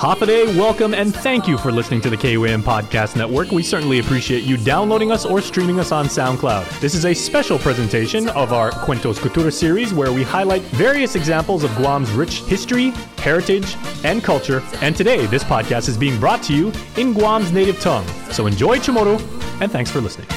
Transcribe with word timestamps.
Hafaday, 0.00 0.46
welcome, 0.56 0.94
and 0.94 1.14
thank 1.14 1.46
you 1.46 1.58
for 1.58 1.70
listening 1.70 2.00
to 2.00 2.08
the 2.08 2.16
KUAM 2.16 2.62
Podcast 2.62 3.16
Network. 3.16 3.50
We 3.50 3.62
certainly 3.62 3.98
appreciate 3.98 4.44
you 4.44 4.56
downloading 4.56 5.12
us 5.12 5.26
or 5.26 5.42
streaming 5.42 5.78
us 5.78 5.92
on 5.92 6.06
SoundCloud. 6.06 6.80
This 6.80 6.94
is 6.94 7.04
a 7.04 7.12
special 7.12 7.58
presentation 7.58 8.30
of 8.30 8.54
our 8.54 8.70
Cuentos 8.70 9.18
Cultura 9.18 9.52
series 9.52 9.92
where 9.92 10.10
we 10.10 10.22
highlight 10.22 10.62
various 10.62 11.16
examples 11.16 11.64
of 11.64 11.70
Guam's 11.72 12.10
rich 12.12 12.40
history, 12.44 12.92
heritage, 13.18 13.76
and 14.02 14.24
culture. 14.24 14.62
And 14.80 14.96
today, 14.96 15.26
this 15.26 15.44
podcast 15.44 15.86
is 15.90 15.98
being 15.98 16.18
brought 16.18 16.42
to 16.44 16.54
you 16.54 16.68
in 16.96 17.12
Guam's 17.12 17.52
native 17.52 17.78
tongue. 17.78 18.06
So 18.30 18.46
enjoy 18.46 18.78
Chamorro, 18.78 19.20
and 19.60 19.70
thanks 19.70 19.90
for 19.90 20.00
listening. 20.00 20.28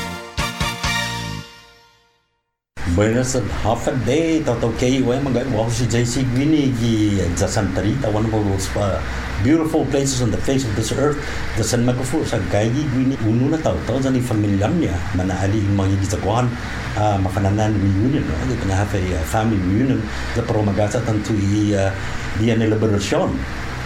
And 2.95 3.49
half 3.65 3.87
a 3.87 3.95
day 4.05 4.43
tau 4.45 4.53
tau 4.61 4.69
kei 4.77 5.01
we 5.01 5.17
mga 5.17 5.49
mo 5.49 5.65
si 5.65 5.89
JC 5.89 6.21
Gwini 6.29 6.69
gi 6.77 7.17
Jasantari 7.33 7.97
ta 7.97 8.13
one 8.13 8.29
of 8.29 8.31
those 8.31 8.69
uh, 8.77 9.01
beautiful 9.41 9.81
places 9.89 10.21
on 10.21 10.29
the 10.29 10.37
face 10.37 10.61
of 10.61 10.75
this 10.75 10.93
earth. 10.93 11.17
The 11.57 11.63
san 11.63 11.81
magafu 11.89 12.21
sa 12.21 12.37
gai 12.53 12.69
gi 12.69 12.85
Gwini 12.93 13.17
unu 13.25 13.49
na 13.49 13.57
tau 13.57 13.73
tau 13.89 13.97
jani 13.97 14.21
familiar 14.21 14.69
niya 14.69 14.93
mana 15.17 15.33
ali 15.41 15.65
mga 15.73 16.05
gi 16.05 16.13
zakwan 16.13 16.45
uh, 16.93 17.17
mafananan 17.17 17.73
reunion 17.73 18.29
no? 18.29 18.35
They 18.45 18.61
gonna 18.61 18.77
have 18.77 18.93
a 18.93 19.01
uh, 19.01 19.23
family 19.25 19.57
reunion. 19.57 19.97
The 20.37 20.45
promagasa 20.45 21.01
tanto 21.01 21.33
i 21.33 21.73
uh, 21.73 21.89
dia 22.37 22.53
ne 22.53 22.69
liberacion 22.69 23.33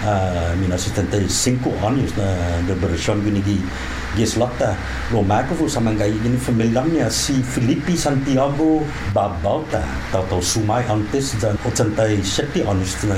uh, 0.03 0.52
1975 0.59 1.80
anos 1.80 2.11
na 2.19 2.27
liberacion 2.67 3.23
Gwini 3.23 3.39
gi 3.39 3.55
Gislata 4.17 4.73
Romakovo 5.13 5.70
sa 5.70 5.77
mga 5.77 6.09
igin 6.09 6.34
familiar 6.41 6.84
niya 6.89 7.05
si 7.13 7.38
Felipe 7.45 7.94
Santiago 7.94 8.81
Babauta 9.13 9.85
tau 10.09 10.25
tau 10.25 10.41
sumai 10.41 10.81
antes 10.89 11.38
dan 11.38 11.53
87 11.62 12.66
anos 12.66 12.98
na 13.05 13.16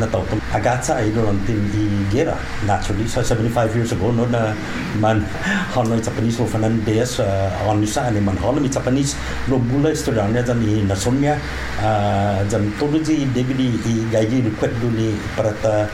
na 0.00 0.06
tau 0.08 0.24
tau 0.24 0.40
agatsa 0.56 1.04
ay 1.04 1.12
doon 1.12 1.36
tin 1.44 1.60
i 1.76 1.84
gera. 2.08 2.34
Naturally 2.64 3.04
sa 3.04 3.20
75 3.20 3.76
years 3.76 3.92
ago 3.92 4.08
no 4.08 4.24
na 4.24 4.56
man 4.96 5.20
Hanoi 5.76 6.00
Japanese 6.00 6.40
no 6.40 6.48
Fernandez 6.48 7.20
uh, 7.20 7.52
anusa 7.68 8.08
ani 8.08 8.24
man 8.24 8.40
Hanoi 8.40 8.72
Japanese 8.72 9.12
no 9.52 9.60
bula 9.60 9.92
istorya 9.92 10.24
dan 10.32 10.64
i 10.64 10.80
nasonya 10.80 11.36
uh, 11.84 12.40
dan 12.48 12.72
todo 12.80 12.96
ji 13.04 13.28
debili 13.36 13.76
i 13.84 13.94
gaji 14.08 14.48
request 14.48 14.74
duni 14.80 15.12
para 15.36 15.52
ta 15.60 15.84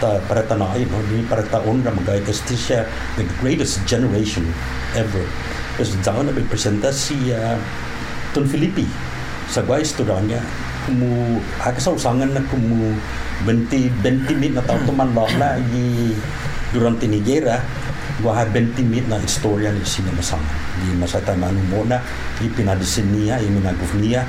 para 0.00 0.42
ta 0.48 0.56
nai 0.56 0.88
no 0.88 0.98
ni 1.12 1.20
para 1.28 1.44
ta 1.44 1.60
onra 1.60 1.92
magai 1.92 2.24
testisha 2.24 2.88
the 3.20 3.24
greatest 3.40 3.84
generation 3.84 4.48
ever. 4.96 5.24
Is 5.80 5.96
down 6.04 6.28
a 6.28 6.32
big 6.32 6.44
presentasi 6.48 7.32
uh, 7.32 7.56
Ton 8.36 8.44
Filipi 8.44 8.84
sa 9.50 9.66
guay 9.66 9.82
istorya 9.82 10.38
kumu 10.86 11.42
haka 11.58 11.80
sa 11.82 11.90
usangan 11.92 12.30
na 12.30 12.42
kumu 12.46 12.94
20 13.44 13.90
20 13.98 14.38
minit 14.38 14.54
na 14.56 14.62
tao 14.64 14.78
tuman 14.86 15.10
la 15.14 15.58
i 15.58 16.14
durante 16.70 17.10
ni 17.10 17.18
gera 17.20 17.58
gua 18.22 18.40
ha 18.40 18.44
20 18.46 18.78
minit 18.86 19.06
na 19.10 19.18
istorya 19.18 19.74
ni 19.74 19.82
sina 19.82 20.12
masama 20.14 20.46
di 20.80 20.94
masa 20.96 21.18
ta 21.20 21.34
manu 21.34 21.60
mona 21.68 21.98
i 22.40 22.48
pinadisinia 22.48 23.42
i 23.42 23.48
minagufnia 23.50 24.24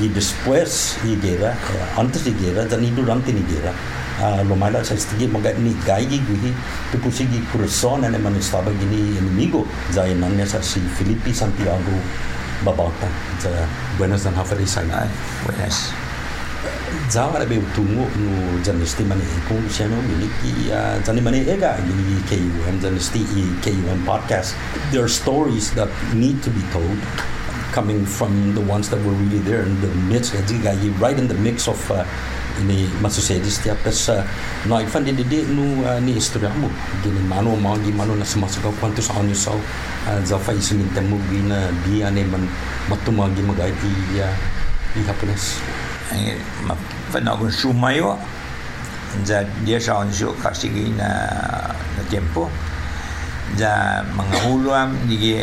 gi 0.00 0.08
después 0.10 0.98
i 1.06 1.14
gera 1.20 1.54
antes 1.98 2.24
di 2.24 2.32
dan 2.52 2.82
i 2.82 2.90
durante 2.90 3.30
ni 3.30 3.42
gera 4.18 4.38
uh, 4.38 4.42
lumala 4.46 4.84
sa 4.84 4.94
stigi 4.94 5.26
mga 5.26 5.58
ni 5.58 5.74
gaigi 5.86 6.22
guhi 6.22 6.54
tu 6.92 6.98
pusigi 6.98 7.40
persona 7.50 8.08
ne 8.08 8.18
man 8.18 8.34
estaba 8.36 8.70
gini 8.70 9.18
inimigo 9.18 9.66
zai 9.90 10.14
nanya 10.14 10.46
sa 10.46 10.62
si 10.62 10.80
Filipi 10.80 11.34
Santiago 11.34 11.98
babauta 12.64 13.08
za 13.42 13.50
buenas 13.98 14.24
dan 14.24 14.34
hafari 14.34 14.66
sa 14.66 14.80
Ay, 14.80 15.10
buenas. 15.46 15.90
Zawa 17.10 17.42
na 17.42 17.44
be 17.44 17.58
tungo 17.74 18.06
no 18.06 18.32
janisti 18.62 19.02
mani 19.04 19.26
ko 19.50 19.58
siya 19.66 19.90
no 19.90 19.98
miliki 20.06 20.70
uh, 20.70 20.96
jani 21.02 21.20
mani 21.20 21.42
ega 21.42 21.76
gini 21.82 22.22
KUM 22.30 22.78
janisti 22.80 23.20
i 23.20 23.44
KUM 23.60 24.06
podcast. 24.06 24.54
There 24.94 25.02
are 25.02 25.10
stories 25.10 25.74
that 25.74 25.90
need 26.14 26.40
to 26.46 26.50
be 26.54 26.62
told 26.70 26.96
coming 27.74 28.06
from 28.06 28.54
the 28.54 28.62
ones 28.62 28.88
that 28.94 29.02
were 29.02 29.12
really 29.12 29.42
there 29.42 29.66
in 29.66 29.74
the 29.82 29.90
midst. 30.06 30.32
Right 31.02 31.18
in 31.18 31.26
the 31.26 31.34
mix 31.34 31.66
of 31.66 31.82
uh, 31.90 32.06
ini 32.62 32.86
masusedi 33.02 33.50
setiap 33.50 33.82
pes 33.82 34.14
uh, 34.14 34.22
no 34.70 34.78
ifan 34.78 35.02
di 35.02 35.10
di 35.14 35.42
nu 35.50 35.82
uh, 35.82 35.98
ni 35.98 36.14
istorya 36.14 36.52
mo 36.54 36.70
gini 37.02 37.18
mano 37.26 37.58
mo 37.58 37.74
gi 37.82 37.90
mano 37.90 38.14
na 38.14 38.22
sumasagaw 38.22 38.70
quantos 38.78 39.10
anos 39.10 39.42
sau 39.42 39.58
uh, 39.58 40.18
za 40.22 40.38
fa 40.38 40.54
isingin 40.54 40.86
temu 40.94 41.18
gina 41.26 41.72
di 41.82 42.06
ane 42.06 42.22
man 42.30 42.46
matumagi 42.86 43.42
magay 43.42 43.74
di 43.82 44.22
uh, 44.22 44.30
di 44.94 45.02
happiness 45.02 45.58
Ang 46.14 46.36
panagon 47.10 47.50
sumayo 47.50 48.14
za 49.26 49.42
dia 49.66 49.78
sa 49.78 50.02
onso 50.02 50.34
kasi 50.38 50.70
na 50.94 51.10
na 51.98 52.02
tempo 52.10 52.46
za 53.54 54.02
mga 54.14 54.36
huluam 54.46 54.94
di 55.06 55.38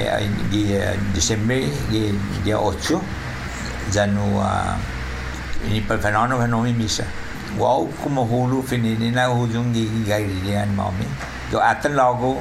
di 0.52 0.76
Desember 1.16 1.60
di 1.88 2.12
dia 2.44 2.60
8 2.60 3.00
za 3.92 4.04
ini 5.68 5.82
perfenano 5.86 6.40
fenomi 6.42 6.74
misa 6.74 7.06
wow 7.60 7.84
como 8.02 8.24
hulu 8.24 8.64
finini 8.64 9.12
na 9.12 9.28
hujung 9.28 9.76
gi 9.76 9.86
gairian 10.08 10.72
mami 10.74 11.06
do 11.52 11.60
atan 11.60 11.94
logo 12.00 12.40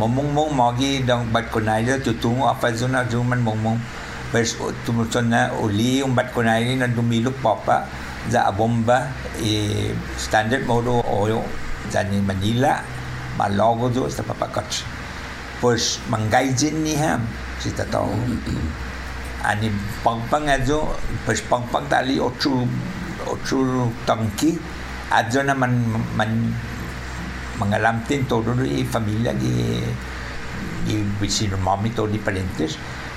momong 0.00 0.32
mong 0.32 0.50
magi 0.52 1.04
dong 1.04 1.28
bat 1.32 1.48
kunai 1.52 1.84
tu 2.00 2.12
tungu 2.16 2.48
apa 2.48 2.72
zona 2.72 3.04
zuman 3.08 3.40
momong 3.40 3.76
pers 4.32 4.56
tumuton 4.84 5.30
na 5.30 5.52
uli 5.60 6.00
yung 6.02 6.12
bat 6.16 6.32
kunai 6.34 6.76
na 6.76 6.88
dumilok 6.88 7.36
papa 7.44 7.86
za 8.28 8.50
bomba 8.50 9.12
e 9.38 9.92
standard 10.18 10.66
modo 10.66 11.00
oyo 11.06 11.40
za 11.92 12.02
ni 12.02 12.18
Manila 12.18 12.82
ma 13.38 13.46
logo 13.52 13.86
do 13.92 14.08
sa 14.10 14.26
papakot 14.26 14.66
pues 15.60 16.02
mangaijin 16.10 16.82
ni 16.82 16.98
ham 16.98 17.22
si 17.62 17.70
tatao 17.70 18.10
ani 19.50 19.68
pangpang 20.04 20.46
ajo 20.56 20.78
pas 21.26 21.38
pangpang 21.50 21.86
tali 21.92 22.18
ochu 22.28 22.52
ochu 23.32 23.58
tangki 24.08 24.50
ajo 25.18 25.40
na 25.46 25.54
man 25.54 25.72
man 26.18 26.30
mangalamtin 27.58 28.20
todo 28.30 28.52
i 28.78 28.84
familia 28.84 29.32
gi 29.42 29.54
gi 30.86 30.96
vicino 31.20 31.56
mami 31.66 31.88
to 31.96 32.02
di 32.12 32.18
parentes 32.26 32.72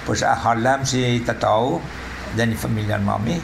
pues 0.06 0.22
a 0.24 0.34
halam 0.44 0.80
si 0.90 1.20
tatao 1.28 1.82
dan 2.38 2.54
familia 2.64 2.98
mami 2.98 3.36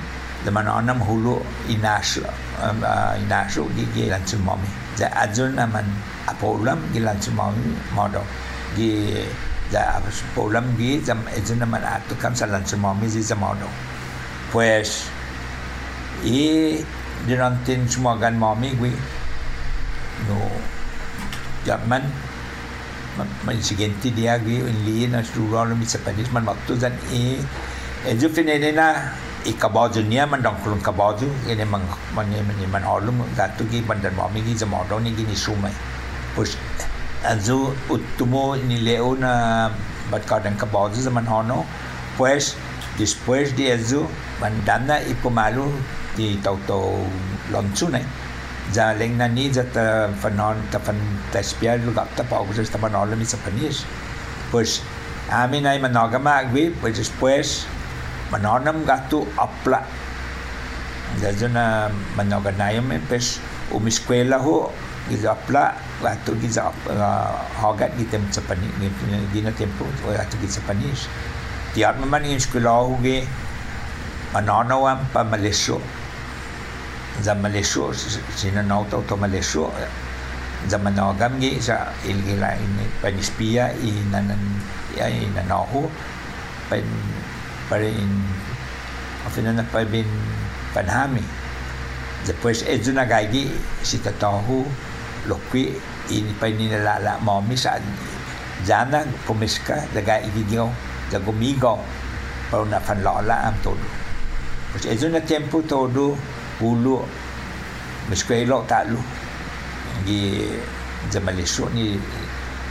de 0.46 0.50
man 0.56 0.68
anam 0.70 1.00
hulu 1.02 1.36
inash 1.74 2.22
uh, 2.22 3.14
inash 3.24 3.58
gi 3.76 3.84
gi 3.94 4.04
lansu 4.14 4.38
mami. 4.48 4.70
Ja 5.00 5.08
ajo 5.24 5.46
na 5.58 5.66
man 5.66 5.86
apolam 6.32 6.80
gi 6.94 7.00
lansu 7.08 7.32
mami 7.40 7.66
modo 7.98 8.22
gi 8.78 8.92
da 9.76 9.84
polam 10.36 10.72
gi 10.80 10.92
jam 11.08 11.20
ejun 11.38 11.60
naman 11.64 11.84
ato 11.96 12.16
kam 12.22 12.34
sa 12.40 12.46
lanche 12.54 12.76
mami 12.86 13.12
zi 13.16 13.22
zamado 13.32 13.68
pues 14.52 14.90
y 16.24 16.40
durante 17.28 17.76
semua 17.92 18.16
gan 18.24 18.40
mami 18.46 18.72
gui 18.80 18.94
no. 20.28 20.40
Jaman 21.66 22.04
man. 23.18 23.58
Siguiente 23.62 24.14
dia 24.14 24.38
gui 24.38 24.62
in 24.62 24.78
li 24.86 25.08
na 25.08 25.24
sura 25.24 25.66
no 25.66 25.76
mi 25.76 25.86
sepanis 25.86 26.30
man 26.32 26.46
waktu 26.46 26.78
zan 26.78 26.94
e 27.10 27.42
eju 28.12 28.30
finene 28.30 28.70
na 28.80 28.88
i 29.46 29.54
kabaju 29.64 30.04
nia 30.06 30.28
man 30.30 30.46
dong 30.46 30.58
kulun 30.62 30.82
kabaju 30.88 31.26
ini 31.50 31.66
man 31.66 31.82
man 32.14 32.30
man 32.30 32.70
man 32.72 32.84
olum 32.86 33.26
gatu 33.38 33.66
gi 33.72 33.82
bandan 33.82 34.14
mami 34.20 34.46
gi 34.46 34.54
zamado 34.62 35.00
ni 35.02 35.10
gi 35.18 35.26
ni 35.26 35.36
sumai. 35.36 35.74
Pues 36.36 36.54
azu 37.32 37.74
uttumo 37.90 38.56
ni 38.68 38.78
leo 38.88 39.16
na 39.16 39.34
batkadan 40.12 40.56
kabazu 40.62 41.02
zaman 41.02 41.26
hono. 41.26 41.66
Pues 42.18 42.56
después 42.98 43.56
de 43.58 43.74
eso 43.76 44.08
mandana 44.40 45.02
ipomalu 45.04 45.68
di 46.16 46.40
tauto 46.46 46.96
lonchu 47.52 47.90
ne 47.92 48.02
ja 48.72 48.94
leng 49.00 49.18
na 49.18 49.28
ni 49.28 49.52
ja 49.52 49.64
ta 49.76 50.08
fanon 50.22 50.56
ta 50.72 50.80
fan 50.80 50.96
ta 51.32 51.42
spiar 51.44 51.78
lu 51.86 51.92
ta 51.92 52.24
pa 52.30 52.40
pues 52.48 52.70
ta 52.72 52.80
fanon 52.80 53.12
mi 53.20 53.26
sa 53.28 53.38
panis 53.44 53.84
pues 54.52 54.80
amin 55.28 55.68
ay 55.68 55.80
manogama 55.84 56.40
agwi 56.40 56.72
pues 56.80 56.96
después 56.96 57.68
manonam 58.32 58.86
gatu 58.86 59.28
apla. 59.38 59.84
Ja 61.22 61.32
jona 61.32 61.92
manoganayam 62.18 62.92
pues 63.08 63.40
umiskwela 63.72 64.40
ho 64.40 64.72
gizapla 65.10 65.76
waktu 66.04 66.32
giza 66.44 66.68
hagat 67.56 67.92
kita 67.96 68.20
sepani 68.32 68.68
gina 69.32 69.52
tempo 69.56 69.88
waktu 70.04 70.36
kita 70.44 70.60
sepanis 70.60 71.08
tiar 71.72 71.96
memang 72.00 72.24
in 72.24 72.40
sekolah 72.40 72.88
huge 72.88 73.28
manana 74.36 74.76
wam 74.76 75.00
pa 75.16 75.24
Malaysia. 75.24 75.80
Za 77.24 77.32
Malaysia 77.32 77.88
sina 78.36 78.60
nau 78.60 78.84
tau 78.92 79.00
tau 79.08 79.16
Malaysia. 79.16 79.68
Za 80.68 80.76
managam 80.80 81.40
gi 81.40 81.60
sa 81.64 81.92
ilgila 82.04 82.56
ini 82.60 82.86
panispia 83.00 83.72
inanan 83.80 84.40
ya 84.96 85.08
inanahu 85.08 85.88
pen 86.72 86.84
parin 87.72 88.10
afina 89.28 89.52
na 89.54 89.64
pa 89.68 89.84
bin 89.86 90.08
panhami 90.74 91.22
depois 92.26 92.66
é 92.66 92.80
de 92.82 92.92
nagagi 92.92 93.52
si 93.86 94.02
tatahu 94.02 94.66
lokwi 95.28 95.74
ini 96.10 96.32
pa 96.40 96.46
ini 96.48 96.70
la 96.70 97.02
la 97.02 97.14
momi 97.22 97.58
sa 97.58 97.78
jana 98.66 99.04
komiska 99.26 99.86
igigyo 99.96 100.70
da 101.12 101.20
gomigo 101.20 101.80
pa 102.50 102.62
una 102.62 102.80
fan 102.80 103.02
la 103.04 103.22
la 103.22 103.36
am 103.50 103.56
todo 103.64 103.86
pues 104.72 104.86
es 104.86 105.04
un 105.04 105.18
tiempo 105.26 105.62
todo 105.62 106.16
ulu 106.62 107.02
meskwelo 108.10 108.66
talu 108.70 109.00
gi 110.06 110.46
zamalisho 111.12 111.70
ni 111.74 111.98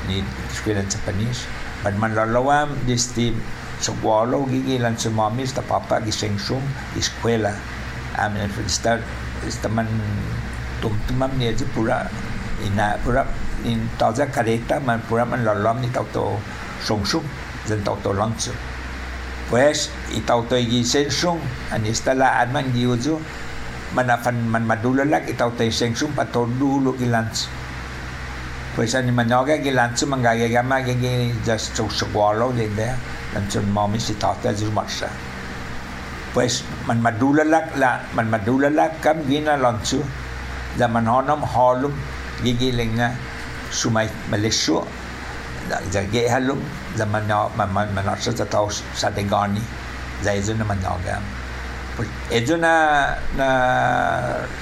ni 0.08 0.20
eskwela 0.52 0.84
Japanese. 0.84 1.48
Pan 1.82 1.96
man 2.00 2.16
lalawam 2.16 2.72
this 2.88 3.12
team 3.12 3.36
sekolah 3.80 4.40
gigi 4.48 4.80
lan 4.80 4.96
semami 4.96 5.44
sta 5.44 5.60
papa 5.60 6.00
gi 6.00 6.12
sengsung 6.12 6.62
eskwela 6.96 7.52
amin 8.16 8.48
sta 8.68 8.96
teman 9.60 9.88
tum 10.80 10.94
tumam 11.08 11.28
ni 11.36 11.52
pura 11.76 12.08
ina 12.66 12.96
pura 13.04 13.22
in 13.64 13.84
tauza 14.00 14.26
kareta 14.26 14.80
man 14.80 15.00
pura 15.08 15.24
man 15.24 15.44
lalom 15.44 15.80
ni 15.84 15.88
tau 15.92 16.04
to 16.12 16.40
sengsung 16.80 17.24
dan 17.68 17.80
tau 17.84 17.96
to 18.04 18.10
langsung 18.12 18.56
pues 19.52 19.92
i 20.16 20.20
tau 20.24 20.40
to 20.48 20.56
gi 20.56 20.80
sengsung 20.84 21.38
ani 21.70 21.92
sta 21.92 22.12
la 22.16 22.40
adman 22.42 22.72
gi 22.74 22.84
uju 22.88 23.16
manafan 23.94 24.50
man 24.50 24.66
madulalak 24.66 25.30
itaw 25.30 25.54
tayo 25.54 25.70
sengsung 25.70 26.10
patodulo 26.18 26.98
ilans 26.98 27.46
pues 28.74 28.98
ani 28.98 29.14
manoga 29.14 29.54
gilansu 29.62 30.10
mangagagama 30.10 30.82
gigi 30.82 31.30
just 31.46 31.78
so 31.78 31.86
segwalo 31.86 32.50
linde 32.50 32.90
lansun 33.38 33.62
mami 33.70 34.02
si 34.02 34.18
tata 34.18 34.50
zu 34.50 34.66
marsa 34.74 35.06
pues 36.34 36.66
man 36.90 36.98
madulalak 36.98 37.70
la 37.78 38.02
man 38.18 38.26
madulalak 38.26 38.98
kam 38.98 39.22
gina 39.30 39.54
lansu 39.54 40.02
da 40.74 40.90
man 40.90 41.06
honam 41.06 41.46
halum 41.46 41.94
gigi 42.44 42.70
lenga 42.76 43.16
sumai 43.72 44.08
malesyo 44.30 44.84
da 45.68 45.80
halum 46.28 46.60
da 46.96 47.04
man 47.08 47.24
man 47.56 47.68
man 47.72 47.88
man 47.96 48.06
sa 48.20 48.44
tau 48.44 48.68
sa 48.92 49.08
degani 49.08 49.64
da 50.22 50.36
izo 50.36 50.52
na 50.54 50.64
manoga 50.68 51.16
itu 52.34 52.58
na 52.58 53.06
na 53.38 53.48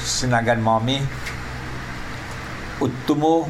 sinagan 0.04 0.60
mami. 0.60 1.00
Utumo 2.82 3.46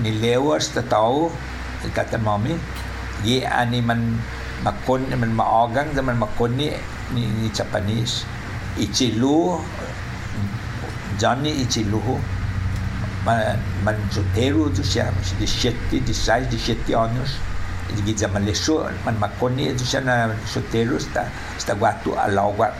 ni 0.00 0.16
lewas 0.16 0.72
ta 0.72 0.82
tau 0.82 1.30
kata 1.92 2.16
mami 2.18 2.56
ye 3.22 3.44
ani 3.44 3.84
man 3.84 4.18
makon 4.64 5.06
man 5.14 5.30
maagang 5.36 5.92
zaman 5.94 6.16
makon 6.18 6.56
ni 6.56 6.72
ni, 7.14 7.46
Japanese. 7.54 8.24
Ichilu 8.80 9.60
Johnny 11.20 11.62
ichilu 11.62 12.00
man 13.24 13.58
man 13.84 13.96
soltero 14.08 14.72
tu 14.72 14.80
di 14.80 15.46
siyete 15.46 15.96
di 16.00 16.14
size 16.14 16.48
di 16.48 16.92
anos 16.94 17.36
di 17.90 18.14
leso 18.46 18.86
man 19.04 19.18
makoni 19.18 19.74
itu 19.74 19.84
siya 19.84 20.00
na 20.00 20.30
soltero 20.46 20.96
sta 20.96 21.26
sta 21.58 21.74
guatu 21.74 22.14
alawak 22.14 22.72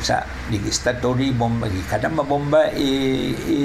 sa 0.00 0.24
di 0.48 0.60
tori 1.00 1.32
bomba 1.32 1.68
di 1.68 1.80
kada 1.88 2.08
ma 2.08 2.24
bomba 2.24 2.68
i 2.72 2.90
i 3.34 3.60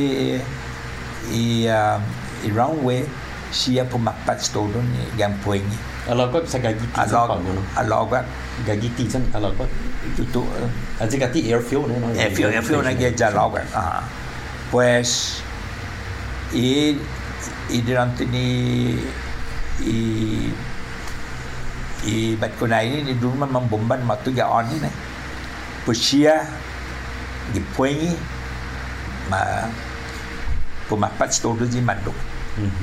i 1.32 1.44
uh, 1.68 2.00
i 2.44 2.50
runway 2.52 3.04
siya 3.56 3.88
pumakpat 3.88 4.44
stodon 4.44 4.84
ni 4.92 5.04
yang 5.16 5.32
puengi. 5.40 5.80
Alawak 6.12 6.44
sa 6.44 6.60
gagi 6.60 6.84
ti 6.84 7.02
sa 7.08 7.24
pag 7.26 7.40
no? 7.40 7.64
alawak 7.80 8.28
gagi 8.68 8.92
ti 8.94 9.08
san 9.10 9.24
alawak 9.32 9.66
itu 10.06 10.44
aji 11.02 11.16
gati 11.18 11.40
airfield 11.50 11.90
no? 11.90 11.98
airfield 12.14 12.52
airfield 12.52 12.84
na 12.84 12.94
ge 12.94 13.16
alawak 13.24 13.66
ah. 13.74 14.04
Pues 14.70 15.40
y 16.54 16.98
y 17.70 17.78
durante 17.82 18.26
ni 18.26 18.46
i 19.82 19.98
i 22.06 22.36
bat 22.38 22.54
ko 22.60 22.70
na 22.70 22.86
ini 22.86 23.02
ni 23.02 23.14
dulu 23.18 23.34
man 23.42 23.50
membomban 23.50 24.06
matu 24.06 24.30
ga 24.30 24.46
on 24.50 24.70
ni 24.70 24.92
pusia 25.86 26.46
di 27.54 27.62
puengi 27.74 28.14
ma 29.30 29.66
pumapat 30.86 31.34
todo 31.42 31.66
di 31.66 31.82
mando 31.82 32.14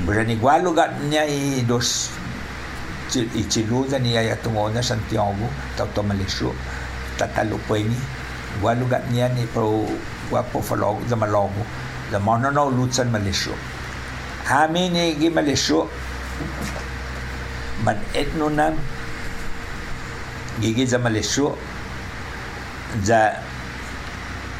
berani 0.03 0.35
gualo 0.35 0.75
ga 0.75 0.91
nya 1.07 1.23
i 1.23 1.63
dos 1.63 2.11
i 3.13 3.43
chiluza 3.45 3.99
ni 3.99 4.15
ya 4.17 4.35
tungona 4.41 4.81
Santiago 4.81 5.45
tau 5.77 5.85
to 5.93 6.01
malesho 6.01 6.49
tatalo 7.17 7.61
puengi. 7.69 7.99
Gualo 8.61 8.85
ga 8.85 9.01
nya 9.09 9.29
ni 9.33 9.45
pro 9.49 9.85
guapo 10.29 10.61
falo 10.61 10.97
za 11.09 11.15
malogo 11.15 11.65
za 12.13 12.19
monono 12.21 12.69
lutsan 12.69 13.09
malesho 13.09 13.57
Kami 14.45 14.91
ni 14.93 15.15
gi 15.17 15.29
Malaysia 15.33 15.81
man 17.83 17.97
etno 18.13 18.49
nam 18.53 18.75
gigi 20.61 20.85
za 20.85 20.99
Malaysia 21.01 21.49
za 23.01 23.21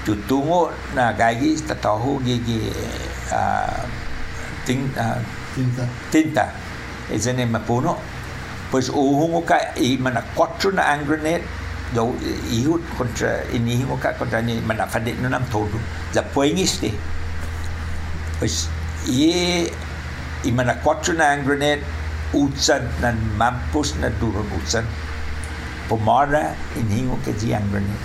tutungo 0.05 0.71
na 0.95 1.11
gagi 1.13 1.53
tatahu 1.67 2.17
gigi 2.25 2.71
uh, 3.29 3.83
ting 4.65 4.87
uh, 4.95 5.19
tinta. 5.53 5.85
tinta. 6.11 6.45
Izene 7.11 7.45
mapuno 7.45 7.99
pues 8.71 8.89
uhungo 8.89 9.43
ka 9.45 9.59
i 9.77 9.99
mana 9.99 10.23
quattro 10.33 10.71
na 10.71 10.81
hand 10.81 11.05
grenade 11.05 11.43
do 11.93 12.09
ihut 12.49 12.81
contra 12.97 13.43
inihingo 13.53 13.99
ka 14.01 14.15
contra 14.17 14.41
ni 14.41 14.57
mana 14.63 14.87
fadet 14.87 15.19
no 15.21 15.29
nam 15.29 15.43
todo 15.51 15.77
za 16.15 16.23
poengis 16.33 16.81
te 18.43 18.49
pues 18.49 18.67
ye 19.07 19.71
i 20.43 20.51
mana 20.51 20.75
quattro 20.83 21.15
na 21.15 21.31
hand 21.31 21.47
grenade 21.47 21.83
utsan 22.35 22.83
nan 22.99 23.15
mampus 23.39 23.95
na 24.03 24.11
turun 24.19 24.47
utsan. 24.59 24.83
Pomara 25.87 26.55
inihingo 26.75 27.15
ka 27.23 27.31
ji 27.39 27.55
hand 27.55 27.71
grenade 27.71 28.03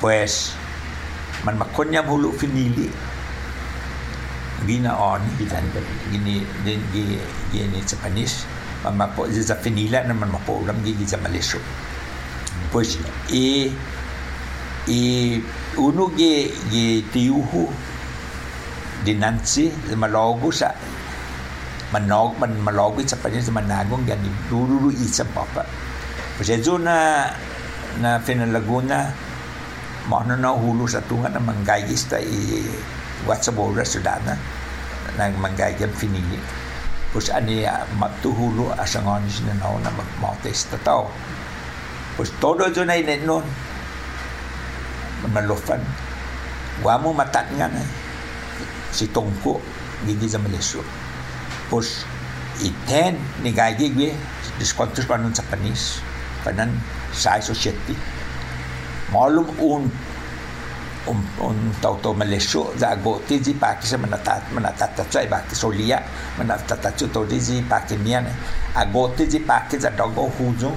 pues 0.00 0.56
man 1.44 1.60
makonya 1.60 2.00
hulu 2.00 2.32
finili. 2.32 2.88
Gina 4.64 4.96
on 4.96 5.20
Bitan 5.36 5.68
ka. 5.74 5.80
gini 6.08 6.40
din 6.64 6.80
gi 6.92 7.20
gini 7.52 7.84
Japanese. 7.84 8.48
Man 8.84 8.96
mapo 8.96 9.28
za 9.28 9.54
finila 9.54 10.00
na 10.08 10.14
man 10.14 10.32
mapo 10.32 10.64
ulam 10.64 10.80
gi 10.84 11.04
za 11.04 11.20
Malaysia 11.20 11.60
pues 12.72 12.96
e 13.28 13.68
e 14.88 15.00
uno 15.76 16.08
ge 16.16 16.50
ge 16.72 17.04
tiuhu 17.12 17.68
dinansi 19.02 19.94
malogo 19.98 20.48
sa 20.54 20.70
manog 21.92 22.38
man 22.38 22.56
malogo 22.62 23.02
sa 23.02 23.14
Japanese 23.18 23.52
managong 23.52 24.06
gani 24.06 24.30
dulu 24.48 24.88
isa 24.90 25.26
papa 25.28 25.66
pues 26.38 26.48
eso 26.48 26.78
na 26.78 27.28
na 28.00 28.16
Fena 28.22 28.48
Laguna 28.48 29.12
Mana 30.10 30.34
na 30.34 30.50
hulu 30.50 30.82
sa 30.90 30.98
tunga 31.06 31.30
na 31.30 31.38
manggayis 31.38 32.10
ta 32.10 32.18
i 32.18 32.66
Watsabora 33.22 33.86
sudana 33.86 34.34
na 35.14 35.30
manggayam 35.38 35.94
finili. 35.94 36.42
Pues 37.14 37.30
ani 37.30 37.62
uh, 37.62 37.86
matuhulo 38.02 38.74
asangonis 38.74 39.46
na 39.46 39.54
nao 39.62 39.78
na 39.78 39.94
magmates 39.94 40.66
ta 40.74 40.78
tao. 40.82 41.06
Pues 42.18 42.34
todo 42.42 42.66
jo 42.74 42.82
na 42.82 42.98
inin 42.98 43.22
nun. 43.22 43.46
Malufan. 45.30 45.78
Wamo 46.82 47.14
matat 47.14 47.46
nga 47.54 47.70
na 47.70 47.82
si 48.92 49.08
Tongko 49.08 49.58
gigi 50.06 50.28
sa 50.28 50.38
Malaysia. 50.38 50.84
Pues 51.72 52.04
iten 52.60 53.16
ni 53.42 53.50
gagi 53.50 53.88
gwe 53.90 54.12
diskontos 54.60 55.08
pa 55.08 55.16
nun 55.16 55.32
sa 55.32 55.42
panis. 55.48 55.98
Panan 56.44 56.76
sa 57.12 57.40
society 57.40 57.94
malum 59.12 59.46
un 59.60 59.84
un 61.06 61.18
un 61.42 61.56
tau 61.82 61.98
tau 62.02 62.14
Malaysia 62.14 62.62
za 62.78 62.94
go 63.04 63.20
ti 63.28 63.38
ji 63.44 63.52
pa 63.52 63.74
ki 63.74 63.86
se 63.86 63.96
manatat 63.96 64.42
manatat 64.54 64.90
ta 64.96 65.04
chai 65.12 65.26
ba 65.26 65.38
ki 65.48 65.54
solia 65.54 65.98
manatat 66.38 66.78
ta 66.82 66.90
chu 66.98 67.06
to 67.14 67.20
di 67.30 67.38
ji 67.46 67.56
pa 67.70 67.78
ki 67.88 67.96
mian 68.04 68.24
a 68.74 68.82
go 68.94 69.08
ti 69.16 69.26
ji 69.32 69.38
pa 69.48 69.56
ki 69.68 69.76
za 69.84 69.90
dog 69.98 70.14
go 70.16 70.24
hu 70.38 70.44
jo 70.62 70.70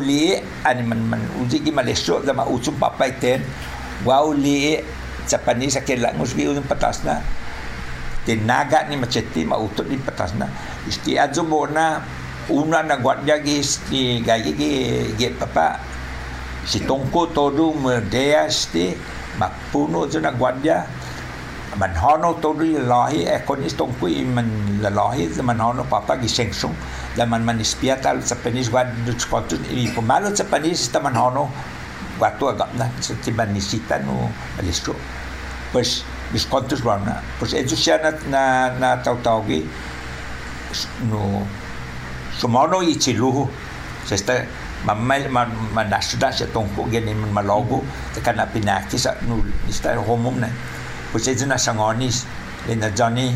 e 0.00 0.42
ani 0.64 0.82
man 0.82 1.00
man 1.10 1.22
u 1.40 1.46
ji 1.50 1.58
ki 1.64 1.70
Malaysia 1.70 2.14
za 2.26 2.32
ma 2.32 2.44
u 2.44 2.58
chu 2.64 2.72
pa 2.80 2.88
pa 2.98 3.06
ten 3.22 3.40
wa 4.04 4.16
u 4.28 4.32
li 4.32 4.80
Japanese 5.28 5.80
ke 5.86 5.96
la 5.96 6.12
ngus 6.16 6.32
gi 6.36 6.46
un 6.46 6.62
patas 6.62 7.04
na 7.04 7.14
te 8.24 8.36
naga 8.36 8.88
ni 8.88 8.96
macheti 8.96 9.44
ma 9.44 9.56
utut 9.56 9.86
di 9.88 9.96
patas 9.96 10.32
na 10.40 10.46
isti 10.88 11.18
ajo 11.18 11.42
bona 11.44 11.86
una 12.48 12.82
na 12.82 12.96
guardia 12.96 13.36
gi 13.46 13.62
sti 13.62 14.02
ga 14.26 14.36
gi 14.44 14.52
gi 15.18 15.28
papa 15.40 15.66
si 16.64 16.80
tongko 16.88 17.32
todo 17.36 17.72
merdea 17.84 18.48
sti 18.48 18.96
mapuno 19.40 20.08
zo 20.12 20.20
na 20.20 20.30
guardia 20.32 20.86
man 21.76 21.92
hono 22.02 22.38
todo 22.40 22.62
i 22.64 22.78
lahi 22.78 23.26
e 23.26 23.38
con 23.46 23.64
is 23.64 23.74
tongko 23.74 24.06
i 24.06 24.22
man 24.24 24.48
la 24.80 24.90
lahi 24.90 25.28
man 25.42 25.58
hono 25.58 25.84
papa 25.84 26.16
gi 26.22 26.28
sengsung 26.28 26.74
da 27.16 27.26
man 27.26 27.44
man 27.44 27.60
ispiata 27.60 28.10
al 28.10 28.20
japanese 28.22 28.70
guard 28.70 28.88
du 29.06 29.12
skotu 29.18 29.56
i 29.70 29.88
pomalo 29.94 30.30
japanese 30.30 30.84
sta 30.88 31.00
man 31.00 31.14
hono 31.14 31.50
guatu 32.18 32.50
agap 32.50 32.70
na 32.78 32.86
so 33.00 33.14
ti 33.22 33.30
man 33.30 33.50
nisita 33.54 33.98
no 34.02 34.30
alistro 34.58 34.94
pues 35.72 36.04
Dis 36.34 36.46
quantos 36.50 36.82
grana. 36.82 37.22
Pois 37.38 37.54
é 37.54 37.62
siya 37.62 38.02
na 38.02 38.10
na 38.26 38.42
na 38.74 38.88
tawtawgi 38.98 39.62
no 41.06 41.46
sumono 42.34 42.82
i 42.82 42.98
chiluhu. 42.98 43.46
Sa 44.02 44.18
sta 44.18 44.42
mamay 44.82 45.30
man 45.30 45.54
manasda 45.70 46.34
siya 46.34 46.50
tongko 46.50 46.90
gani 46.90 47.14
man 47.14 47.30
malogo 47.30 47.86
tekan 48.18 48.34
na 48.34 48.50
pinaki 48.50 48.98
sa 48.98 49.14
no 49.30 49.46
ista 49.70 49.94
homom 49.94 50.42
na. 50.42 50.50
Pois 51.12 51.28
é 51.30 51.38
na 51.46 51.54
sangonis 51.54 52.26
le 52.66 52.74
na 52.74 52.90
Johnny 52.90 53.30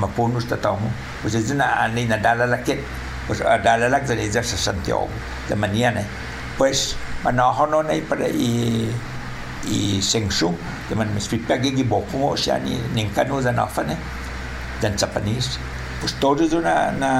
mapunus 0.00 0.48
ta 0.48 0.56
tao 0.56 0.80
mo. 0.80 0.88
Pois 1.20 1.36
é 1.36 1.42
na 1.52 1.84
ani 1.84 2.08
na 2.08 2.16
dalalakit. 2.16 2.80
Pois 3.28 3.44
dalalak 3.44 4.08
sa 4.08 4.16
ija 4.16 4.40
sa 4.40 4.56
Santiago. 4.56 5.12
Da 5.50 5.56
manian 5.58 6.00
eh. 6.00 6.08
Pois 7.18 7.34
manahono 7.34 7.82
na 7.82 7.98
para 8.06 8.30
i 8.30 8.86
i 9.68 9.98
Sengsung 9.98 10.54
teman 10.88 11.10
mesfipa 11.12 11.58
gigi 11.58 11.82
boko 11.82 12.38
siya 12.38 12.62
ni 12.62 12.78
ningkano 12.94 13.42
za 13.42 13.50
nafane 13.50 13.98
dan 14.78 14.94
Japanese 14.94 15.58
pues 15.98 16.14
todo 16.22 16.46
itu 16.46 16.62
na 16.62 16.94
na 16.94 17.12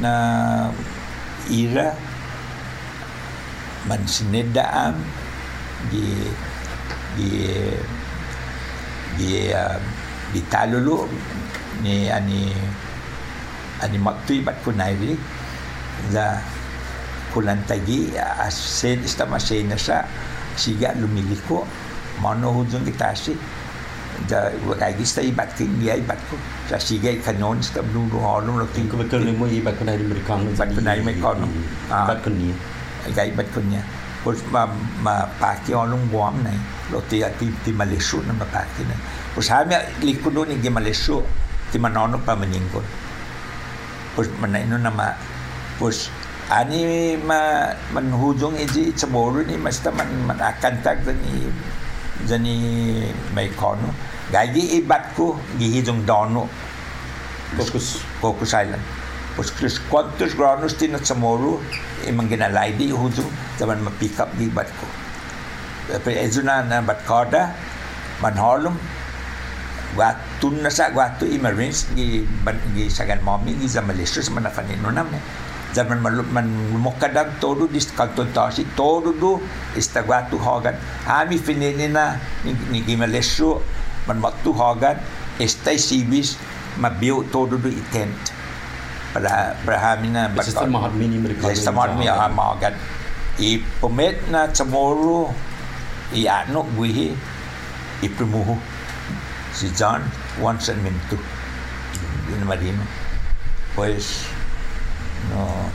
na 0.00 0.12
ira. 1.48 1.96
Man 3.84 4.00
sinedaam 4.08 4.96
di 5.92 6.24
di 7.16 7.28
di 9.16 9.28
uh, 9.52 9.76
di 10.32 10.40
talulu. 10.48 11.04
Ni 11.84 12.08
ani 12.08 12.48
ani 13.84 13.98
maktui 14.00 14.40
bat 14.40 14.56
kunairi 14.64 15.16
za 16.08 16.40
kulantagi 17.34 18.14
asen 18.16 19.02
istamasen 19.02 19.68
na 19.68 19.76
sa 19.76 20.06
siga 20.54 20.94
lumiliko. 20.94 21.66
Mano 22.22 22.54
hujung 22.54 22.86
kita 22.86 23.10
si 23.18 23.34
da 24.30 24.54
kai 24.78 24.94
gista 24.94 25.18
ibat 25.18 25.50
ki 25.58 25.66
dia 25.82 25.98
ibat 25.98 26.16
ko. 26.30 26.38
Sa 26.70 26.78
siga 26.78 27.10
kanon 27.18 27.58
sta 27.58 27.82
blu 27.82 28.06
do 28.06 28.22
holum 28.22 28.62
lo 28.62 28.66
ki 28.70 28.86
ko 28.86 29.02
betul 29.02 29.26
mo 29.34 29.50
ibat 29.50 29.74
ko 29.74 29.82
na 29.82 29.98
di 29.98 30.06
merikam 30.06 30.46
ibat 30.46 30.70
ko 30.70 30.80
na 30.80 30.94
di 30.94 31.02
merikam 31.02 31.42
ibat 31.90 32.18
ko 32.22 32.30
ni 32.30 32.54
kai 33.10 33.34
ibat 33.34 33.50
ko 33.50 33.58
niya. 33.66 33.82
Pos 34.22 34.38
ma 34.54 34.70
ma 35.02 35.26
paki 35.42 35.74
olong 35.74 36.06
buam 36.08 36.38
nai 36.46 36.54
lo 36.94 37.02
ti 37.10 37.18
ti 37.42 37.50
ti 37.66 37.70
malesu 37.74 38.22
na 38.22 38.32
ma 38.32 38.46
paki 38.46 38.86
na. 38.86 38.94
Pos 39.34 39.50
ha 39.50 39.66
mi 39.66 39.74
likudo 40.06 40.46
ni 40.46 40.62
ge 40.62 40.70
malesu 40.70 41.18
ti 41.74 41.82
manono 41.82 42.22
pa 42.22 42.38
meningko 42.38 42.78
pos 44.14 44.30
mana 44.38 44.62
ino 44.62 44.78
nama 44.78 45.10
pos 45.74 46.06
ani 46.54 47.16
ma 47.18 47.40
manhujung 47.94 48.54
iji 48.64 48.94
ceboro 48.94 49.42
ni 49.42 49.58
mesti 49.58 49.90
man 49.98 50.10
man 50.28 50.38
akan 50.38 50.74
tak 50.86 51.02
ni 51.22 51.50
jani 52.30 52.54
mai 53.34 53.48
kono 53.60 53.90
gaji 54.34 54.62
ibatku 54.78 55.26
gihijung 55.58 56.06
dono 56.06 56.46
Focus. 57.54 58.02
Focus 58.18 58.50
Island. 58.50 58.82
Pues 59.34 59.50
kris 59.50 59.78
quantos 59.90 60.34
granos 60.34 60.74
tina 60.78 60.98
samoro 61.02 61.58
imang 62.06 62.30
ginalay 62.30 62.74
di 62.74 62.90
hujung 62.90 63.26
zaman 63.58 63.82
ma-pick 63.82 64.18
up 64.18 64.30
di 64.38 64.46
bat 64.46 64.66
ko. 64.78 64.86
Pero 66.02 66.18
ezo 66.18 66.42
na 66.42 66.62
na 66.62 66.82
bat 66.82 67.02
kada 67.06 67.54
manholom 68.22 68.74
Watun 69.94 70.58
na 70.58 70.74
sa 70.74 70.90
watu 70.90 71.22
i 71.22 71.38
marines 71.38 71.86
gi 71.94 72.26
gi 72.74 72.90
sagan 72.90 73.22
mami 73.22 73.54
gi 73.54 73.70
zamalistos 73.70 74.26
man 74.34 74.50
afanino 74.50 74.90
nam 74.90 75.06
ne. 75.06 75.22
Zaman 75.22 75.43
man 75.82 76.22
man 76.30 76.46
mokadam 76.78 77.26
todo 77.42 77.66
dis 77.66 77.90
kanton 77.90 78.30
tasi 78.30 78.62
todo 78.78 79.10
do 79.10 79.42
ista 79.74 80.06
watu 80.06 80.38
hogan. 80.38 80.78
Ami 81.08 81.38
finini 81.38 81.90
na 81.90 82.14
ni 82.44 82.54
ni 82.70 82.78
gi 82.86 82.94
malesho 82.94 83.58
man 84.06 84.20
matu 84.22 84.54
hogan 84.54 84.94
esta 85.40 85.74
sibis 85.74 86.38
mabiu 86.78 87.26
todo 87.34 87.58
do 87.58 87.68
itent. 87.68 88.14
Para 89.12 89.58
para 89.66 89.78
hamina 89.78 90.30
Sistem 90.42 90.70
mahatmi 90.70 91.08
ni 91.10 91.18
mereka. 91.18 91.50
Sistem 91.50 91.74
mahatmi 91.74 92.06
ya 92.06 92.28
magan. 92.28 92.74
I 93.38 93.58
pemet 93.82 94.30
na 94.30 94.46
tomorrow 94.46 95.34
i 96.14 96.30
ano 96.30 96.62
buhi 96.62 97.10
i 98.02 98.08
primuhu 98.08 98.54
si 99.50 99.70
John 99.74 100.06
once 100.38 100.70
and 100.70 100.78
mintu. 100.86 101.18
Yun 102.30 102.38
na 102.42 102.46
marino. 102.46 102.86
Pues 103.74 104.33
no. 105.30 105.70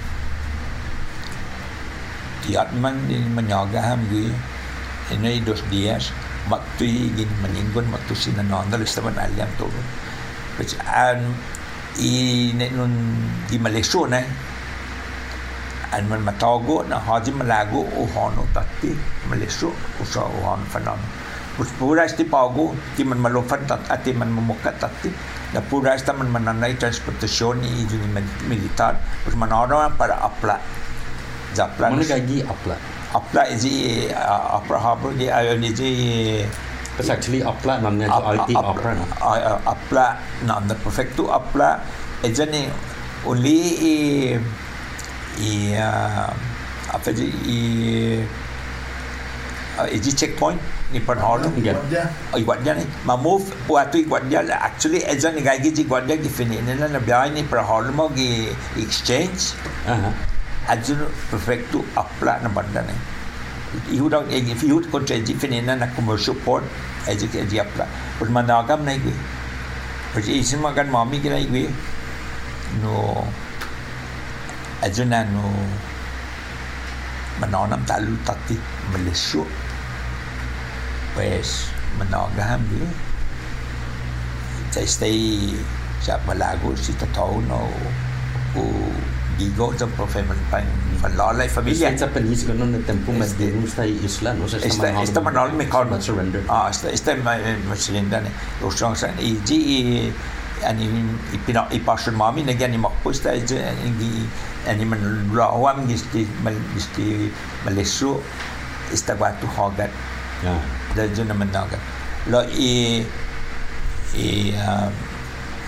Tiat 2.46 2.70
man 2.78 2.96
din 3.08 3.26
manyaga 3.36 3.82
ham 3.82 4.02
gi 4.10 4.30
ini 5.14 5.42
dos 5.42 5.62
dias 5.74 6.14
waktu 6.50 7.14
gin 7.18 7.30
meninggon 7.42 7.86
waktu 7.94 8.14
sinanonda 8.14 8.78
listaman 8.78 9.18
aliam 9.18 9.50
todo 9.58 9.82
which 10.58 10.74
an 10.86 11.34
i 12.00 12.50
ne 12.54 12.68
nun 12.74 12.94
di 13.50 13.58
Malaysia 13.58 14.06
ne 14.06 14.22
an 15.92 16.04
man 16.06 16.22
matago 16.22 16.86
na 16.86 17.02
haji 17.02 17.34
malago 17.34 17.82
o 17.98 18.06
hono 18.14 18.46
tatti 18.54 18.94
Malaysia 19.30 19.70
o 19.70 20.04
sa 20.06 20.22
o 20.22 20.38
hono 20.46 20.66
fanon. 20.70 21.02
Pus 21.58 21.70
pura 21.76 22.08
sti 22.08 22.24
pago 22.24 22.72
ti 22.96 23.04
man 23.04 23.20
malofan 23.20 23.66
tat 23.68 23.82
ati 23.90 24.14
man 24.14 24.30
mamukat 24.32 24.78
tatti 24.80 25.10
na 25.54 25.60
pura 25.66 25.98
sta 25.98 26.14
man 26.14 26.30
mananay 26.30 26.78
transportasyon 26.78 27.58
ni 27.62 27.86
ni 27.90 28.08
militar. 28.48 28.98
Pus 29.26 29.34
manoro 29.34 29.82
para 29.98 30.16
apla 30.22 30.62
japla 31.58 31.90
Mana 31.90 32.06
gaji 32.06 32.46
apla? 32.46 32.78
apla 33.10 33.42
izi 33.50 34.06
apra 34.54 34.78
harbor 34.78 35.10
di 35.18 35.26
ayo 35.26 35.58
ni 35.58 35.74
ji 35.74 35.90
Because 36.94 37.10
actually 37.16 37.42
apla 37.42 37.82
namanya 37.82 38.12
tu 38.12 38.22
IT 38.38 38.52
opera 38.60 38.92
na. 38.94 39.06
appla 39.66 40.06
na 40.46 40.60
the 40.68 40.76
perfecto 40.78 41.26
appla 41.34 41.80
e 42.22 42.30
jani 42.30 42.70
only 43.26 43.58
i 43.82 43.96
i 45.42 45.52
apa 46.92 47.10
ji 47.16 47.32
i 47.50 47.60
i 49.90 49.98
ji 49.98 50.12
checkpoint 50.12 50.60
ni 50.94 51.00
panholo 51.00 51.52
Ya. 51.62 51.76
i 52.34 52.42
guardia 52.44 52.74
ni. 52.74 52.86
Ma 53.06 53.16
move 53.16 53.46
waktu 53.68 53.98
i 54.04 54.04
guardia 54.04 54.42
actually 54.68 55.02
e 55.04 55.16
jani 55.20 55.42
gai 55.42 55.60
ji 55.60 55.84
guardia 55.84 56.18
gi 56.18 56.30
fini 56.30 56.62
ni 56.62 56.74
na 56.76 57.00
biar 57.00 57.30
ni 57.34 57.44
panholo 57.44 57.92
mo 57.94 58.10
gi 58.16 58.50
exchange. 58.78 59.54
Aha. 59.88 60.12
ajun 60.70 61.00
perfecto 61.30 61.84
appla 61.96 62.40
na 62.44 62.50
banda 62.50 62.82
ni. 62.90 62.94
Ihu 63.98 64.10
dong 64.10 64.30
e 64.30 64.38
if 64.54 64.64
ihu 64.64 64.82
kon 64.92 65.06
change 65.06 65.34
fini 65.42 65.62
na 65.62 65.76
na 65.76 65.88
commercial 65.96 66.36
port 66.46 66.64
e 67.08 67.16
ji 67.16 67.28
ke 67.28 67.46
ji 67.50 67.60
appla 67.66 67.86
pus 68.20 68.30
managam 68.30 68.84
na 68.86 68.94
gi 69.06 69.14
pus 70.14 70.28
isi 70.28 70.58
magan 70.58 70.90
mami 70.98 71.22
gi 71.22 71.30
na 71.30 71.40
gi 71.54 71.64
no. 72.82 73.26
Ajun 74.82 75.10
na 75.10 75.24
no 75.24 75.44
manonam 77.42 77.82
talu 77.86 78.16
tati 78.26 78.56
Malaysia 78.92 79.44
pues 81.20 81.68
saya 84.72 84.88
stay 84.88 85.52
sa 86.00 86.16
Malago 86.24 86.72
si 86.80 86.96
Totoo 86.96 87.44
no 87.44 87.68
o 88.56 88.62
gigo 89.36 89.74
sa 89.76 89.84
profeman 89.98 90.38
pan 90.48 90.64
panlalay 91.04 91.50
familia. 91.52 91.92
Familia 91.92 92.08
Japanese 92.08 92.42
noon 92.48 92.78
na 92.78 92.80
tempo 92.88 93.12
mas 93.12 93.34
Este- 93.36 93.52
di 93.52 93.68
sa 93.68 93.84
isla 93.84 94.32
no. 94.38 94.48
Sa 94.48 94.62
esta 94.62 94.94
esta 95.04 95.20
manol 95.20 95.52
me 95.58 95.66
kon 95.68 95.90
Not 95.92 96.06
surrender. 96.06 96.46
ah 96.48 96.70
esta 96.72 96.88
esta 96.94 97.18
masilinda 97.68 98.22
ne 98.24 98.32
lo 98.62 98.72
strong 98.72 98.96
san. 98.96 99.12
I 99.20 99.36
ji 99.44 99.58
i 99.58 99.80
ani 100.64 100.86
ipina 101.36 101.66
ipasyon 101.72 102.16
mami 102.16 102.46
na 102.46 102.54
gani 102.54 102.78
makpusta 102.78 103.36
i 103.36 103.42
gi 103.44 104.12
ani 104.70 104.84
man 104.86 105.02
lawam 105.34 105.88
gisti 105.90 106.28
mal 106.46 106.56
gisti 106.76 107.32
malesu 107.66 108.20
esta 108.94 109.16
watu 109.20 109.48
hogat 109.58 109.90
Ya. 110.40 110.56
da 110.96 111.24
na 111.24 111.36
managa 111.36 111.76
lo 112.32 112.40
i 112.56 113.04
i 114.16 114.56
uh, 114.56 114.88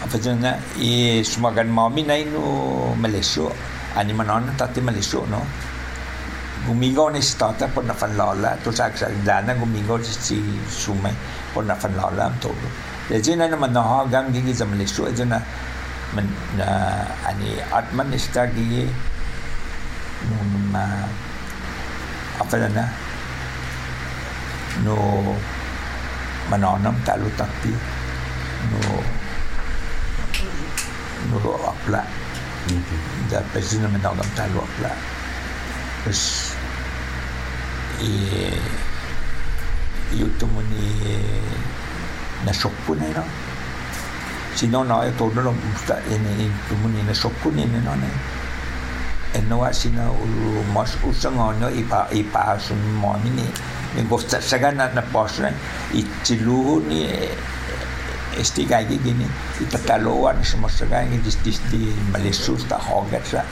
apa 0.01 0.16
je 0.18 0.34
na 0.34 0.58
i 0.82 1.22
sumagan 1.22 1.70
mami 1.70 2.01
na 2.01 2.18
ino 2.18 2.42
Malaysia. 2.98 3.46
Ani 3.92 4.16
manon 4.16 4.48
tati 4.56 4.80
Malaysia 4.80 5.20
no? 5.28 5.44
Gumigaw 6.63 7.12
ni 7.12 7.20
si 7.20 7.36
tata 7.36 7.68
po 7.68 7.82
na 7.82 7.94
fanlola 7.94 8.56
to 8.63 8.72
sa 8.72 8.88
sa 8.96 9.10
dana 9.25 9.51
gumigaw 9.54 10.00
si 10.00 10.40
sumay 10.70 11.13
po 11.54 11.60
na 11.62 11.75
fanlola 11.75 12.30
am 12.30 12.36
todo 12.40 12.68
Jadi 13.12 13.36
na 13.36 13.51
naman 13.51 13.75
na 13.75 13.84
hagam 13.84 14.32
gigi 14.32 14.56
sa 14.56 14.63
Malaysia 14.63 15.04
ito 15.12 15.28
na 15.28 15.44
man, 16.16 16.25
na 16.56 16.68
ani 17.28 17.60
atman 17.70 18.08
ni 18.08 18.18
sta 18.18 18.48
gigi. 18.48 18.88
Nung 20.32 20.72
ma 20.72 20.86
apa 22.40 22.56
na 22.70 23.11
no 24.80 24.96
manonam 26.48 26.96
talu 27.04 27.28
tapi 27.36 27.72
no 28.72 28.80
no 31.32 31.51
apla 31.68 32.01
da 33.28 33.44
pesi 33.51 33.78
na 33.84 33.88
manonam 33.92 34.28
talu 34.36 34.63
apla 34.63 34.92
terus 36.04 36.56
i 38.01 38.12
itu 40.12 40.46
muni 40.48 40.92
na 42.44 42.51
sokku 42.51 42.96
ne 43.00 43.08
no. 43.16 43.24
Sino 44.56 44.84
no 44.84 45.01
e 45.04 45.12
todo 45.16 45.42
lo 45.42 45.56
sta 45.80 45.96
in 46.10 46.25
in 46.38 46.51
tumuni 46.68 47.01
na 47.08 47.13
sokku 47.13 47.50
ne 47.56 47.66
no 47.66 47.96
ne 47.96 48.10
e 49.34 49.40
no 49.48 49.63
a 49.63 49.72
sina 49.72 50.12
u 50.12 50.28
mas 50.74 50.98
usanga 51.08 51.56
no 51.56 51.68
i 51.72 51.84
pa 51.88 52.08
i 52.12 52.22
pa 52.24 52.60
sun 52.60 52.78
mo 53.00 53.16
ni 53.24 53.48
ni 53.95 54.01
ni 54.01 54.07
gosta 54.07 54.39
sagana 54.39 54.88
na 54.93 55.01
posre 55.01 55.51
i 55.93 56.03
tilu 56.24 56.79
ni 56.88 57.07
esti 58.38 58.63
gagi 58.63 58.95
gini. 59.03 59.27
I 59.60 59.65
tataloan 59.67 60.39
semua 60.43 60.71
segai 60.71 61.12
di 61.12 61.31
di 61.43 61.51
di 61.69 61.81
malesus 62.15 62.63
ta 62.65 62.79
hogat 62.79 63.24
sa 63.27 63.43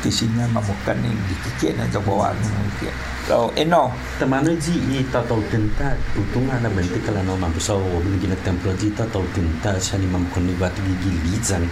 di 0.00 0.08
sini 0.08 0.40
mamukan 0.48 0.96
ni 1.04 1.12
di 1.28 1.34
kikir 1.44 1.76
na 1.76 1.84
jawawan 1.92 2.32
mungkin 2.32 2.92
so 3.28 3.52
eno 3.52 3.92
Tamano 4.16 4.48
ji 4.56 4.72
i 4.96 5.04
tatau 5.12 5.44
tinta 5.52 5.92
utunga 6.16 6.56
na 6.64 6.72
benti 6.72 6.96
kala 7.04 7.20
no 7.20 7.36
mampusa 7.36 7.76
o 7.76 8.00
bini 8.00 8.16
gina 8.16 8.36
templo 8.40 8.72
ji 8.80 8.88
tatau 8.96 9.20
tinta 9.36 9.76
sani 9.76 10.08
mamkoni 10.08 10.56
batu 10.56 10.80
gigi 10.80 11.12
lizang 11.28 11.68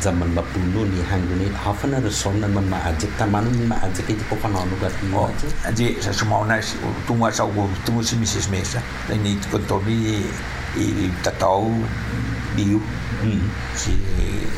zaman 0.00 0.30
bapuno 0.34 0.86
ni 0.86 1.02
hangguni 1.02 1.50
hafana 1.54 2.00
reson 2.00 2.40
na 2.40 2.48
man 2.48 2.66
maajik 2.66 3.10
tamano 3.18 3.50
ni 3.50 3.66
maajik 3.66 4.08
itu 4.10 4.24
ko 4.30 4.36
panono 4.40 4.74
gati 4.80 5.06
oh 5.14 5.30
aji 5.68 5.98
sa 6.00 6.10
semua 6.10 6.46
na 6.46 6.58
tunga 7.06 7.30
sa 7.30 7.44
go 7.46 7.68
tunga 7.86 8.02
si 8.02 8.16
Mrs. 8.16 8.48
Mesa 8.50 8.80
ni 9.10 9.38
kontobi 9.50 10.24
i 10.74 11.06
tatau 11.22 11.70
biu 12.58 12.78
hmm 13.22 13.42
si 13.74 13.94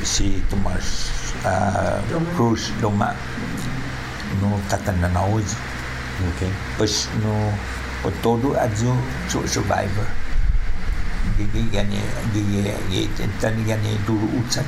si 0.05 0.41
Thomas 0.49 1.13
uh, 1.45 2.01
Cruz 2.37 2.73
Doma 2.81 3.13
no 4.41 4.57
tatanda 4.69 5.09
na 5.09 5.21
hoje 5.25 5.57
okay 6.33 6.51
pois 6.77 7.09
no 7.21 7.53
o 8.05 8.11
todo 8.23 8.57
ajo 8.57 8.93
su 9.29 9.41
survivor 9.49 10.09
gigi 11.37 11.63
gani 11.73 12.01
gigi 12.33 12.63
gigi 12.89 13.03
tentang 13.19 13.59
gani 13.67 13.99
dulu 14.07 14.29
ucan 14.39 14.65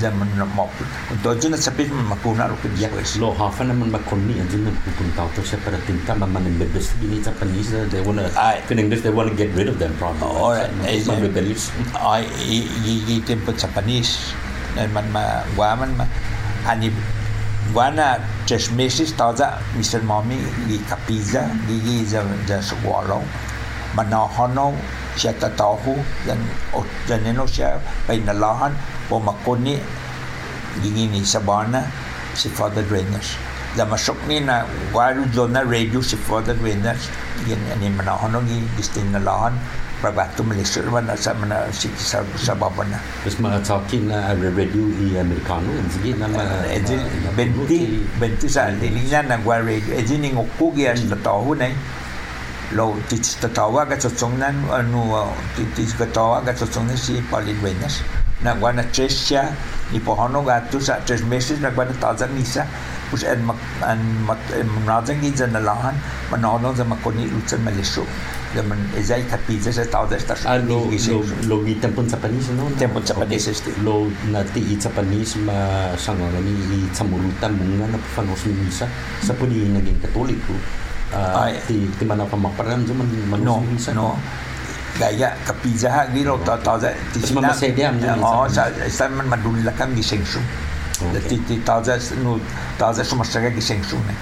zaman 0.00 0.28
na 0.36 0.44
mo 0.48 0.68
untuk 1.12 1.36
ajo 1.36 1.46
na 1.52 1.58
sapit 1.60 1.92
makuna 1.92 2.48
lo 2.48 2.56
ke 2.64 2.68
dia 2.76 2.88
lo 3.20 3.32
hafana 3.36 3.76
man 3.76 3.92
makoni 3.92 4.40
anjun 4.40 4.64
na 4.64 4.72
pupun 4.84 5.08
tau 5.12 5.28
to 5.36 5.44
siya 5.44 5.60
para 5.60 5.76
tinta 5.84 6.16
man 6.16 6.32
man 6.32 6.44
imbebes 6.48 6.96
gini 7.00 7.20
Japanese 7.20 7.72
they 7.92 8.00
wanna 8.00 8.26
Ay. 8.36 8.60
in 8.72 8.78
English 8.80 9.04
they 9.04 9.12
wanna 9.12 9.32
get 9.36 9.52
rid 9.52 9.68
of 9.68 9.76
them 9.76 9.92
probably 10.00 10.24
Oh, 10.26 10.52
eh, 10.56 10.68
man 11.06 11.20
eh, 11.20 11.28
rebellious 11.28 11.68
ay 11.96 12.24
gigi 12.84 13.20
tempo 13.22 13.52
Japanese 13.52 14.32
na 14.76 14.88
man 14.92 15.06
ma 15.12 15.44
gua 15.56 15.76
man 15.76 15.92
ma. 15.96 16.04
Ani 16.66 16.90
gua 17.70 17.90
na 17.94 18.18
tres 18.46 18.70
meses 18.74 19.12
taza 19.14 19.58
Mr. 19.78 20.02
Mommy 20.02 20.38
gi 20.66 20.78
kapiza 20.88 21.46
gigi 21.66 22.04
za 22.06 22.22
za 22.46 22.58
sugwalo 22.62 23.22
mana 23.96 24.28
hono 24.28 24.76
siya 25.16 25.32
tatahu 25.40 25.96
dan 26.28 26.36
janeno 27.08 27.48
siya 27.48 27.80
pay 28.04 28.20
nalahan 28.20 28.76
po 29.08 29.16
makoni 29.16 29.80
gigi 30.84 31.08
ni 31.08 31.24
sabana 31.24 31.80
si 32.36 32.52
Father 32.52 32.84
Drainers 32.84 33.40
da 33.72 33.88
masok 33.88 34.20
ni 34.28 34.44
na 34.44 34.68
waru 34.92 35.24
do 35.32 35.48
na 35.48 35.64
radio 35.64 36.04
si 36.04 36.20
Father 36.20 36.52
Drainers 36.52 37.08
yan 37.48 37.60
ani 37.72 37.88
mana 37.88 38.12
hono 38.12 38.44
gi 38.44 38.60
distin 38.76 39.08
nalahan 39.16 39.56
prabatu 40.04 40.44
Malaysia 40.44 40.84
mana 40.92 41.16
sa 41.16 41.32
mana 41.32 41.64
si 41.72 41.88
sa 41.96 42.20
sa 42.36 42.52
Terus 43.24 43.40
mga 43.40 43.64
talking 43.64 44.12
na 44.12 44.36
radio 44.36 44.84
i 45.00 45.16
Amerikano 45.16 45.72
sige 45.88 46.12
na 46.20 46.28
benti 47.32 48.04
benti 48.20 48.44
sa 48.44 48.68
lilinya 48.76 49.24
na 49.24 49.36
gwa 49.40 49.64
radio 49.64 49.96
edi 49.96 50.20
ni 50.20 50.36
ngokku 50.36 50.76
gi 50.76 50.84
an 50.92 51.00
tahu 51.24 51.56
nai 51.56 51.72
lo 52.74 52.98
tits 53.06 53.38
tatawa 53.38 53.86
ga 53.86 53.94
tsotsongnan 53.94 54.56
anu 54.74 55.14
ah, 55.14 55.30
ah, 55.30 55.30
tits 55.78 55.94
katawa 55.94 56.42
ga 56.42 56.50
tsotsongnan 56.50 56.98
si 56.98 57.22
paliluenas 57.30 58.02
na 58.42 58.52
guana 58.52 58.82
tresya 58.92 59.48
ni 59.92 59.98
pohono 60.02 60.44
gato 60.44 60.76
sa 60.76 61.00
tres 61.06 61.24
meses 61.24 61.56
na 61.62 61.70
guana 61.72 61.94
tazan 61.96 62.28
nisa 62.36 62.66
pues 63.08 63.24
en 63.24 63.40
mak 63.46 63.56
en 63.86 64.00
mak 64.28 64.40
mnazan 64.82 65.16
gi 65.22 65.30
zan 65.32 65.56
lahan 65.56 65.96
manono 66.30 66.74
za 66.76 66.84
makoni 66.84 67.24
lutsan 67.32 67.64
malisho 67.64 68.04
de 68.54 68.62
man 68.62 68.78
ezai 68.98 69.22
tapiza 69.30 69.72
sa 69.72 69.84
tawda 69.88 70.18
sta 70.20 70.34
sa 70.36 70.58
lo 70.58 70.90
lo 70.90 71.18
lo 71.48 71.56
gi 71.64 71.74
tempo 71.80 72.02
japanese 72.04 72.52
no 72.58 72.68
tempo 72.78 73.00
japanese 73.00 73.50
este 73.56 73.70
lo 73.86 74.10
na 74.28 74.44
ti 74.52 74.60
i 74.60 74.76
japanese 74.76 75.38
ma 75.48 75.58
sangani 75.96 76.54
i 76.76 76.80
tsamuru 76.92 77.30
tamunga 77.40 77.86
na 77.88 77.98
pafanos 78.04 78.44
misa 78.46 78.86
sa 79.26 79.32
puni 79.38 79.64
naging 79.72 79.96
katoliko 80.04 80.52
Ah, 81.14 81.46
Ay. 81.46 81.54
ti 81.66 81.86
ti 81.98 82.04
mana 82.04 82.24
pamaparan 82.26 82.82
sa 82.86 82.92
man 82.92 83.06
manos 83.30 83.46
no 83.46 83.60
ni 83.62 83.78
misa. 83.78 83.92
no 83.94 84.18
gaya 84.98 85.30
kapiza 85.46 85.88
ha 85.90 86.02
giro 86.10 86.34
ta 86.42 86.56
ta 86.58 86.74
za 86.78 86.90
ti 87.14 87.20
Mas 87.22 87.30
mamasede 87.30 87.82
am 87.86 87.94
dyan, 88.00 88.18
oh 88.18 88.48
sa- 88.50 88.72
sa 88.74 88.88
sa 88.90 89.04
man 89.08 89.26
madulakan 89.30 89.94
gi 89.94 90.02
sengsu 90.02 90.40
da 90.98 91.06
Okay. 91.20 91.28
ti 91.28 91.36
ti 91.46 91.54
ta 91.62 91.78
za 91.82 91.94
no 92.24 92.40
ta 92.78 92.90
za 92.92 93.04
suma 93.04 93.22
saga 93.22 93.50
gi 93.54 93.60
sengsu 93.62 93.96
ne 94.08 94.14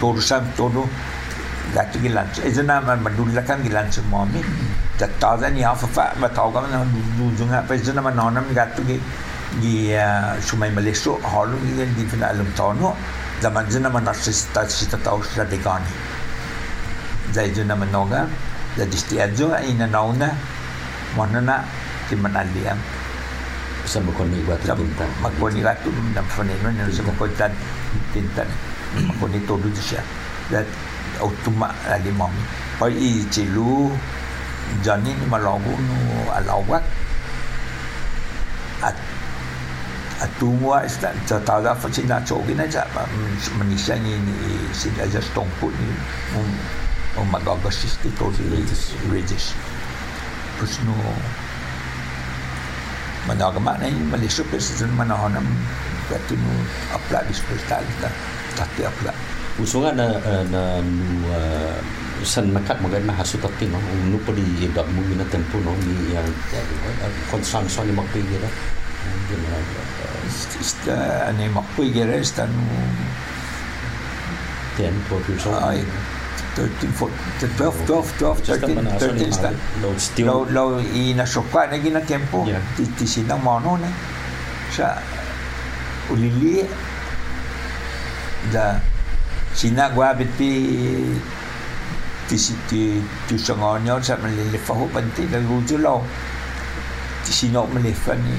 todo 0.00 0.20
sam 0.20 0.44
todo 0.56 0.84
gatu 1.74 1.96
gi 2.02 2.08
lanch 2.12 2.38
ezana 2.44 2.76
man 2.84 3.00
madulakan 3.00 3.62
gi 3.64 3.70
lanch 3.72 3.96
mami 4.12 4.42
da 4.98 5.06
ta 5.18 5.32
za 5.40 5.48
ni 5.48 5.64
afa 5.64 5.86
fa 5.86 6.12
ma 6.20 6.28
ta 6.28 6.44
ga 6.52 6.60
na 6.68 6.84
du 7.16 7.24
junga 7.38 7.62
pa 7.66 7.72
ezana 7.74 8.02
man 8.04 8.14
nonam 8.20 8.44
gatu 8.52 8.84
gi 8.84 9.00
gi 9.64 9.96
sumai 10.44 10.70
maleso 10.76 11.16
halu 11.32 11.56
gi 11.64 11.86
di 11.96 12.04
fina 12.04 12.28
alam 12.36 12.46
tono. 12.54 12.92
Da 13.40 13.48
man 13.54 13.64
zana 13.70 13.86
man 13.88 14.02
nasista 14.02 14.66
sita 14.68 14.96
ta 14.98 15.12
usra 15.14 15.44
de 15.46 15.56
gani 15.62 15.86
zai 17.32 17.50
na 17.64 17.74
manoga 17.74 18.26
da 18.76 18.84
distiajo 18.84 19.52
ina 19.64 19.86
nauna 19.86 20.28
monana 21.16 21.64
ti 22.08 22.16
manaliam 22.16 22.78
Sa 23.88 24.04
mo 24.04 24.12
kon 24.12 24.28
ni 24.28 24.44
wa 24.44 24.52
sa 24.60 24.76
tinta. 24.76 25.06
magkoni 25.24 25.64
gatu 25.64 25.88
na 26.12 26.20
faneno 26.28 26.68
na 26.76 26.84
sa 26.92 27.00
magkotan 27.08 27.48
tintan 28.12 28.44
magkoni 28.92 29.40
todo 29.48 29.64
siya 29.80 30.04
that 30.52 30.68
automa 31.24 31.72
lagi 31.88 32.12
mami 32.12 32.36
pa 32.76 32.84
i 32.92 33.24
chilu 33.32 33.88
jani 34.84 35.16
ni 35.16 35.24
malago 35.32 35.72
no 35.72 35.96
alawak 36.36 36.84
at 38.84 38.92
atungwa 40.20 40.84
sta 40.84 41.08
ta 41.24 41.40
ta 41.40 41.56
da 41.64 41.72
fa 41.72 41.88
sina 41.88 42.20
chogi 42.28 42.52
na 42.52 42.68
sa 42.68 42.84
manisya 43.56 43.96
ni 44.04 44.12
ni 44.20 44.36
sila 44.76 45.08
just 45.08 45.32
tongput 45.32 45.72
ni 47.14 47.20
um 47.20 47.24
um 47.24 47.28
magagas 47.32 47.96
ti 48.02 48.08
to 48.16 48.28
regis 48.52 48.92
regis 49.08 49.54
pues 50.58 50.76
no 50.84 50.94
managama 53.28 53.76
na 53.78 53.88
yung 53.88 54.08
malisyo 54.10 54.44
pero 54.48 54.60
manahonam 54.96 55.44
kati 56.08 56.34
no 56.36 56.50
apla 56.92 57.20
di 57.24 57.32
hospital 57.32 57.84
ta 58.00 58.08
tati 58.56 58.82
apla 58.84 59.12
Uso 59.58 59.82
nga 59.82 59.90
na 59.90 60.06
ah, 60.22 60.46
na 60.46 60.78
nu 60.78 61.26
ah, 61.34 61.74
san 62.22 62.46
makat 62.54 62.78
mo 62.78 62.86
na 62.86 63.10
hasutat 63.10 63.50
tin 63.58 63.74
no 63.74 63.78
nu 64.06 64.18
po 64.22 64.30
di 64.30 64.42
idab 64.62 64.86
mo 64.94 65.02
na 65.18 65.26
tempo 65.26 65.58
no 65.58 65.74
ni 65.82 66.14
yang 66.14 66.30
konsanso 67.26 67.82
ni 67.82 67.90
magpili 67.90 68.38
na. 68.38 68.50
ista 70.60 71.26
ane 71.28 71.50
makpoy 71.50 71.90
gera 71.92 72.16
ista 72.18 72.46
Ten, 74.78 74.94
12 75.10 75.28
years 75.28 75.46
old. 75.50 75.58
ay 75.58 75.82
13 76.58 76.90
14 76.90 77.54
12 77.54 77.86
12 77.86 78.18
12 78.18 78.42
Just 78.42 78.60
13 78.66 78.74
naman, 78.74 78.90
aso 78.98 79.10
ni 79.14 79.22
13 79.22 79.30
ista 79.30 79.48
Mari. 79.54 79.78
No, 79.78 79.88
still. 79.94 80.26
lo 80.26 80.34
lo 80.50 80.64
i 80.82 81.14
nasokwa 81.14 81.70
na 81.70 81.78
gina 81.78 82.02
tempo 82.02 82.42
Yeah. 82.42 82.58
ti 82.74 82.82
ti 82.98 83.06
sinang 83.06 83.38
mono 83.38 83.78
ne 83.78 83.90
sa 84.74 84.98
ulili 86.10 86.66
da 88.50 88.80
sina 89.54 89.90
gua 89.94 90.14
biti 90.18 90.50
ti 92.26 92.36
si 92.36 92.52
ti 92.66 92.98
ti 93.26 93.34
sangonyo 93.38 94.02
sa 94.02 94.18
malilifa 94.18 94.74
ho 94.74 94.84
panti 94.90 95.30
da 95.30 95.38
rujo 95.38 95.78
lo 95.78 96.02
ti 97.22 97.30
sino 97.30 97.66
malifa 97.70 98.14
ni 98.18 98.34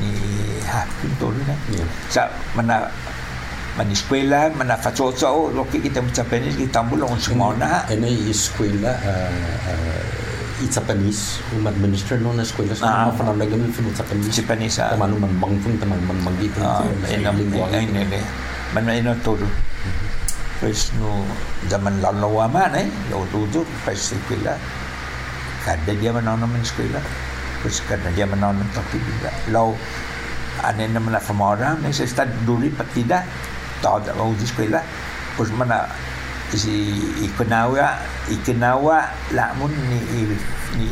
ni 0.00 0.10
ha 0.68 0.84
pinto 1.00 1.32
na 1.32 1.54
Yeah. 1.72 1.88
sa 2.12 2.22
mana 2.52 2.90
man 3.76 3.92
eskwela 3.92 4.48
mana 4.56 4.72
fatsoso 4.80 5.52
lo 5.52 5.68
ki 5.68 5.84
kita 5.84 6.00
Japanese 6.08 6.56
kita 6.56 6.80
bulong 6.88 7.12
semua 7.20 7.52
na 7.60 7.84
Ano 7.84 8.08
yung 8.08 8.32
eskwela, 8.32 8.96
uh, 9.04 9.30
uh, 9.68 10.64
i 10.64 10.66
Japanese, 10.72 11.44
um 11.52 11.68
administer 11.68 12.16
no 12.16 12.32
na 12.32 12.40
eskwela, 12.40 12.72
so 12.72 12.88
Ah. 12.88 13.04
ah. 13.04 13.12
mafanam 13.12 13.36
na 13.36 13.44
ganun 13.44 13.68
fin 13.68 13.84
Japanese. 13.92 14.32
Japanese 14.32 14.80
ah. 14.80 14.96
Tama 14.96 15.12
naman 15.12 15.28
bang 15.36 15.54
fin, 15.60 15.76
tama 15.76 16.00
naman 16.00 16.16
manggit. 16.24 16.56
Ah, 16.56 16.80
ina 17.12 17.28
ay 17.76 17.84
nene. 17.92 18.20
Man 18.72 18.88
ino 18.88 19.12
todo. 19.20 19.44
Pues 20.56 20.88
no 20.96 21.20
zaman 21.68 22.00
lalawa 22.00 22.48
man 22.48 22.72
eh, 22.80 22.88
lo 23.12 23.28
todo 23.28 23.68
pues 23.84 24.16
eskwela. 24.16 24.56
Kada 25.68 25.92
dia 25.92 26.16
mana 26.16 26.32
naman 26.32 26.64
eskwela. 26.64 27.04
Pues 27.60 27.84
kada 27.84 28.08
dia 28.16 28.24
mana 28.24 28.56
naman 28.56 28.64
tapi 28.72 28.96
juga. 28.96 29.28
Lo 29.52 29.76
ane 30.64 30.88
na 30.88 31.20
famora, 31.20 31.76
may 31.84 31.92
sa 31.92 32.08
stad 32.08 32.32
duri 32.48 32.72
patida. 32.72 33.28
Tada 33.82 34.12
mau 34.14 34.32
di 34.34 34.44
eskwela. 34.44 34.80
Pues 35.36 35.52
mana 35.52 35.84
si 36.54 36.96
ikenawa 37.20 37.98
ikenawa 38.30 39.02
la 39.34 39.50
mun 39.58 39.68
ni 39.90 39.98
ni 40.78 40.86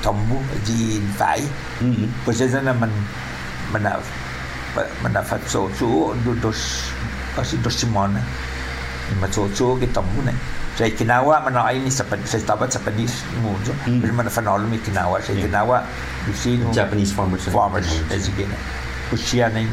tombu 0.00 0.40
di 0.64 0.96
vai 1.20 1.44
Mhm. 1.84 2.24
pues 2.24 2.40
esa 2.40 2.58
na 2.64 2.72
man 2.72 2.88
mana 3.70 4.00
mana 5.04 5.20
fatso 5.22 5.68
so 5.76 6.16
do 6.24 6.32
dos 6.40 6.88
kasi 7.36 7.60
dos 7.60 7.76
simona 7.76 8.18
ni 9.12 9.14
matso 9.20 9.44
so 9.54 9.76
ke 9.76 9.86
tombu 9.92 10.24
ne 10.24 10.32
saya 10.74 10.90
kinawa 10.90 11.38
mana 11.44 11.68
ai 11.68 11.78
ni 11.78 11.92
sapan 11.92 12.18
saya 12.24 12.40
tabat 12.42 12.72
sapanis 12.72 13.22
mo 13.44 13.52
jo 13.62 13.70
Mm. 13.86 14.00
pero 14.02 14.12
mana 14.16 14.30
fanolo 14.32 14.64
mi 14.66 14.80
kinawa 14.80 15.20
saya 15.20 15.36
Yeah. 15.38 15.46
kinawa 15.52 15.84
di 16.26 16.32
sino 16.32 16.72
Japanese 16.72 17.12
farmers. 17.12 17.44
farmers 17.52 17.86
as 18.10 18.26
again 18.26 18.50
kusia 19.12 19.52
na 19.52 19.60
ni 19.60 19.68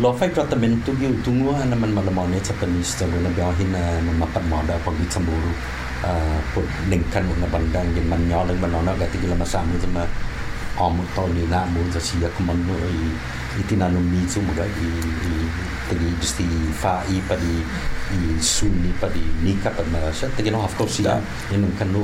Lo 0.00 0.12
fai 0.12 0.30
tratamento 0.30 0.92
gi 0.98 1.06
utungo 1.06 1.56
na 1.64 1.76
man 1.76 1.92
malamone 1.92 2.40
Japanese 2.40 2.98
tango 2.98 3.18
na 3.20 3.30
biyahin 3.32 3.70
na 3.72 3.80
mapat 4.20 4.44
moda 4.48 4.76
pag 4.84 4.94
di 4.98 5.06
samburu. 5.08 5.52
Uh, 6.00 6.40
po 6.56 6.64
lingkan 6.88 7.28
mo 7.28 7.36
na 7.36 7.48
bandang 7.52 7.84
gin 7.92 8.08
man 8.08 8.24
nyolang 8.24 8.56
manona 8.56 8.96
gati 8.96 9.20
gila 9.20 9.36
masamu 9.36 9.76
sama 9.84 10.08
amu 10.80 11.04
to 11.12 11.28
ni 11.36 11.44
na 11.44 11.68
mu 11.68 11.84
za 11.92 12.00
siya 12.00 12.24
kumano 12.32 12.72
i 12.72 13.12
itinanong 13.60 14.08
mitsu 14.08 14.40
mga 14.40 14.64
i 14.64 14.88
i 15.28 15.32
tagi 15.92 16.08
gusti 16.16 16.48
fa 16.72 17.04
i 17.04 17.20
pa 17.28 17.36
di 17.36 17.60
i 18.16 18.40
suni 18.40 18.88
pa 18.96 19.12
di 19.12 19.20
nika 19.44 19.68
pa 19.76 19.84
ma 19.92 20.08
siya 20.08 20.32
tagi 20.32 20.48
no 20.48 20.64
of 20.64 20.72
course 20.72 21.04
siya 21.04 21.20
yun 21.52 21.68
ang 21.68 21.76
kanu 21.76 22.00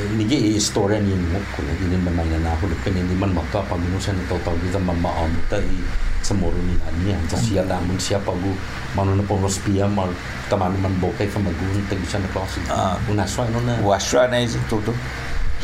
um, 0.00 0.16
nige 0.18 0.36
istorya 0.56 1.00
ni 1.00 1.14
mo 1.32 1.40
ko 1.56 1.62
na 1.66 1.72
ginin 1.80 2.00
man 2.04 2.16
na 2.30 2.38
na 2.44 2.50
hulog 2.60 2.78
ka 2.84 2.90
ni 2.90 3.00
man 3.16 3.32
maka 3.34 3.60
pag 3.64 3.80
mo 3.80 3.98
siya 3.98 4.12
nito 4.16 4.36
tawag 4.44 4.60
sa 4.72 4.78
mama 4.78 5.10
am 5.24 5.32
ta 5.50 5.56
i. 5.56 5.78
Sa 6.26 6.34
moro 6.34 6.58
ni. 6.58 6.74
Ani 6.88 7.14
ang 7.14 7.26
sa 7.30 7.36
siya 7.38 7.62
lamon 7.64 7.98
siya 7.98 8.18
pag 8.24 8.36
mano 8.96 9.14
na 9.14 9.22
po 9.22 9.38
rospia 9.38 9.86
mal 9.86 10.10
taman 10.50 10.74
man 10.82 10.94
bokay 11.00 11.28
fa 11.28 11.38
magun 11.38 11.80
tag 11.88 12.00
siya 12.06 12.18
na 12.24 12.28
klase 12.34 12.60
Ah. 12.70 12.96
una 13.10 13.26
so 13.26 13.42
ano 13.42 13.60
na 13.64 13.74
wasra 13.84 14.26
na 14.30 14.38
isi 14.42 14.58
todo 14.70 14.90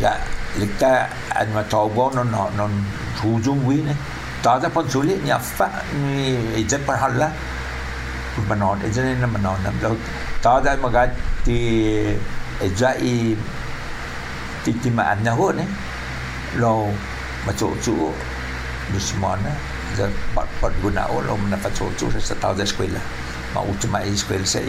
ya 0.00 0.16
likta 0.60 1.08
an 1.34 1.48
ma 1.52 1.62
tawbo 1.66 2.10
non 2.14 2.28
non 2.30 2.48
non 2.56 2.72
hujum 3.20 3.58
wi 3.66 3.82
ne 3.84 3.94
ta 4.42 4.58
da 4.58 4.68
pon 4.68 4.88
suli 4.88 5.14
ni 5.24 5.30
afa 5.30 5.68
ni? 5.98 6.34
Ije 6.62 6.78
par 6.86 6.96
halla 7.02 7.28
manon 8.48 8.78
ije 8.86 9.02
ne 9.02 9.26
manon 9.26 9.56
na 9.64 9.70
lo 9.82 9.96
ta 10.42 10.60
da 10.60 10.76
maga 10.76 11.06
ti 11.44 11.56
ija 12.62 12.90
i 13.00 13.12
ti 13.12 13.12
ti 13.12 13.36
ma 13.42 13.48
an 13.48 13.61
na 15.24 15.32
ho 15.34 15.52
ne 15.52 15.66
lo 16.56 16.92
ma 17.46 17.52
chu 17.52 17.68
chu 17.84 18.12
dusimona 18.92 19.52
da 19.96 20.08
pat 20.34 20.48
pat 20.60 20.72
guna 20.82 21.06
o 21.08 21.20
lo 21.20 21.36
na 21.50 21.56
fa 21.56 21.70
chu 21.70 21.90
chu 21.98 22.06
sa 22.20 22.34
ta 22.34 22.52
da 22.52 22.62
eskwela 22.64 23.00
ma 23.54 23.60
ultima 23.60 23.98
eskwela 24.00 24.46
sa 24.46 24.60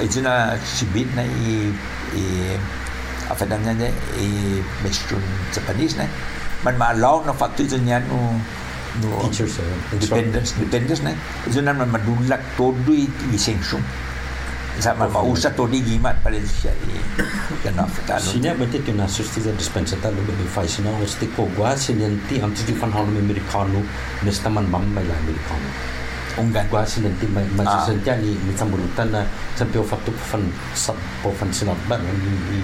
ije 0.00 0.20
na 0.22 0.56
sibit 0.64 1.08
na 1.16 1.22
i 1.22 1.72
i 2.16 2.24
apa 3.30 3.46
namanya 3.46 3.88
i 4.18 4.58
mestrun 4.82 5.22
Japanese 5.54 5.94
ne 5.96 6.06
man 6.64 6.74
ma 6.76 6.90
law 6.92 7.22
no 7.26 7.32
faktu 7.32 7.64
itu 7.68 7.78
nyan 7.78 8.02
no 8.10 8.18
no 9.00 9.08
teachers 9.22 9.62
uh, 9.62 9.74
dependence 10.02 10.58
dependence 10.58 11.00
ne 11.06 11.14
itu 11.46 11.62
nan 11.62 11.78
man 11.78 11.90
madulak 11.94 12.42
todo 12.58 12.92
i 12.92 13.06
i 13.30 13.38
sengsum 14.80 14.96
sa 14.96 14.96
man 14.96 15.12
ma 15.12 15.20
usa 15.20 15.48
todo 15.52 15.76
i 15.76 15.84
gimat 15.84 16.16
pada 16.24 16.40
siya 16.40 16.72
i 16.88 16.96
kana 17.60 17.84
fatalo 17.84 18.24
Sinya 18.24 18.56
berarti 18.56 18.80
tu 18.80 18.96
na 18.96 19.04
susti 19.04 19.44
za 19.44 19.52
dispensa 19.52 19.94
ta 20.00 20.08
lo 20.08 20.24
be 20.24 20.32
fai 20.48 20.64
sina 20.64 20.88
o 20.88 21.04
sti 21.04 21.28
ko 21.36 21.44
gua 21.52 21.76
sinenti 21.76 22.40
antes 22.40 22.64
di 22.64 22.72
fan 22.72 22.88
halo 22.88 23.12
americano 23.12 23.84
nesta 24.24 24.48
man 24.48 24.64
mam 24.72 24.88
mai 24.90 25.04
la 25.04 25.14
americano 25.20 25.68
unggan. 26.40 26.64
Gua 26.72 26.86
sinenti 26.88 27.28
mai 27.28 27.44
ma 27.52 27.62
Ah. 27.68 27.84
senta 27.84 28.16
ni 28.16 28.32
mi 28.48 28.56
sambulutan 28.56 29.12
na 29.12 29.20
sampai 29.54 29.78
o 29.78 29.84
faktu 29.84 30.08
fan 30.16 30.48
sab 30.72 30.96
po 31.20 31.28
fan 31.36 31.52
sinot 31.52 31.76
ba 31.84 32.00
ni 32.00 32.08
ni 32.48 32.60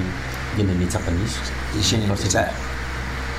gini 0.56 0.72
ni 0.72 0.86
Japanese. 0.88 1.36
Di 1.76 1.84
sini 1.84 2.08
sa 2.16 2.48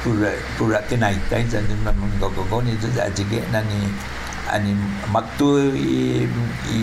pura 0.05 0.29
pura 0.61 0.77
tinay 0.85 1.17
tayo 1.25 1.41
sa 1.49 1.57
naman 1.65 2.13
gogogo 2.21 2.61
ni 2.61 2.77
itu 2.77 2.85
sa 2.93 3.09
jige 3.09 3.41
na 3.49 3.65
ni 3.65 3.89
ani 4.55 4.71
maktu 5.11 5.71
i 5.75 6.23
i 6.71 6.79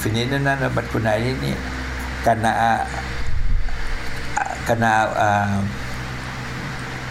finina 0.00 0.36
na 0.38 0.52
na 0.60 0.68
bat 0.68 0.84
kunay 0.92 1.32
ni 1.40 1.52
kana 2.24 2.84
kana 4.68 4.90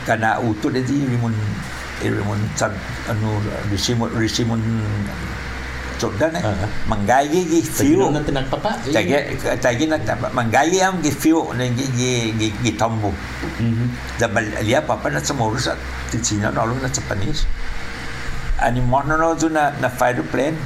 kana 0.07 0.29
uto 0.41 0.69
de 0.69 0.81
di 0.85 1.05
rimun 1.09 1.33
rimun 2.01 2.39
san 2.55 2.71
anu 3.09 3.41
risimon 3.73 4.09
risimon 4.15 4.61
Jordan 5.99 6.31
eh. 6.31 6.39
Ah. 6.47 6.55
manggayi 6.87 7.43
gi 7.43 7.59
Feel 7.59 7.99
feel 7.99 8.11
na 8.15 8.23
tinagpapa 8.23 8.71
Tagi 8.87 9.19
tagi 9.59 9.83
na 9.91 9.99
manggayi 10.31 10.79
am 10.79 11.03
gi 11.03 11.11
feel 11.11 11.51
na 11.59 11.67
gi 11.77 11.85
gi 11.99 12.11
gi, 12.39 12.47
gi 12.63 12.71
tombo 12.79 13.11
Mhm. 13.59 13.87
Dabal 14.15 14.45
liya 14.63 14.79
papa 14.79 15.11
na 15.11 15.19
sa 15.19 15.35
moro 15.35 15.59
sa 15.59 15.75
ticina 16.07 16.47
na 16.55 16.63
na 16.63 16.87
sa 16.87 17.03
Ani 18.61 18.81
mo 18.81 19.01
na 19.01 19.15
no 19.15 19.33
na 19.33 19.71
na 19.79 19.89
fighter 19.89 20.23
plane. 20.23 20.57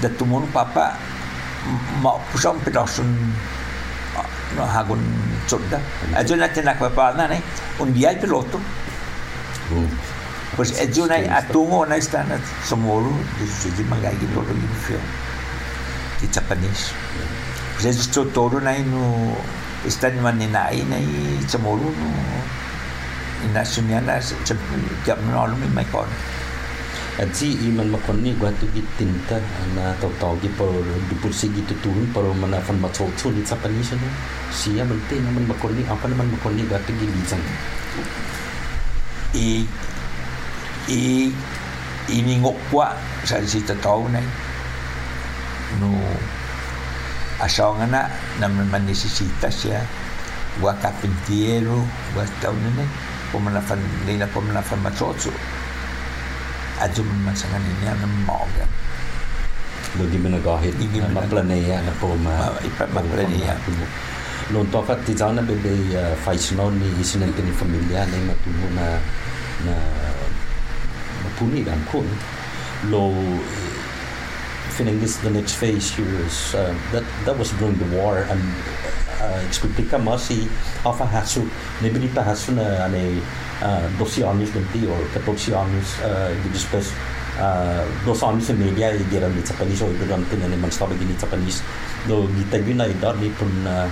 Da 0.00 0.08
tumun 0.08 0.46
papa 0.52 0.96
ma 2.02 2.12
pusang 2.30 2.60
pedasun 2.60 3.08
no 4.56 4.62
hagun 4.62 5.00
chodda. 5.48 5.80
Ajo 6.14 6.36
na 6.36 6.48
tinak 6.48 6.78
papa 6.78 7.16
na 7.16 7.26
ne. 7.26 7.42
Un 7.80 7.92
dia 7.92 8.12
piloto. 8.14 8.60
Mm. 9.72 9.88
Pues 10.56 10.72
ajo 10.80 11.06
na 11.06 11.16
atungo 11.38 11.88
na 11.88 12.00
sta 12.00 12.24
na 12.24 12.36
sa 12.64 12.76
moro 12.76 13.12
di 13.38 13.44
di 13.76 13.82
mangai 13.84 14.16
gi 14.20 14.26
todo 14.34 14.52
gi 14.52 14.68
fio. 14.84 15.00
Di 16.20 16.26
Japanese. 16.28 16.92
Pues 17.74 17.86
ajo 17.86 18.24
todo 18.32 18.60
na 18.60 18.72
no 18.84 19.36
esta 19.86 20.08
ni 20.10 20.20
maninai 20.20 20.82
na 20.90 20.96
i 20.96 21.40
sa 21.46 21.58
moro 21.58 21.88
no 21.88 22.08
sa 23.64 23.80
jam 25.04 25.18
no 25.32 25.46
mi 25.56 25.68
mai 25.72 25.86
kon. 25.92 26.08
Aji 27.18 27.58
iman 27.66 27.90
makoni 27.90 28.30
gua 28.38 28.46
tu 28.62 28.70
gi 28.70 28.78
tinta 28.94 29.42
na 29.74 29.90
tau 29.98 30.06
tau 30.22 30.38
gi 30.38 30.46
por 30.54 30.70
dupur 31.10 31.34
sigi 31.34 31.58
tu 31.66 31.74
turun 31.82 32.06
por 32.14 32.22
mana 32.30 32.62
fan 32.62 32.78
ma 32.78 32.86
chun 32.94 33.10
ni 33.34 33.42
Japanese 33.42 33.98
no 33.98 34.06
sia 34.54 34.86
bente 34.86 35.18
na 35.18 35.30
man 35.34 35.42
makoni 35.50 35.82
apa 35.90 36.06
na 36.06 36.14
man 36.14 36.30
makoni 36.30 36.62
gua 36.70 36.78
tu 36.86 36.94
gi 36.94 37.06
lijang 37.10 37.42
i 39.34 39.66
i 40.86 41.26
i 42.06 42.16
ni 42.22 42.38
ngokwa 42.38 42.94
sa 43.26 43.42
si 43.42 43.66
tatau 43.66 44.06
na 44.14 44.22
no 45.82 45.90
asong 47.42 47.82
na 47.90 48.06
na 48.38 48.46
man 48.46 48.86
necesita 48.86 49.50
siya 49.50 49.82
wa 50.62 50.70
carpintiero 50.78 51.82
wa 52.14 52.22
tau 52.38 52.54
na 52.54 52.86
po 53.34 53.42
man 53.42 53.58
fan 53.58 53.82
nila 54.06 54.30
po 54.30 54.38
man 54.38 54.62
fan 54.62 54.78
matsotso 54.86 55.34
adyo 56.80 57.02
man 57.04 57.32
masangan 57.32 57.62
niya 57.80 57.92
na 57.96 58.06
mga 58.06 58.66
lo 59.98 60.04
di 60.06 60.18
managahit 60.20 60.74
Di 60.76 60.86
gi 60.92 61.00
na 61.00 61.08
manag- 61.10 61.32
planeya 61.32 61.80
na 61.82 61.92
po 61.96 62.12
ma 62.14 62.52
Ma- 62.52 62.60
ipa- 62.60 62.90
maplaneya. 62.92 63.56
lo 64.52 64.64
to 64.68 64.80
fa 64.80 64.94
ti 65.02 65.12
jana 65.12 65.42
be 65.42 65.54
be 65.58 65.72
fais 66.24 66.52
no 66.52 66.70
ni 66.70 66.88
isinente 67.00 67.40
ni 67.40 67.52
familia 67.52 68.04
na 68.06 68.16
matumo 68.28 68.66
na 68.76 68.86
na 69.66 69.74
mapuni 71.24 71.64
dan 71.64 71.80
ko 71.90 72.00
lo 72.92 73.10
finengis 74.76 75.18
the 75.24 75.30
next 75.30 75.54
phase 75.58 75.90
here 75.90 76.06
is 76.24 76.54
uh, 76.54 76.70
that 76.92 77.02
that 77.26 77.34
was 77.36 77.50
during 77.58 77.74
the 77.82 77.88
war 77.96 78.22
and 78.30 78.42
uh, 79.18 79.40
explica 79.48 79.98
mas 79.98 80.28
si 80.30 80.46
afa 80.86 81.02
hasu 81.04 81.42
nebilita 81.82 82.22
hasu 82.22 82.54
na 82.54 82.86
ane 82.86 83.18
uh, 83.62 83.86
12 83.98 84.24
anos 84.24 84.48
benti 84.50 84.86
or 84.86 84.98
14 85.14 85.54
anos 85.54 85.86
uh, 86.04 86.30
e 86.30 86.48
depois 86.48 86.92
uh, 87.38 87.84
dos 88.04 88.22
anos 88.22 88.48
e 88.48 88.52
media 88.52 88.94
e 88.94 89.04
geram 89.10 89.30
ni 89.30 89.42
Japanese 89.42 89.84
o 89.84 89.92
durante 89.98 90.36
na 90.36 90.56
man 90.56 90.70
stava 90.70 90.94
gini 90.94 91.14
Japanese 91.18 91.62
do 92.06 92.28
gita 92.36 92.58
gina 92.62 92.86
ida 92.86 93.12
ni 93.14 93.30
pun 93.30 93.50
uh, 93.66 93.88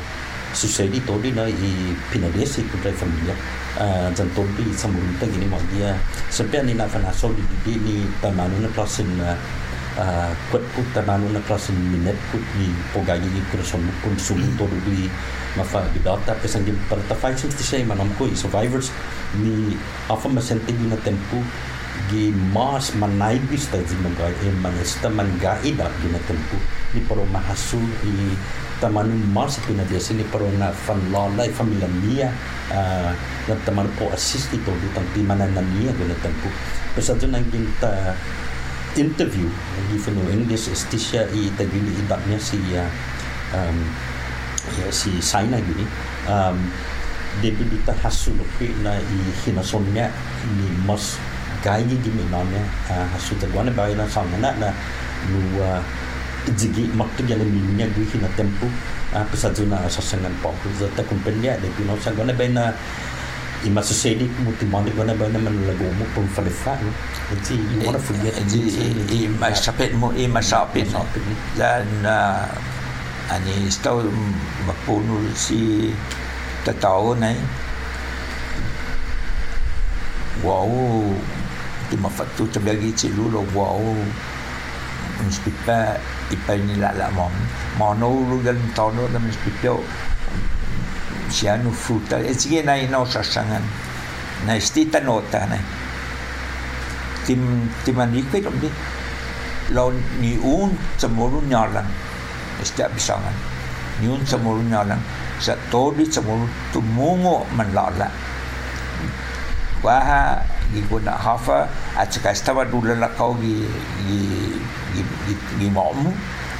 sucedi 0.53 1.01
todo 1.05 1.29
na 1.35 1.49
i 1.49 1.95
pinadesi 2.11 2.65
dai 2.83 2.93
familia 2.93 3.35
uh, 3.79 4.09
jan 4.15 4.29
tobi 4.35 4.65
samurita 4.73 5.27
gini 5.27 5.47
mo 5.47 5.59
dia 5.73 5.97
sampai 6.31 6.65
ni 6.65 6.75
na 6.75 6.87
fana 6.89 7.13
so 7.13 7.29
di 7.35 7.43
di 7.65 7.75
ni 7.83 7.97
tamanu 8.23 8.61
na 8.61 8.71
uh, 9.97 10.33
kwat 10.53 10.63
pu 10.73 10.81
tamanu 10.93 11.33
na 11.33 11.41
klasin 11.45 11.77
minute 11.77 12.19
pu 12.31 12.41
ni 12.61 12.69
pogagi 12.93 13.29
ni 13.29 13.41
kurson 13.51 13.83
pun 14.05 14.15
sumu 14.17 14.47
todo 14.61 14.77
di 14.85 15.09
mafa 15.57 15.85
bidata 15.93 16.37
pesan 16.41 16.65
di 16.65 16.73
parta 16.89 17.17
fights 17.17 17.49
ti 17.49 17.65
say 17.65 17.83
manam 17.85 18.13
i 18.21 18.37
survivors 18.37 18.93
ni 19.41 19.77
afa 20.09 20.29
masente 20.29 20.73
na 20.87 20.97
tempo 21.01 21.41
gi 22.13 22.31
mas 22.53 22.93
manay 22.95 23.41
bista 23.49 23.81
di 23.81 23.97
mga 24.05 24.29
e 24.45 24.49
manesta 24.61 25.09
mangai 25.09 25.73
da 25.75 25.89
gina 26.01 26.21
tempo 26.29 26.57
ni 26.93 27.01
paro 27.09 27.25
mahasu 27.33 27.81
i 28.05 28.37
tamanu 28.79 29.17
mas 29.33 29.57
pinadesi 29.65 30.13
ni 30.15 30.25
paro 30.29 30.47
na 30.61 30.71
fan 30.71 31.01
lola 31.09 31.49
i 31.49 31.53
familia 31.53 31.89
mia 32.05 32.29
uh, 32.71 33.11
na 33.49 33.55
tamanu 33.65 33.89
po 33.97 34.13
assist 34.13 34.53
di 34.53 34.61
tang 34.93 35.09
timana 35.17 35.49
na 35.49 35.65
mia 35.65 35.91
gina 35.97 36.17
tempo 36.21 36.53
pesa 36.95 37.17
dun 37.17 37.35
ang 37.35 37.49
ginta 37.49 38.13
interview. 38.99 39.49
Di 39.93 39.97
Feno 40.01 40.25
English 40.33 40.73
Estisha 40.73 41.29
i 41.31 41.53
tagili 41.55 41.93
idaknya 42.01 42.41
si 42.41 42.59
uh, 42.75 42.89
um, 43.55 43.79
ya, 44.81 44.89
si 44.91 45.13
Saina 45.23 45.61
gini. 45.61 45.85
Um, 46.27 46.59
dia 47.41 47.53
berita 47.53 47.93
hasil 48.01 48.33
lebih 48.33 48.73
na 48.81 48.97
i 48.97 49.19
hinasonnya 49.45 50.09
ni 50.57 50.67
mas 50.89 51.21
gaya 51.61 51.85
gini 51.85 52.25
nanya 52.33 52.65
uh, 52.89 53.07
hasil 53.13 53.37
terguana 53.37 53.69
bayi 53.73 53.93
na 53.93 54.09
sang 54.09 54.29
na 54.41 54.53
na 54.57 54.73
lu 55.29 55.61
uh, 55.61 55.81
jigi 56.55 56.89
maktu 56.95 57.27
yang 57.27 57.43
milunya 57.43 57.91
gue 57.93 58.07
hina 58.07 58.31
tempo 58.39 58.71
uh, 59.13 59.25
pesajuna 59.29 59.83
asasangan 59.85 60.33
pau 60.41 60.55
zata 60.79 61.03
kumpenya 61.05 61.59
de 61.61 61.69
pino 61.75 61.99
sang 62.01 62.17
gona 62.17 62.33
bayi 62.33 62.55
na 62.55 62.73
i 63.65 63.69
must 63.71 63.95
say 63.97 64.15
di 64.15 64.29
muti 64.45 64.67
mandi 64.69 64.93
gona 64.93 65.17
bayi 65.17 65.33
na 65.33 65.39
man 65.41 65.57
lagu 65.65 65.89
mo 65.97 66.05
pun 66.13 66.29
falefa 66.29 66.77
jadi 67.33 67.57
you 67.57 67.79
wanna 67.87 67.99
forget 67.99 68.35
i 69.09 69.31
masapit 69.41 69.91
mo 69.97 70.13
i 70.13 70.29
masapit 70.29 70.85
dan 71.57 71.87
uh, 72.05 72.45
ani 73.33 73.71
stau 73.73 74.05
mapunul 74.69 75.25
si 75.35 75.91
tatao 76.67 77.15
na 77.15 77.33
wow. 80.43 80.71
Di 81.87 81.95
mafatu 81.97 82.51
tabagi 82.51 82.91
ci 82.99 83.09
lulo 83.15 83.47
wow. 83.55 83.81
Inspipa 85.23 85.97
ipai 86.35 86.61
ni 86.67 86.75
la 86.77 86.91
la 86.93 87.09
mom. 87.15 87.33
Mono 87.79 88.11
lu 88.27 88.43
gan 88.43 88.59
tono 88.75 89.07
da 89.09 89.19
inspipio 91.37 91.71
sianu 91.71 91.73
fruta. 91.73 92.19
E 92.19 92.35
ci 92.35 92.63
na 92.63 92.77
no 92.89 93.05
sasangan 93.05 93.63
na 94.47 94.59
stita 94.61 95.01
nota 95.01 95.47
na 95.47 95.59
tim 97.27 97.69
timan 97.85 98.15
ikut 98.15 98.47
om 98.47 98.59
di. 98.61 98.71
Lo 99.71 99.93
ni 100.21 100.39
un 100.39 100.77
semuru 100.97 101.43
nyalan 101.43 101.85
setiap 102.63 102.95
bisangan 102.95 103.35
ni 104.01 104.09
un 104.09 104.25
semuru 104.25 104.63
nyalan 104.63 104.99
sa 105.41 105.57
todi 105.71 106.07
semuru 106.07 106.49
tumungo 106.73 107.47
man 107.57 107.73
lala. 107.75 108.09
Wah 109.83 110.39
gi 110.73 110.81
guna 110.89 111.13
hafa. 111.13 111.69
At 111.97 112.13
saka 112.13 112.31
estaba 112.31 112.65
dula 112.65 112.95
la 112.95 113.09
kau 113.09 113.35
gi 113.41 113.67
gi 114.07 114.19
gi 114.95 115.03
gi, 115.27 115.35
gi 115.59 115.69
mom 115.71 116.15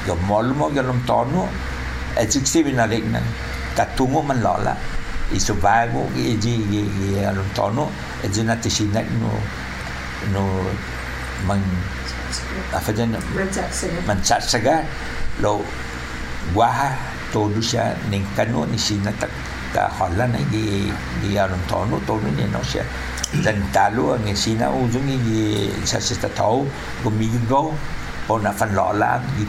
ga 0.07 0.15
molmo 0.27 0.69
ga 0.75 0.83
lom 0.83 1.01
tono 1.07 1.49
at 2.17 2.33
sik 2.33 2.47
sibi 2.47 2.73
na 2.73 2.87
regna 3.77 3.85
tatungo 3.85 4.23
man 4.23 4.43
lala 4.43 4.77
i 5.33 5.39
survival 5.39 6.07
gi 6.15 6.39
gi 6.41 6.55
gi 6.71 6.83
gi 6.99 7.25
lom 7.37 7.49
tono 7.55 7.91
e 8.23 8.29
zina 8.33 8.55
te 8.57 8.71
sina 8.71 9.01
no 9.21 9.31
no 10.33 10.43
man 11.47 11.61
apa 12.73 12.93
jan 12.93 13.17
man 14.07 14.19
chat 14.23 14.43
saga 14.43 14.85
lo 15.41 15.61
wah 16.55 16.91
todo 17.33 17.61
siya 17.61 17.97
ning 18.11 18.25
kano 18.37 18.65
ni 18.65 18.79
sina 18.79 19.13
tak 19.21 19.31
ta 19.75 19.89
hola 19.99 20.27
na 20.27 20.39
gi 20.53 20.91
gi 21.23 21.35
lom 21.35 21.63
tono 21.69 21.99
tono 22.07 22.29
ni 22.37 22.45
no 22.53 22.61
siya 22.63 22.85
dan 23.45 23.59
talo 23.73 24.15
ang 24.15 24.37
sina 24.37 24.71
ujung 24.71 25.07
ni 25.07 25.19
sa 25.85 25.99
sa 26.01 26.29
tau 26.29 26.65
gumigo 27.03 27.75
o 28.29 28.39
na 28.39 28.51
fan 28.53 28.75
lola 28.75 29.19
di 29.37 29.45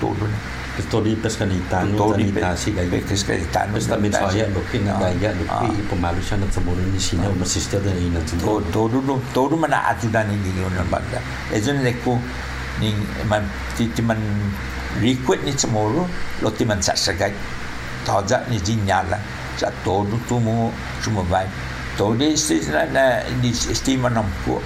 todo 0.00 0.26
na 0.26 0.65
Story 0.76 1.16
peskanitano, 1.16 1.96
sanitasi 1.96 2.76
gaya. 2.76 3.00
Peskanitano. 3.00 3.80
Basta 3.80 3.96
min 3.96 4.12
saya 4.12 4.44
lupi 4.52 4.84
na 4.84 5.00
gaya, 5.00 5.32
lupi 5.32 5.72
pemalu 5.88 6.20
siya 6.20 6.36
na 6.36 6.44
saburo 6.52 6.76
ni 6.76 7.00
sina, 7.00 7.32
una 7.32 7.48
sister 7.48 7.80
na 7.80 7.96
ina 7.96 8.20
todo 8.36 8.60
todo 8.68 9.00
no 9.00 9.16
todo 9.32 9.56
man 9.56 9.72
atu 9.72 10.12
dan 10.12 10.28
ni 10.28 10.36
ni 10.36 10.60
una 10.60 10.84
banda. 10.84 11.16
Ejon 11.48 11.80
leko 11.80 12.20
ni 12.76 12.92
man 13.24 13.48
ti 13.72 13.88
ti 13.88 14.04
man 14.04 14.20
request 15.00 15.48
ni 15.48 15.56
tomorrow 15.56 16.04
lo 16.44 16.52
ti 16.52 16.68
man 16.68 16.84
sa 16.84 16.92
sagai. 16.92 17.32
Toja 18.04 18.44
ni 18.52 18.60
jinyala. 18.60 19.16
Sa 19.56 19.72
todo 19.80 20.12
tu 20.28 20.36
mo 20.36 20.68
sumabay. 21.00 21.48
Todo 21.96 22.20
istilah 22.20 22.84
na 22.92 23.24
di 23.40 23.48
estima 23.48 24.12
nampu. 24.12 24.60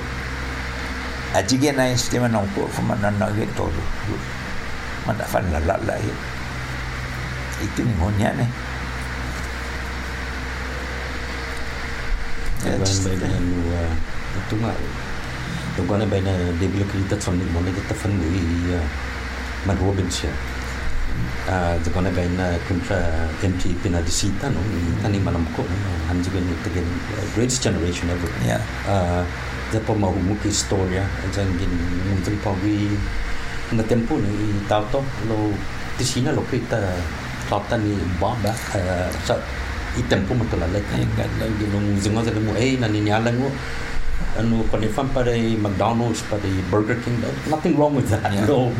Aji 1.38 1.55
ge 1.55 1.70
na 1.70 1.87
estima 1.94 2.27
nampu 2.27 2.66
fuma 2.66 2.99
na 2.99 3.14
na 3.14 3.31
ge 3.31 3.46
todo. 3.55 3.79
Mana 5.11 5.27
fan 5.27 5.42
la 5.51 5.59
la 5.66 5.75
la 5.83 5.99
ye. 5.99 6.14
Itu 7.66 7.83
ni 7.83 7.90
monya 7.99 8.31
ne. 8.38 8.46
Tuan 12.62 12.79
baina 13.03 13.27
nu 13.42 13.75
tu 14.46 14.55
nga. 14.62 14.70
Tuan 15.75 16.07
baina 16.07 16.31
debilo 16.62 16.87
kita 16.87 17.18
tsoni 17.18 17.42
mo 17.51 17.59
ne 17.59 17.75
kita 17.75 17.90
fan 17.90 18.14
ni 18.23 18.70
man 19.66 19.75
Robins 19.83 20.23
ya. 20.23 20.31
Ah, 21.51 21.75
tuan 21.83 22.07
baina 22.14 22.55
kontra 22.70 23.03
MT 23.42 23.83
pina 23.83 23.99
disita 24.07 24.46
no. 24.46 24.62
Tani 25.03 25.18
manam 25.18 25.42
ko 25.59 25.66
han 26.07 26.23
juga 26.23 26.38
ni 26.38 26.55
tegen 26.62 26.87
greatest 27.35 27.66
generation 27.66 28.14
ever. 28.14 28.31
Ya. 28.46 28.62
Ah, 28.87 29.27
depo 29.75 29.90
mau 29.99 30.14
muki 30.14 30.55
historia 30.55 31.03
jangin 31.35 31.73
mungkin 32.07 32.38
pagi 32.46 32.94
na 33.72 33.83
tempo 33.83 34.14
ni 34.18 34.35
tauto 34.68 34.98
lo 35.28 35.52
tisina 35.98 36.30
lo 36.33 36.42
kita 36.50 36.78
tauta 37.50 37.76
ni 37.78 37.94
baba 38.20 38.52
sa 39.26 39.35
i 39.98 40.02
tempo 40.11 40.35
mo 40.35 40.44
tola 40.50 40.66
lek 40.74 40.87
ni 40.98 41.06
kan 41.18 41.30
ni 41.38 41.66
no 41.72 41.78
zingo 42.02 42.22
sa 42.22 42.30
mo 42.38 42.54
eh 42.59 42.78
na 42.80 42.87
ni 42.90 43.00
nyala 43.06 43.30
ngo 43.30 43.50
anu 44.38 44.62
kon 44.70 44.83
para 45.14 45.35
McDonald's 45.64 46.22
para 46.30 46.50
Burger 46.70 46.98
King 47.02 47.18
nothing 47.50 47.74
wrong 47.78 47.94
with 47.98 48.11
that 48.11 48.22
Yeah. 48.33 48.46
no 48.46 48.70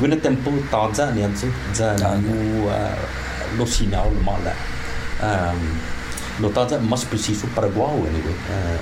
guna 0.00 0.16
tempo 0.16 0.50
tauta 0.70 1.10
ni 1.14 1.22
ansu 1.26 1.46
za 1.74 1.94
Yeah. 1.98 2.18
no 2.26 2.34
lo 3.58 3.64
sinao 3.64 4.10
lo 4.14 4.20
mala. 4.20 4.52
Um 5.22 5.60
lo 6.42 6.48
tauta 6.54 6.78
mas 6.78 7.02
preciso 7.10 7.46
para 7.54 7.66
guau 7.66 8.06
anyway 8.06 8.36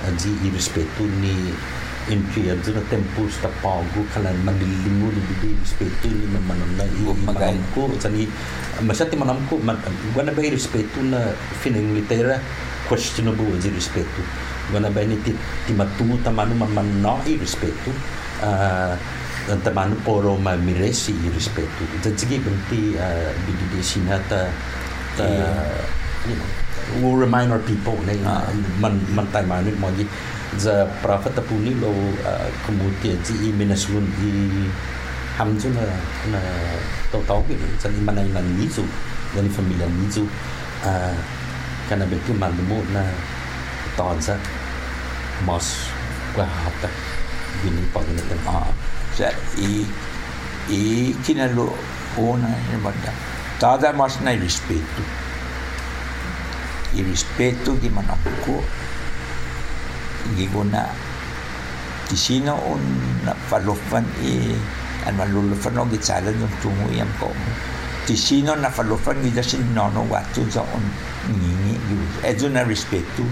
anzi 0.07 0.29
i 0.45 0.49
respeto 0.53 1.03
ni 1.21 1.33
entry 2.07 2.47
at 2.51 2.63
na 2.71 2.81
tempo 2.87 3.27
sta 3.27 3.51
pago 3.59 4.01
kala 4.15 4.31
manilingo 4.47 5.11
ni 5.11 5.21
bidi 5.27 5.49
respeto 5.59 6.07
ni 6.07 6.39
manamna 6.39 6.85
i 6.87 7.59
ko 7.75 7.91
sani 7.99 8.27
masyati 8.81 9.19
manam 9.19 9.39
ko 9.51 9.59
man 9.59 9.75
wana 10.15 10.31
ba 10.31 10.41
i 10.41 10.49
respeto 10.55 11.03
na 11.03 11.35
fining 11.59 11.91
litera 11.97 12.39
questionable 12.87 13.59
di 13.59 13.69
respeto 13.75 14.23
wana 14.71 14.87
ba 14.87 15.03
ni 15.03 15.19
ti 15.25 15.35
ti 15.67 15.71
matu 15.75 16.07
tamanu 16.23 16.55
man 16.55 16.71
man 16.71 16.87
no 17.03 17.19
i 17.27 17.35
respeto 17.35 17.91
ah 18.43 18.95
uh, 19.51 19.59
tamanu 19.63 19.95
poro 20.07 20.39
ma 20.39 20.55
miresi 20.55 21.11
i 21.11 21.27
respeto 21.31 21.83
jadi 22.03 22.39
benti 22.39 22.95
uh, 22.95 23.31
bidi 23.43 23.65
di 23.75 23.81
sinata 23.83 24.47
ta 25.19 25.27
you 26.27 26.35
know 26.35 26.66
we'll 26.99 27.19
remind 27.19 27.51
our 27.51 27.59
people 27.63 27.95
na 28.07 28.13
Ah. 28.23 28.47
man 28.79 28.95
man 29.13 29.27
tayo 29.33 29.45
manit 29.47 29.75
mo 29.79 29.91
di 29.93 30.07
za 30.57 30.87
prophet 31.03 31.35
tapuni 31.35 31.75
lo 31.77 31.91
uh, 32.23 32.47
kemudian 32.65 33.19
di 33.21 33.33
i 33.47 33.49
minaslun 33.51 34.05
i 34.23 34.31
hamzu 35.37 35.69
na 35.75 35.83
na 36.33 36.39
tau 37.11 37.21
tau 37.27 37.39
bi 37.45 37.53
sa 37.77 37.91
ni 37.91 37.99
manay 38.01 38.25
na 38.31 38.41
mizu 38.41 38.81
na 39.35 39.43
ni 39.43 39.49
familia 39.51 39.85
mizu 39.85 40.23
uh, 40.87 41.15
kana 41.91 42.07
betu 42.07 42.31
malmo 42.33 42.79
na 42.95 43.03
taon 43.99 44.17
sa 44.23 44.33
mas 45.45 45.91
kwa 46.33 46.47
hata 46.47 46.89
gini 47.61 47.83
pag 47.93 48.07
na 48.15 48.23
Ah, 48.47 48.71
sa 49.13 49.29
i 49.59 49.83
i 50.71 50.81
kinalo 51.25 51.69
una 52.17 52.49
ni 52.49 52.77
banda. 52.81 53.11
Tada 53.61 53.93
mas 53.93 54.17
na 54.25 54.33
respeto. 54.33 55.26
I 56.97 57.03
respeto 57.05 57.77
gi 57.79 57.89
manapko. 57.93 58.57
Gi 60.35 60.45
guna 60.49 60.89
di 62.09 62.17
sino 62.17 62.57
un 62.73 62.81
na 63.23 63.33
falofan 63.47 64.05
i 64.23 64.57
an 65.05 65.13
malulofan 65.15 65.77
o 65.77 65.85
gi 65.91 65.99
ng 66.01 66.57
tungo 66.61 66.89
yam 66.89 67.09
ko 67.21 67.29
mo. 67.29 67.51
Di 68.05 68.15
sino 68.17 68.55
na 68.57 68.69
falofan 68.69 69.21
gi 69.21 69.29
dasin 69.29 69.61
nono 69.77 70.01
watu 70.09 70.41
sa 70.49 70.65
on 70.73 70.85
ngingi 71.29 71.77
gi. 71.87 71.95
Edzo 72.25 72.49
na 72.49 72.65
respeto. 72.65 73.23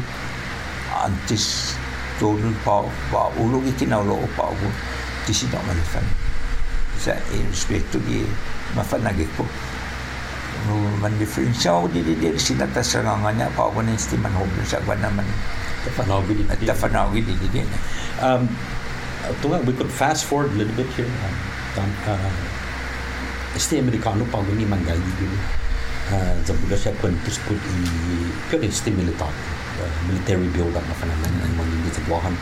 Antes 0.93 1.73
todo 2.21 2.54
pa 2.63 2.86
pa 3.12 3.34
ulo 3.41 3.58
gi 3.65 3.73
kinaulo 3.73 4.21
pa 4.38 4.45
ulo. 4.54 4.69
Di 5.25 5.34
sino 5.34 5.58
malufan 5.65 6.06
sa 7.01 7.17
respeto 7.49 7.97
gi 8.06 8.21
mafanagi 8.75 9.25
ko 9.36 9.43
no 9.43 9.74
man 11.01 11.13
diferensya 11.21 11.73
ko 11.78 11.86
di 11.89 12.01
di 12.01 12.13
di 12.17 12.34
sila 12.41 12.65
ta 12.73 12.82
sa 12.82 13.06
nga 13.06 13.32
nya 13.32 13.45
pa 13.54 13.69
ko 13.69 13.82
nin 13.86 13.97
sti 13.97 14.17
man 14.17 14.34
hob 14.34 14.49
sa 14.65 14.82
kwa 14.82 14.97
naman 14.97 15.25
Tafanaw 15.86 16.25
bi 16.25 16.34
at 16.49 16.58
ta 16.58 16.73
fanagi 16.73 17.21
di 17.21 17.34
di 17.38 17.47
di 17.54 17.62
Um, 18.15 18.47
tunga, 19.43 19.60
we 19.67 19.75
could 19.75 19.91
fast 19.91 20.23
forward 20.23 20.56
a 20.56 20.56
little 20.56 20.71
bit 20.73 20.88
here. 20.95 21.06
Um, 21.06 21.36
tam, 21.75 21.89
uh, 22.08 22.32
este 23.51 23.75
americano 23.84 24.23
pa 24.32 24.39
ni 24.56 24.63
mangai 24.63 24.95
dulu. 25.19 25.36
Uh, 26.15 26.34
zabula 26.47 26.80
siya 26.80 26.95
kwentus 27.04 27.36
po 27.43 27.51
i 27.54 27.78
pure 28.47 28.65
este 28.65 28.88
militar. 28.95 29.30
Uh, 29.75 29.91
military 30.08 30.47
build 30.56 30.71
up 30.73 30.86
na 30.88 30.95
fanaman 30.95 31.28
ng 31.43 31.54
mga 31.60 31.69
hindi 31.75 31.89
sa 31.91 32.01
buwahan. 32.08 32.36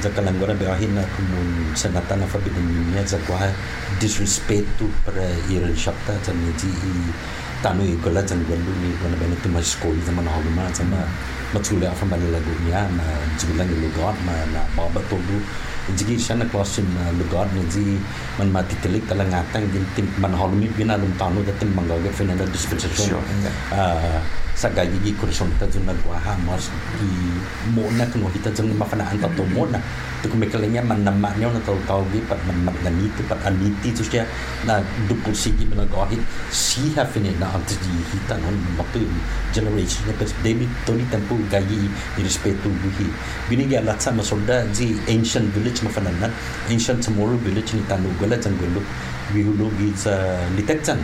Zakalangora 0.00 0.54
Beahina 0.56 1.02
kumun 1.18 1.74
senata 1.76 2.16
na 2.16 2.24
forbidden 2.24 2.64
union 2.64 3.04
zakwa 3.04 3.52
disrespeito 4.00 4.88
para 5.04 5.26
iran 5.52 5.76
shapta 5.76 6.16
zaniji 6.24 6.72
tanu 7.62 7.84
ikola 7.84 8.22
zangwalu 8.22 8.72
ni 8.82 8.88
wana 9.04 9.16
bena 9.16 9.36
tu 9.42 9.48
mas 9.48 9.72
skoli 9.72 10.00
zaman 10.06 10.26
haguma 11.52 11.58
sama 11.58 11.58
matsule 11.58 11.86
afa 11.86 12.06
malagu 12.06 12.54
niya 12.64 12.86
ma 12.94 13.04
julang 13.38 13.70
lugat 13.82 14.16
ma 14.24 14.32
na 14.52 14.62
baba 14.76 15.00
tolu 15.10 15.42
jigi 15.96 16.18
sana 16.18 16.44
klasin 16.44 16.86
lugar 17.18 17.46
ni 17.54 17.64
ji 17.70 17.98
man 18.38 18.52
mati 18.52 18.76
telik 18.82 19.06
kala 19.08 19.24
ngatang 19.24 19.66
tim 19.96 20.06
man 20.18 20.32
holmi 20.32 20.68
bina 20.76 20.96
lum 20.96 21.10
tanu 21.18 21.42
da 21.42 21.52
tim 21.58 21.74
mangaga 21.74 22.10
finanda 22.12 22.46
dispensation. 22.46 23.18
Sa 24.54 24.68
ga 24.68 24.84
gigi 24.84 25.16
kurson 25.16 25.48
ta 25.58 25.64
juna 25.66 25.94
gwa 26.04 26.20
ha 26.20 26.36
mas 26.44 26.68
i 27.00 27.08
mo 27.72 27.88
na 27.96 28.04
kuno 28.04 28.28
hita 28.28 28.52
jung 28.52 28.76
ma 28.76 28.84
fana 28.84 29.08
anta 29.08 29.26
to 29.34 29.42
mo 29.56 29.64
na 29.64 29.80
tu 30.20 30.28
mekalenya 30.36 30.84
man 30.84 31.00
na 31.02 31.10
ma 31.10 31.32
nyo 31.40 31.48
na 31.48 31.60
tau 31.64 31.78
tau 31.88 32.04
gi 32.12 32.20
pat 32.28 32.36
man 32.44 32.68
mat 32.68 32.76
na 32.84 32.90
ni 32.92 33.08
tu 33.16 33.24
pat 33.24 33.40
aniti 33.48 33.88
tu 33.96 34.04
sia 34.04 34.26
na 34.68 34.76
du 35.08 35.14
pu 35.24 35.32
si 35.32 35.50
gi 35.56 35.64
na 35.72 35.84
gwa 35.88 36.04
hit. 36.12 36.20
Si 36.52 36.92
ha 36.94 37.02
fini 37.08 37.32
na 37.40 37.48
anta 37.56 37.72
di 37.80 38.04
hita 38.12 38.36
non 38.36 38.52
ma 38.76 38.84
tu 38.92 39.00
generation 39.50 40.04
na 40.06 40.12
pes 40.20 40.34
debi 40.44 40.68
to 40.84 40.92
ni 40.92 41.08
tempu 41.40 41.50
ga 41.50 41.60
gi 41.60 41.88
i 42.18 42.22
respeto 42.22 42.68
bu 42.68 42.88
hi 42.98 43.06
bini 43.48 43.64
ga 43.66 43.80
la 43.80 43.94
tsama 43.94 44.22
solda 44.22 44.64
ji 44.72 44.96
ancient 45.08 45.52
village 45.54 45.82
ma 45.82 45.90
fana 45.90 46.10
na 46.20 46.28
ancient 46.68 47.02
tomorrow 47.04 47.36
village 47.36 47.74
ni 47.74 47.82
tanu 47.88 48.08
gala 48.20 48.36
jangulu 48.36 48.82
vi 49.32 49.42
hulu 49.42 49.70
gi 49.78 49.92
za 49.96 50.14
litek 50.56 50.82
chan 50.84 50.98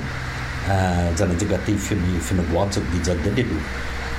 zana 1.17 1.35
juga 1.39 1.59
ti 1.65 1.77
fini 1.77 2.21
fini 2.21 2.43
buat 2.53 2.73
so 2.75 2.81
di 2.93 2.99
jadi 3.01 3.31
dulu 3.33 3.61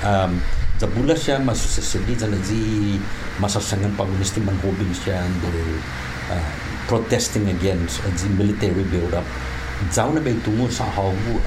um 0.04 0.40
zabula 0.78 1.14
siya 1.14 1.38
masusesedi 1.42 2.14
zana 2.14 2.36
zi 2.42 2.98
masa 3.38 3.60
sangan 3.60 3.92
pagulisti 3.98 4.40
man 4.40 4.54
hobing 4.62 4.94
siya 4.94 5.22
do 5.42 5.50
uh, 6.30 6.52
protesting 6.86 7.46
against 7.50 8.00
the 8.00 8.28
military 8.32 8.84
build 8.88 9.12
up. 9.12 9.26
Zau 9.92 10.10
na 10.14 10.18
bay 10.22 10.34
tungo 10.42 10.66
sa 10.70 10.86
hawu 10.86 11.38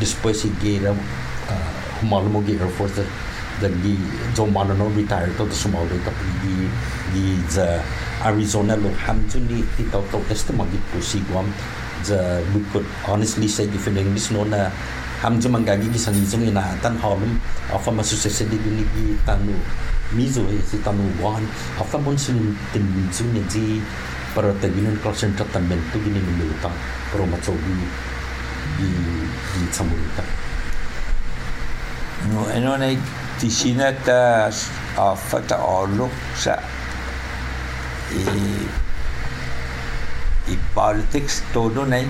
depois 0.00 0.36
si 0.36 0.48
gera 0.60 0.92
uh, 0.92 1.77
humalo 2.00 2.28
mo 2.28 2.40
gi 2.46 2.54
air 2.58 2.70
force 2.78 3.02
da 3.60 3.68
gi 3.82 3.94
zo 4.36 4.46
mana 4.46 4.74
no 4.74 4.86
retire 4.96 5.30
to 5.36 5.44
sumalo 5.50 5.96
tapi 6.06 6.26
di 6.42 6.54
di 7.12 7.24
za 7.50 7.82
Arizona 8.22 8.74
lo 8.76 8.90
hamjun 9.04 9.42
ni 9.50 9.62
ti 9.76 9.82
tau 9.90 10.02
tau 10.10 10.22
teste 10.28 10.52
magi 10.54 10.78
pusi 10.90 11.18
guam 11.30 11.46
the 12.06 12.18
we 12.54 12.62
could 12.70 12.86
honestly 13.06 13.48
say 13.48 13.66
if 13.66 13.86
in 13.90 13.98
English 13.98 14.30
no 14.30 14.44
na 14.44 14.70
ham 15.22 15.40
jumang 15.42 15.66
gagi 15.66 15.90
gi 15.90 15.98
sangi 15.98 16.22
jung 16.30 16.46
ina 16.46 16.62
tan 16.82 16.94
holum 17.02 17.34
afa 17.74 17.90
masu 17.90 18.14
se 18.14 18.30
se 18.30 18.44
di 18.46 18.58
ni 18.62 18.84
gi 18.94 19.18
tanu 19.26 19.54
mizo 20.14 20.46
e 20.46 20.62
si 20.62 20.78
tanu 20.78 21.02
wan 21.18 21.42
afa 21.82 21.98
bon 21.98 22.14
sin 22.14 22.54
tin 22.72 22.86
jung 23.10 23.34
ni 23.34 23.42
ji 23.50 23.82
para 24.34 24.54
te 24.62 24.70
ginen 24.70 24.94
crossen 25.02 25.34
trattamento 25.34 25.98
gini 25.98 26.20
ni 26.22 26.32
luta 26.38 26.70
pro 27.10 27.26
macho 27.26 27.52
gi 27.64 27.74
gi 28.78 28.88
gi 29.58 29.82
no 29.82 29.94
nei 29.98 30.08
tisina 30.14 30.14
ta 30.16 30.47
afa 34.98 35.38
ta 35.46 35.56
olo 35.62 36.10
sa 36.34 36.58
i 38.10 38.22
i 40.48 40.54
politics. 40.74 41.44
Todo 41.52 41.84
na 41.86 42.02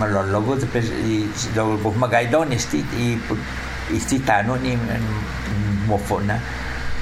malologo 0.00 0.56
de 0.56 0.66
pes 0.66 0.88
i 0.88 1.28
do 1.54 1.76
bo 1.82 1.92
magaidon 1.92 2.52
esti 2.56 2.80
i 2.96 3.18
esti 3.92 4.18
tano 4.24 4.56
ni 4.56 4.78
mofona 5.86 6.38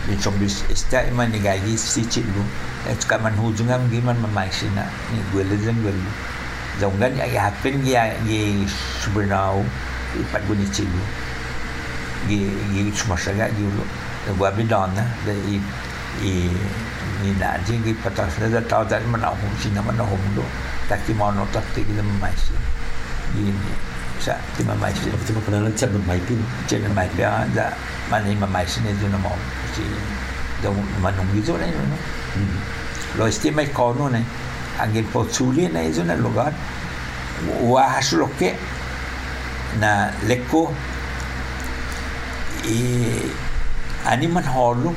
ni 0.09 0.17
chombis 0.17 0.65
esta 0.73 1.05
ima 1.07 1.29
ni 1.29 1.39
gagi 1.39 1.77
si 1.79 2.03
chilu 2.09 2.43
et 2.91 2.99
ka 3.07 3.19
man 3.21 3.37
hujungam 3.37 3.87
gi 3.93 4.01
man 4.01 4.17
mamaisina 4.25 4.89
ni 5.13 5.21
gwele 5.31 5.57
zen 5.61 5.77
gwele 5.85 6.11
zongan 6.81 7.13
ya 7.21 7.29
happen 7.47 7.85
gi 7.85 7.95
gi 8.27 8.41
subernau 9.05 9.63
i 10.17 10.25
paguni 10.33 10.67
chilu 10.75 11.03
gi 12.28 12.38
gi 12.72 12.92
chumasaga 12.92 13.46
gi 13.56 13.64
lo 13.76 13.85
gua 14.38 14.50
bidona 14.50 15.04
de 15.24 15.33
i 15.54 15.56
i 16.22 16.33
ni 17.22 17.30
na 17.38 17.56
jingi 17.66 17.94
patas 18.02 18.37
da 18.38 18.61
tau 18.68 18.85
da 18.85 18.98
man 19.12 19.22
au 19.24 19.37
sina 19.61 19.83
man 19.83 20.00
au 20.00 20.18
do 20.35 20.44
taki 20.88 21.12
mono 21.12 21.46
taki 21.52 21.85
gila 21.85 22.02
mai 22.20 22.33
si 22.37 22.52
gini 23.35 23.74
sa 24.20 24.37
ti 24.56 24.64
mai 24.64 24.92
si 24.92 25.09
Tapi 25.11 25.24
cuma 25.28 25.40
kenalan 25.46 25.72
chat 25.76 25.90
mai 26.06 26.20
pin 26.26 26.40
chen 26.68 26.85
mai 26.94 27.09
pia 27.16 27.46
da 27.54 27.72
man 28.11 28.24
ni 28.24 28.35
mai 28.35 28.66
si 28.66 28.80
ne 28.85 28.92
duna 29.00 29.18
mo 29.18 29.33
si 29.74 29.83
da 30.62 30.68
man 31.00 31.14
nung 31.16 31.30
gizo 31.33 31.56
ne 31.56 31.66
no 31.70 31.96
lo 33.16 33.26
esti 33.26 33.50
mai 33.50 33.68
kono 33.72 34.09
ne 34.09 34.22
angin 34.78 35.06
po 35.12 35.24
tsuli 35.24 35.68
ne 35.68 35.88
izo 35.88 36.02
na 36.04 36.14
lugar 36.14 36.52
wa 37.62 37.83
haslo 37.96 38.28
ke 38.38 38.54
na 39.80 40.11
leko 40.28 40.72
ani 44.07 44.27
man 44.27 44.44
holo 44.44 44.94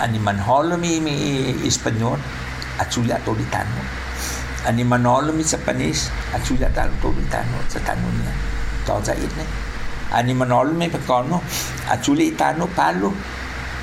ani 0.00 0.18
man 0.18 0.38
holo 0.38 0.76
mi 0.76 1.00
mi 1.00 1.14
español 1.66 2.18
atsuli 2.78 3.12
ato 3.12 3.34
di 3.34 3.44
tano 3.50 3.82
ani 4.66 4.84
manolo 4.84 5.32
mi 5.32 5.44
Japanese 5.44 6.10
atsuli 6.32 6.64
ato 6.64 7.12
di 7.16 7.24
tano 7.28 7.58
sa 7.68 7.78
tano 7.80 8.08
niya 8.08 8.32
to 8.86 9.00
sa 9.04 9.12
it 9.12 9.32
ne 9.36 9.44
ani 10.12 10.34
manolo 10.34 10.72
mi 10.72 10.88
pekono 10.88 11.42
atsuli 11.88 12.32
itano 12.32 12.66
palo 12.66 13.12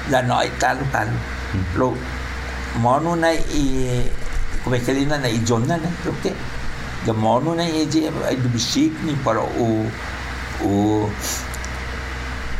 da 0.09 0.21
no 0.21 0.41
italo 0.41 0.83
palo 0.91 1.17
lo 1.75 1.95
mono 2.79 3.15
na 3.15 3.29
i 3.31 4.09
come 4.63 4.81
che 4.83 4.93
na 5.05 5.27
i 5.27 5.43
giorna 5.43 5.75
ne 5.75 5.89
lo 6.03 6.13
che 6.21 6.33
da 7.05 7.13
mono 7.13 7.53
na 7.53 7.63
i 7.63 7.87
je 7.87 8.11
ai 8.25 8.37
du 8.41 8.49
bisik 8.49 8.93
ni 9.03 9.13
para 9.23 9.41
o 9.41 9.85
o 10.61 11.09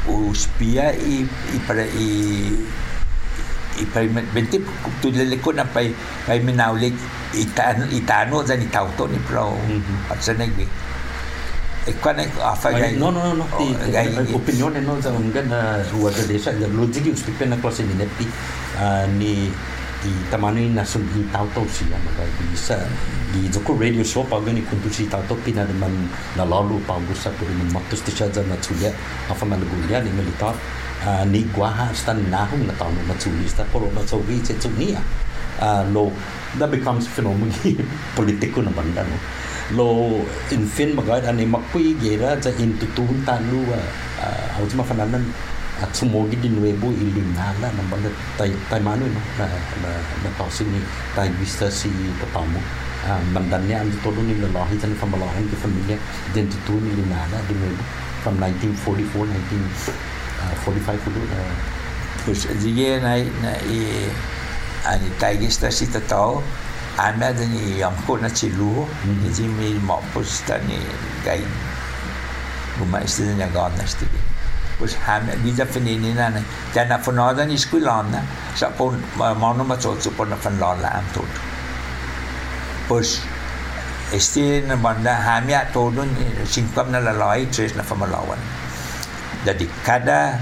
o 0.07 0.33
spia 0.33 0.91
i 0.95 1.27
i 1.55 1.57
para 1.67 1.85
i 1.85 2.07
i 3.77 3.85
pai 3.93 4.07
benti 4.33 4.57
tu 5.01 5.11
le 5.13 5.25
le 5.31 5.37
kona 5.37 5.63
pai 5.65 5.93
pai 6.25 6.39
menaulik 6.41 6.93
itano 7.33 7.85
itano 7.93 8.41
za 8.43 8.55
ni 8.57 8.65
tauto 8.73 9.07
ni 9.07 9.19
pro 9.27 9.53
at 10.09 10.19
sa 10.23 10.33
negbi 10.33 10.65
e 11.87 11.93
kwana 12.01 12.23
afa 12.43 12.71
gai 12.73 12.95
no 12.97 13.11
no 13.11 13.21
no 13.23 13.33
no 13.39 13.45
ti 13.57 13.67
gai 13.91 14.07
opinione 14.33 14.81
no 14.81 14.99
za 14.99 15.11
ungan 15.13 15.47
ruwa 15.93 16.09
da 16.11 16.23
desa 16.27 16.51
da 16.51 16.67
logiki 16.67 17.09
uspipe 17.13 17.45
na 17.45 17.55
klase 17.61 17.83
ni 17.83 17.93
nepi 17.95 18.25
ni 19.19 19.31
di 20.03 20.13
tamano 20.29 20.61
na 20.73 20.83
sun 20.85 21.01
di 21.13 21.25
tauto 21.33 21.65
si 21.69 21.89
ya 21.89 21.97
maka 22.05 22.21
bisa 22.53 22.77
di 23.33 23.49
joko 23.49 23.73
radio 23.73 24.05
show 24.05 24.21
pa 24.21 24.37
gani 24.39 24.61
kuntu 24.61 24.89
si 24.93 25.09
tauto 25.09 25.33
pina 25.41 25.65
de 25.65 25.73
man 25.73 25.91
na 26.37 26.45
lalu 26.45 26.77
pa 26.85 26.97
gusa 27.09 27.33
puri 27.37 27.53
man 27.57 27.69
matus 27.73 28.05
ti 28.05 28.11
shaja 28.13 28.45
na 28.45 28.55
tsuya 28.61 28.93
afa 29.29 29.45
man 29.45 29.61
gulia 29.65 30.01
ni 30.05 30.13
militar 30.13 30.53
ni 31.25 31.41
gua 31.49 31.69
ha 31.73 31.85
stan 31.93 32.21
na 32.29 32.45
hung 32.45 32.69
na 32.69 32.73
tau 32.77 32.93
na 32.93 33.13
tsuli 33.17 33.49
sta 33.49 33.65
poro 33.73 33.89
na 33.93 34.01
tsogi 34.05 34.37
che 34.45 34.53
tsuni 34.57 34.93
ya 34.93 35.01
lo 35.93 36.13
that 36.61 36.69
becomes 36.69 37.09
phenomenon 37.09 37.49
politiko 38.17 38.61
na 38.61 38.71
banda 38.71 39.03
no. 39.03 39.17
Lo 39.75 40.23
in 40.53 40.63
fin 40.63 40.95
magad 40.95 41.27
ani 41.27 41.43
makui 41.43 41.97
gera 41.99 42.39
ja 42.39 42.51
in 42.55 42.71
tutun 42.79 43.25
tanu 43.25 43.65
au 44.55 44.65
ma 44.77 44.83
fananan 44.83 45.25
at 45.81 45.93
sumogi 45.93 46.35
din 46.41 46.57
nuevo 46.57 46.89
ilinala 46.89 47.69
na 47.69 47.83
banda 47.89 48.09
tay 48.37 48.51
tay 48.69 48.81
mano 48.81 49.05
no? 49.05 49.21
Na 49.37 49.45
na 49.83 49.89
na 50.23 50.29
tausi 50.37 50.65
ni 50.65 50.81
tay 51.15 51.29
vista 51.37 51.69
si 51.69 51.89
tapamu 52.17 52.59
mandannya 53.33 53.85
ang 53.85 53.91
todo 54.01 54.21
ni 54.25 54.33
lalahi 54.41 54.75
tan 54.81 54.91
famalahan 54.97 55.45
ki 55.47 55.55
familia 55.61 55.97
din 56.33 56.49
tutun 56.49 56.81
ilinala 56.81 57.37
di 57.47 57.53
nuevo. 57.53 57.83
From 58.25 58.41
1944 58.41 59.29
1945 60.65 61.09
ulo 61.13 61.21
pues 62.25 62.49
dige 62.59 62.99
na 62.99 63.21
na 63.45 63.51
i 63.69 64.09
ani 64.89 65.09
taigista 65.21 65.69
si 65.71 65.85
tatao 65.87 66.41
ana 66.97 67.29
da 67.31 67.45
ni 67.45 67.77
yamko 67.79 68.17
na 68.17 68.29
chilu 68.33 68.83
ni 69.05 69.29
ji 69.29 69.45
mi 69.45 69.77
mo 69.77 70.01
pues 70.13 70.41
tani 70.49 70.81
gai. 71.21 71.45
Guma 72.77 73.01
iste 73.01 73.25
na 73.37 73.47
gana 73.49 73.83
iste 73.85 74.05
pues 74.77 74.93
hame 75.05 75.33
bija 75.41 75.65
finini 75.65 76.13
na 76.13 76.29
na 76.29 76.41
jana 76.73 76.97
fonoda 77.01 77.45
ni 77.45 77.57
skulana 77.57 78.21
sa 78.55 78.69
pon 78.69 79.01
mono 79.17 79.63
ma 79.65 79.75
so 79.79 79.97
so 79.99 80.09
pon 80.17 80.29
lola 80.61 80.89
am 80.97 81.05
tot 81.13 81.31
pues 82.87 83.21
este 84.13 84.63
na 84.69 84.75
banda 84.77 85.13
hamia 85.27 85.65
todo 85.73 86.05
ni 86.05 86.25
singkam 86.45 86.93
na 86.93 86.99
lalai 87.01 87.49
tres 87.49 87.73
na 87.75 87.83
famalawan 87.83 88.39
jadi 89.45 89.65
kada 89.83 90.39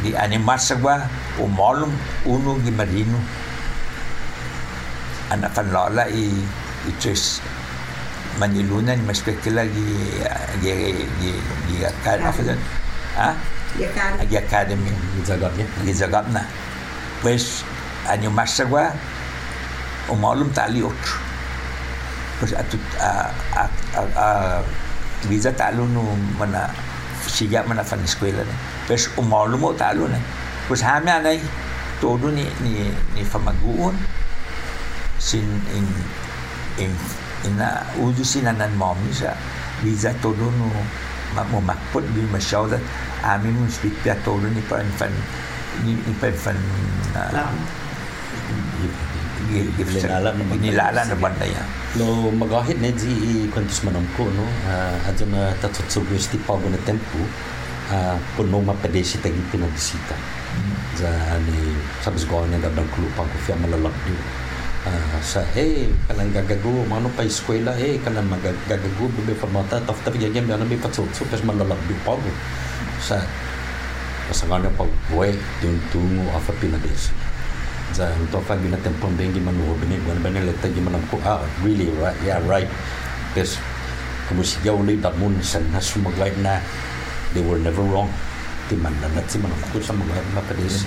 di 0.00 0.16
animasagwa 0.16 1.04
umolum 1.36 1.92
uno 2.24 2.56
di 2.64 2.72
ana 5.30 5.46
fan 5.46 5.68
lola 5.70 6.04
i 6.10 6.26
i 6.88 6.92
tres 6.98 7.38
manilunan 8.40 8.96
mas 9.04 9.20
spekula 9.20 9.68
di 9.68 9.86
di 10.64 10.72
di 11.20 11.28
di 11.68 11.74
akad 11.84 12.24
apa 12.24 12.40
tu 12.40 12.56
ha? 13.20 13.30
Ya? 13.78 13.86
Kan. 13.94 14.18
di 14.26 14.34
academy 14.34 14.90
jagat 15.22 15.52
ya 15.54 15.66
di 15.84 15.92
zagat 15.94 16.26
na 16.32 16.42
pues 17.20 17.62
año 18.08 18.32
más 18.32 18.56
o 20.10 20.14
malum 20.16 20.48
tali 20.50 20.82
otro 20.82 21.16
pues 22.40 22.56
a 22.56 22.64
a 22.98 23.12
a 23.60 24.02
a 24.16 24.28
visa 25.28 25.52
talo 25.52 25.84
no 25.84 26.16
mana 26.40 26.72
siya 27.28 27.60
mana 27.68 27.84
fan 27.84 28.00
eskwela 28.02 28.40
ne 28.42 28.54
pues 28.88 29.12
o 29.20 29.22
malum 29.22 29.68
o 29.68 29.72
talo 29.76 30.08
ne 30.08 30.16
pues 30.66 30.80
hami 30.82 31.12
anay 31.12 31.38
todo 32.00 32.32
ni 32.32 32.48
ni 32.64 32.88
ni 33.14 33.22
famaguon 33.22 33.94
sin 35.20 35.44
in 35.76 35.86
in 36.80 36.92
ina 37.48 37.84
udu 37.96 38.24
sinanan 38.24 38.72
mami 38.76 39.12
sa 39.14 39.32
visa 39.80 40.12
todo 40.20 40.50
no 40.58 40.68
ma 41.36 41.42
mo 41.48 41.60
makpot 41.62 42.04
bi 42.12 42.20
ma 42.28 42.38
show 42.42 42.66
that 42.68 42.82
ami 43.24 43.48
mo 43.54 43.64
speak 43.70 43.94
pia 44.02 44.18
todo 44.26 44.44
ni 44.50 44.60
pa 44.66 44.82
fan. 44.98 45.12
Ni 45.86 45.94
ni 45.94 46.12
pa 46.18 46.28
fan 46.34 46.58
nilala 50.60 51.00
na 51.06 51.16
banda 51.16 51.46
ya 51.46 51.62
lo 51.96 52.30
magahit 52.30 52.78
ne 52.78 52.92
ji 52.92 53.48
kwantus 53.50 53.82
manam 53.82 54.04
ko 54.14 54.28
no. 54.30 54.44
Aduna 55.08 55.54
tatutsu 55.62 56.04
gusti 56.06 56.38
pago 56.44 56.68
na 56.68 56.76
tempo 56.84 57.18
puno 58.36 58.60
ma 58.62 58.74
pedesi 58.78 59.18
tagi 59.18 59.40
pinabisita 59.50 60.14
za 60.98 61.10
ni 61.46 61.74
sabes 62.04 62.26
gawanya 62.28 62.58
da 62.62 62.70
fia 63.46 63.56
malalak 63.58 63.94
di 64.06 64.14
sa 65.20 65.44
hey 65.52 65.92
kalang 66.08 66.32
gagago 66.32 66.88
mano 66.88 67.12
pa 67.12 67.22
eskwela 67.28 67.76
hey 67.76 68.00
kalang 68.00 68.24
magagago 68.32 69.12
bebe 69.12 69.36
formata 69.36 69.76
taf 69.84 70.00
taf 70.00 70.16
yagem 70.16 70.48
yana 70.48 70.64
be 70.64 70.80
patsutsu 70.80 71.28
pas 71.28 71.40
malalak 71.44 71.76
di 71.84 71.92
pago 72.00 72.32
sa 72.96 73.20
pasangana 74.32 74.72
pa 74.72 74.88
boy 75.12 75.36
tuntungo 75.60 76.24
afa 76.32 76.56
pinabesi 76.56 77.12
za 77.92 78.08
to 78.32 78.40
fa 78.40 78.56
gina 78.56 78.78
tempon 78.80 79.12
bengi 79.18 79.42
manu 79.42 79.76
bene 79.76 79.98
gwan 80.06 80.22
bene 80.22 80.40
letta 80.48 80.70
gi 80.70 80.80
manam 80.80 81.02
ko 81.10 81.18
ah 81.26 81.42
really 81.60 81.90
right 81.98 82.16
yeah 82.24 82.40
right. 82.46 82.70
Yes 83.34 83.58
como 84.30 84.46
si 84.46 84.62
ya 84.62 84.70
uli 84.70 84.94
dat 85.02 85.18
mun 85.18 85.34
san 85.42 85.66
na 85.74 85.82
sumagai 85.82 86.30
na 86.38 86.62
they 87.34 87.42
were 87.42 87.58
never 87.58 87.82
wrong. 87.82 88.06
Ti 88.70 88.78
man 88.78 88.94
na 89.02 89.10
nat 89.10 89.26
si 89.26 89.42
manam 89.42 89.58
ko 89.74 89.82
sa 89.82 89.90
mga 89.90 90.22
na 90.34 90.42
pa 90.46 90.54
des. 90.54 90.86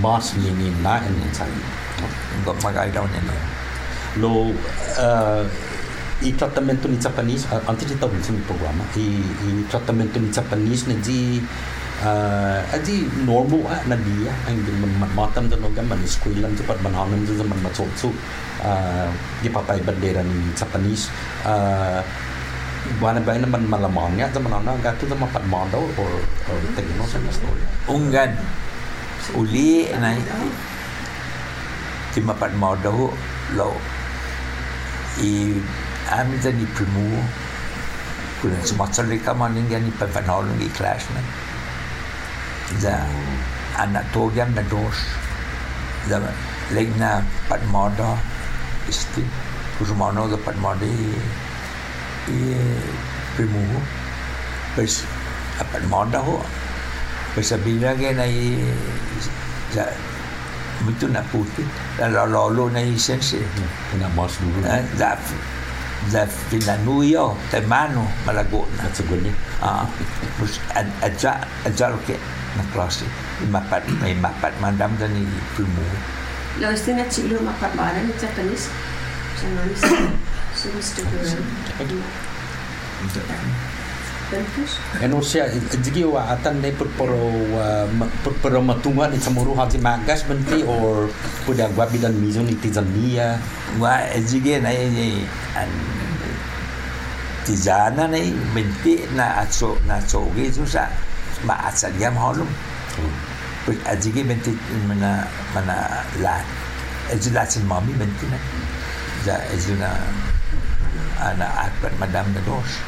Mas 0.00 0.32
ni 0.40 0.48
ni 0.56 0.72
na 0.80 0.96
en 1.04 1.12
en 1.12 1.32
sai 1.36 1.52
nggak 2.42 2.56
magai 2.62 2.88
daun 2.92 3.10
ini 3.10 3.38
lo 4.22 4.54
uh, 5.00 5.42
i 6.22 6.30
trattamento 6.38 6.86
ni 6.86 6.96
Japanese 6.96 7.44
uh, 7.50 7.60
antes 7.66 7.90
de 7.90 7.96
tahu 7.98 8.14
sini 8.22 8.40
programa 8.46 8.86
i 8.96 9.20
i 9.20 9.50
trattamento 9.66 10.16
ni 10.22 10.30
Japanese 10.30 10.86
na 10.86 10.94
di 11.02 11.42
uh, 12.02 12.60
aji 12.74 13.26
normal 13.26 13.66
ah 13.70 13.80
na 13.90 13.96
dia 13.98 14.32
ang 14.46 14.58
man 15.00 15.12
matam 15.14 15.50
dan 15.50 15.60
orang 15.62 15.86
man 15.86 16.00
eskwela 16.06 16.48
cepat 16.54 16.78
man 16.82 16.94
hanam 16.94 17.20
dan 17.26 17.46
man 17.46 17.60
macam 17.60 17.86
tu 17.98 18.10
uh, 18.62 19.08
di 19.42 19.48
papai 19.50 19.80
bendera 19.84 20.24
ni 20.24 20.50
Japanese. 20.56 21.10
Uh, 21.44 22.00
Buana 23.00 23.16
baina 23.16 23.48
man 23.48 23.64
malamangnya 23.64 24.28
zaman 24.28 24.60
ana 24.60 24.76
gatu 24.84 25.08
zaman 25.08 25.24
pat 25.32 25.40
mando 25.48 25.88
or 25.96 26.12
or 26.52 26.58
tengno 26.76 27.08
sa 27.08 27.16
story. 27.32 27.64
unggan 27.88 28.36
uli 29.32 29.88
na 29.96 30.12
modo 32.22 33.10
lo. 33.56 33.72
I 35.18 35.62
ami 36.10 36.38
da 36.42 36.50
ni 36.50 36.66
primu 36.74 37.22
kuna 38.42 38.58
semacam 38.62 39.08
reka 39.10 39.34
maning 39.34 39.68
ni 39.68 39.90
pevanol 39.90 40.44
ni 40.58 40.68
clash 40.68 41.06
na 41.14 41.20
da 42.82 42.94
anak 43.78 44.04
togiam 44.12 44.54
na 44.54 44.62
dos. 44.62 44.98
Da 46.08 46.20
legna 46.70 47.24
pat 47.48 47.62
modo 47.66 48.18
isti 48.88 49.24
kusumano 49.78 50.30
da 50.30 50.36
pat 50.36 50.56
modo 50.56 50.86
i 50.86 51.14
i 52.28 52.54
primu. 53.36 53.64
Pues 54.74 55.06
pat 55.72 55.82
modo 55.88 56.18
ho 56.18 56.44
pues 57.34 57.46
sabila 57.50 57.94
que 57.98 58.14
na 60.82 60.90
i 60.90 60.94
da 60.94 61.06
muito 61.06 61.06
na 61.08 61.22
puti 61.22 61.62
la 61.98 62.08
lo 62.08 62.26
lo 62.26 62.48
lo 62.48 62.64
na 62.70 62.80
i 62.80 62.98
sense 62.98 63.38
Kena 63.92 64.08
mas 64.14 64.36
dulu. 64.40 64.62
da 64.98 65.16
da 66.12 66.26
finanuyo 66.26 67.36
te 67.50 67.60
mano 67.60 68.06
malagona 68.26 68.82
That's 68.82 69.00
a 69.00 69.02
good 69.08 69.22
name. 69.22 69.36
Ah, 69.62 69.86
terus 70.36 70.60
aja 71.00 71.40
aja 71.64 71.88
lo 71.88 71.98
ke 72.04 72.16
na 72.56 72.62
klase 72.72 73.04
mapat 73.48 73.82
may 74.00 74.14
mapat 74.14 74.52
mandam 74.60 74.92
dan 74.98 75.10
ni 75.14 75.24
filmu 75.56 75.82
Lo 76.60 76.70
este 76.70 76.92
na 76.94 77.02
chilo 77.08 77.40
mapabara 77.40 77.98
ni 78.04 78.12
Japanese. 78.20 78.68
Sa 79.40 79.46
nani 79.50 79.74
sa 79.74 79.90
sa 80.54 80.66
Mr. 83.04 83.73
Guerrero. 84.30 84.44
Tempus. 84.44 84.72
Eno 85.02 85.18
siya, 85.20 85.48
jigi 85.82 86.04
wa 86.04 86.32
atan 86.32 86.62
de 86.62 86.72
purpuro 86.72 87.16
uh, 87.54 87.86
purpuro 88.24 88.62
matunga 88.62 89.08
ni 89.08 89.20
samuru 89.20 89.54
haji 89.54 89.78
magas 89.78 90.24
benti 90.24 90.64
or 90.64 91.08
puda 91.44 91.68
gwa 91.72 91.86
bidan 91.86 92.12
mizo 92.16 92.42
ni 92.42 92.54
tizania 92.54 93.38
wa 93.80 94.00
ejige 94.14 94.60
na 94.60 94.70
ni. 94.70 95.26
An 95.56 95.68
tizana 97.44 98.08
na 98.08 98.18
menti 98.56 99.04
na 99.12 99.44
atso 99.44 99.76
na 99.86 100.00
atso 100.00 100.24
ge 100.34 100.48
so 100.52 100.64
sa. 100.64 100.88
Ma 101.44 101.68
atsa 101.68 101.92
yam 102.00 102.16
holum 102.16 102.48
pues 103.64 103.76
ejige 103.84 104.24
menti 104.24 104.56
mana 104.88 105.28
mana 105.52 106.04
la 106.24 106.40
ejila 107.12 107.44
sin 107.44 107.68
mami 107.68 107.92
menti 107.92 108.24
na 108.32 108.38
ja 109.26 109.36
ejina 109.52 109.92
ana 111.20 111.68
akbar 111.68 111.92
madam 112.00 112.24
na 112.32 112.40
dos 112.48 112.80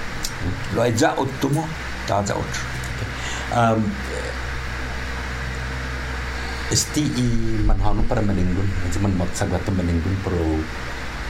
lo 0.75 0.81
eja 0.85 1.15
ottumo 1.17 1.63
ta 2.07 2.23
ja 2.27 2.35
otro 2.35 2.63
um, 3.57 3.81
esti 6.71 7.03
i 7.15 7.27
manhano 7.67 8.03
para 8.11 8.23
meninggun 8.23 8.67
aja 8.87 8.99
man 8.99 9.15
sagata 9.35 9.71
meninggun 9.71 10.15
pro 10.27 10.43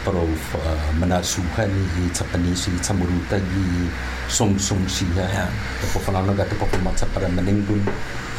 pro 0.04 0.22
uh, 0.24 0.90
manasuhan 0.96 1.68
ni 1.68 2.09
Japanese 2.14 2.70
i 2.72 2.78
samuruta 2.80 3.36
gi 3.36 3.66
song 4.30 4.57
song 4.57 4.80
siya 4.88 5.26
Ya. 5.28 5.44
po 5.92 5.98
fanano 6.00 6.32
gato 6.32 6.54
po 6.57 6.64
mat 6.80 6.96
sa 6.96 7.07
para 7.12 7.28
meninggun 7.28 7.82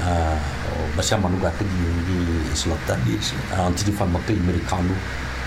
uh, 0.02 0.38
basya 0.98 1.20
manu 1.22 1.38
gato 1.38 1.62
gi 1.62 1.86
gi 2.08 2.18
islatan 2.56 2.98
Yes. 3.06 3.36
uh, 3.54 3.68
anti 3.70 3.84
di 3.86 3.94
famato 3.94 4.32
americano 4.34 4.96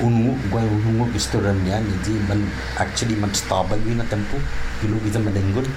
gua 0.00 0.62
ungu 0.64 1.04
istoran 1.12 1.60
niya 1.60 1.76
ni 1.84 1.92
di 2.04 2.16
man 2.28 2.40
actually 2.80 3.16
man 3.20 3.28
staba 3.36 3.76
gi 3.84 3.92
na 3.92 4.04
tempo 4.08 4.40
gilu 4.80 4.96
gi 5.04 5.12
meninggun 5.20 5.68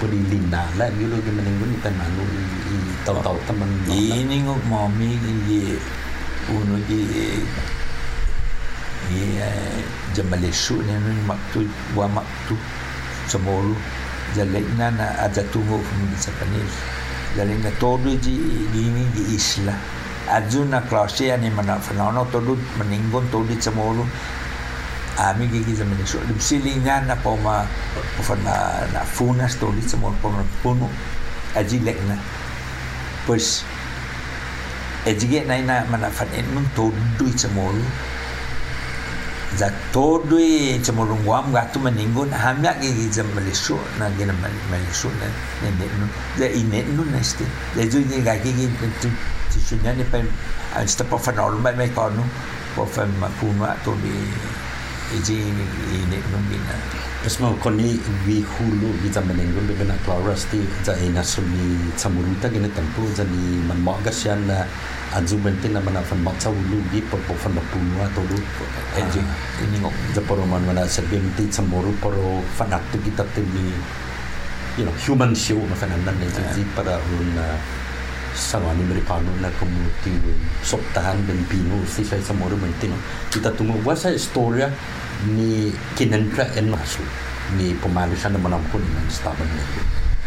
pudi 0.00 0.16
lina 0.32 0.64
la 0.80 0.88
gilu 0.96 1.16
gi 1.24 1.32
meninggun 1.36 1.72
kan 1.84 1.92
manu 2.00 2.24
i, 2.24 2.44
i 2.72 2.76
tau 3.04 3.20
tau 3.20 3.36
teman 3.46 3.68
ini 3.92 4.36
ngok 4.48 4.62
mami 4.72 5.10
gi 5.46 5.60
uno 6.56 6.76
gi 6.88 7.00
gi 9.12 9.24
jamalesu 10.16 10.80
ni 10.86 10.94
ni 11.04 11.20
maktu 11.28 11.60
wa 11.96 12.08
maktu 12.08 12.56
samolu 13.28 13.76
jalekna 14.36 14.88
na 14.98 15.06
ada 15.24 15.42
tungo 15.52 15.76
kumi 15.84 16.16
sa 16.16 16.32
kanil 16.40 16.68
jalekna 17.36 17.70
todo 17.80 18.10
ji 18.24 18.34
gini 18.72 19.04
gi 19.14 19.22
isla 19.36 19.76
Azuna 20.26 20.80
klase 20.88 21.30
ani 21.32 21.50
mana 21.50 21.78
fenano 21.78 22.26
todo 22.32 22.56
meninggon 22.78 23.30
todo 23.30 23.54
samolu 23.60 24.02
ami 25.18 25.46
gi 25.52 25.62
gi 25.64 25.74
jamalesu 25.78 26.18
limsilingan 26.28 27.06
na 27.06 27.14
pa 27.14 27.30
ma 27.44 27.62
pa 28.26 28.34
na 28.44 28.54
na 28.92 29.00
funas 29.04 29.54
todo 29.60 29.80
samolu 29.86 30.16
pa 30.22 30.28
puno 30.62 30.90
aji 31.54 31.78
lekna. 31.86 32.18
Pues 33.26 33.62
ejige 35.06 35.46
na 35.46 35.54
ina 35.58 35.86
mana 35.90 36.10
fan 36.10 36.28
en 36.34 36.46
mun 36.54 36.66
todo 36.74 37.26
chamolu 37.38 37.82
za 39.56 39.70
todo 39.92 40.38
i 40.38 40.78
chamolu 40.82 41.14
ngwam 41.22 41.52
ga 41.54 41.62
tu 41.72 41.78
maningun 41.78 42.30
hamya 42.34 42.74
gi 42.82 42.90
gi 42.98 43.06
jam 43.14 43.26
malisu 43.34 43.78
na 43.98 44.10
gina 44.18 44.34
malisu 44.70 45.08
na 45.20 45.26
ne 45.62 45.70
ne 45.78 45.86
nu 45.98 46.06
za 46.38 46.46
ine 46.50 46.82
nu 46.96 47.02
na 47.12 47.22
ste 47.22 47.44
za 47.76 47.98
ni 48.10 48.22
ga 48.26 48.34
gi 48.42 48.68
gi 49.56 49.64
tu 49.64 49.64
tu 49.64 49.76
sunya 49.80 49.92
ni 49.96 50.04
pa 50.04 50.20
an 50.76 50.84
sta 50.84 51.04
pa 51.08 51.16
fan 51.16 51.40
ol 51.40 51.56
mai 51.64 51.72
mai 51.72 51.88
konu 51.88 52.20
pa 52.76 52.84
fan 52.84 53.08
ma 53.20 53.28
to 53.84 53.92
di 54.04 54.12
eji 55.16 55.36
ine 55.96 56.18
nu 56.30 56.38
gina 56.52 56.76
Esma 57.26 57.50
koni 57.58 57.98
vi 58.22 58.38
hulu 58.44 58.86
vi 59.02 59.08
za 59.10 59.18
menenggun 59.20 59.66
bebe 59.66 59.82
na 59.88 59.96
klaras 60.04 60.46
ti 60.46 60.62
za 60.84 60.92
ina 61.00 61.22
sumi 61.24 61.90
samuruta 61.96 62.46
gini 62.48 62.68
tempu 62.70 63.02
za 63.16 63.24
ni 63.24 63.58
man 63.66 63.80
mo 63.82 63.98
gasyan 64.04 64.46
na 64.46 64.62
anzu 65.16 65.34
bente 65.42 65.66
na 65.72 65.80
mana 65.80 66.02
fan 66.06 66.22
maksa 66.22 66.54
hulu 66.54 66.78
gi 66.92 67.00
por 67.10 67.18
por 67.26 67.34
fan 67.34 67.58
punwa 67.72 68.06
to 68.14 68.22
lu 68.30 68.38
eji. 69.00 69.18
ini 69.64 69.76
ngok. 69.82 69.94
Za 70.14 70.20
poro 70.28 70.46
man 70.46 70.62
mana 70.70 70.86
sebem 70.86 71.26
ti 71.34 71.50
samuru 71.50 71.90
poro 71.98 72.42
fan 72.54 72.70
aktu 72.70 72.98
kita 73.02 73.24
ti 73.34 73.42
ni 73.42 73.74
you 74.78 74.84
know 74.86 74.94
human 75.02 75.34
show 75.34 75.58
na 75.66 75.74
fan 75.74 75.90
nan 75.90 76.14
ne 76.20 76.26
ji 76.54 76.62
para 76.78 76.94
un 77.18 77.34
Sangani 78.36 78.84
Americano 78.84 79.32
na 79.40 79.48
community 79.56 80.12
soptahan 80.60 81.16
dan 81.24 81.40
pino 81.48 81.80
si 81.88 82.04
saya 82.04 82.20
semua 82.20 82.52
orang 82.52 82.68
mentino 82.68 82.94
kita 83.32 83.48
tunggu 83.56 83.80
wasa 83.80 84.12
historia 84.12 84.68
ni 85.24 85.72
kinentra 85.96 86.44
en 86.60 86.68
masu 86.68 87.00
ni 87.56 87.72
pemalisan 87.80 88.36
na 88.36 88.40
manampun 88.44 88.84
ng 88.84 89.08
staban 89.08 89.48
na 89.56 89.64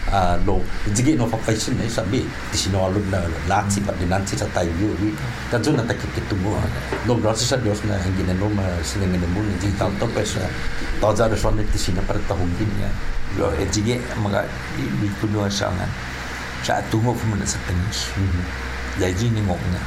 uh, 0.10 0.36
lo 0.46 0.62
jigi 0.92 1.14
no 1.14 1.30
fakaisin 1.30 1.78
na 1.78 1.86
sabi 1.86 2.26
di 2.26 2.58
sino 2.58 2.90
alun 2.90 3.06
na 3.14 3.22
latsi 3.46 3.82
pa 3.86 3.94
dinansi 3.94 4.36
sa 4.38 4.50
tayo 4.50 4.72
wi 5.00 5.14
kadyo 5.54 5.78
na 5.78 5.86
takikitungo 5.86 6.58
lo 7.06 7.14
gracias 7.22 7.54
a 7.54 7.58
Dios 7.62 7.86
na 7.86 7.96
ang 7.96 8.16
ginano 8.18 8.50
ma 8.50 8.66
silingin 8.82 9.22
mo 9.30 9.42
ni 9.46 9.54
di 9.62 9.70
tanto 9.78 10.10
pesa 10.10 10.42
taza 10.98 11.30
reson 11.30 11.62
ni 11.62 11.66
sino 11.78 12.02
para 12.04 12.20
tahungin 12.26 12.70
ya 12.82 12.90
lo 13.38 13.54
e 13.54 13.66
jige 13.70 14.02
mga 14.18 14.42
di 14.78 15.08
kuno 15.22 15.46
sangan 15.48 15.90
sa 16.64 16.82
tungo 16.92 17.16
ko 17.16 17.24
muna 17.32 17.46
sa 17.48 17.60
panis 17.68 18.12
Jadi 19.00 19.32
ni 19.32 19.42
ngok 19.48 19.64
na 19.72 19.82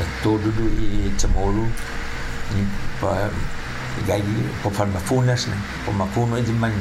la 0.00 0.04
to 0.22 0.38
du 0.42 0.50
du 0.56 0.66
i 0.80 1.12
chamolu 1.20 1.68
ni 2.54 2.62
pa 3.00 3.28
gai 4.08 4.22
po 4.62 4.70
fan 4.70 4.90
ma 4.90 4.98
funas 4.98 5.46
na 5.46 5.56
po 5.84 5.92
ma 5.92 6.06
funo 6.10 6.40
di 6.40 6.52
man 6.52 6.72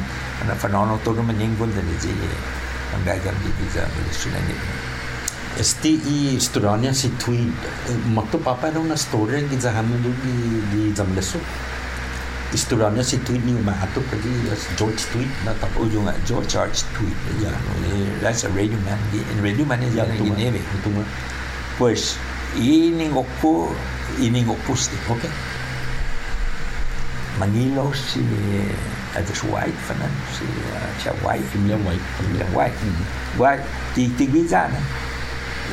na 0.47 0.55
fa 0.55 0.67
no 0.67 0.97
to 1.03 1.13
man 1.21 1.35
ningol 1.37 1.69
da 1.69 1.81
ni 1.81 1.95
ji 2.01 2.09
ang 2.93 3.03
gai 3.05 3.19
gam 3.19 3.35
di 3.43 3.51
di 3.59 3.65
za 3.69 3.83
mi 3.93 4.01
suna 4.11 4.39
ni 4.47 4.55
Esti 5.53 6.01
i 6.09 6.39
sturania 6.41 6.89
si 6.93 7.13
tweet 7.13 7.53
makto 8.09 8.41
papa 8.41 8.73
era 8.73 8.79
una 8.79 8.97
storia 8.97 9.37
che 9.45 9.59
zahamu 9.59 10.01
di 10.01 10.33
di 10.71 10.81
zamleso 10.95 11.37
isturanya 12.53 13.01
si 13.01 13.17
tweet 13.25 13.41
ni 13.41 13.57
umahato 13.57 13.99
pagi 14.13 14.29
George 14.77 15.01
tweet 15.09 15.29
na 15.41 15.57
tapo 15.57 15.89
ujung 15.89 16.05
at 16.05 16.15
George 16.21 16.45
Charles 16.45 16.85
tweet 16.93 17.17
ya 17.41 17.49
that's 18.21 18.45
a 18.45 18.51
radio 18.53 18.77
man. 18.85 19.01
In 19.13 19.41
radio 19.41 19.65
man 19.65 19.81
ya 19.81 20.05
itu 20.05 20.21
ni 20.21 20.29
mah 20.29 20.37
neve 20.37 20.61
itu 20.61 20.89
mah 20.93 21.05
pues 21.81 22.15
ini 22.53 23.09
ngoko 23.09 23.73
ini 24.21 24.45
ngopusti 24.45 24.93
okay? 25.09 25.33
Manilo 27.41 27.89
si 27.97 28.21
ada 29.17 29.33
si 29.33 29.49
White 29.49 29.79
fanan 29.89 30.13
si 30.37 30.45
si 31.01 31.09
White. 31.25 31.41
William 31.57 31.81
White 31.81 32.05
William 32.21 32.49
White. 32.53 32.77
White. 33.41 33.65
Di 33.97 34.05
tinggi 34.13 34.45
sana 34.45 34.77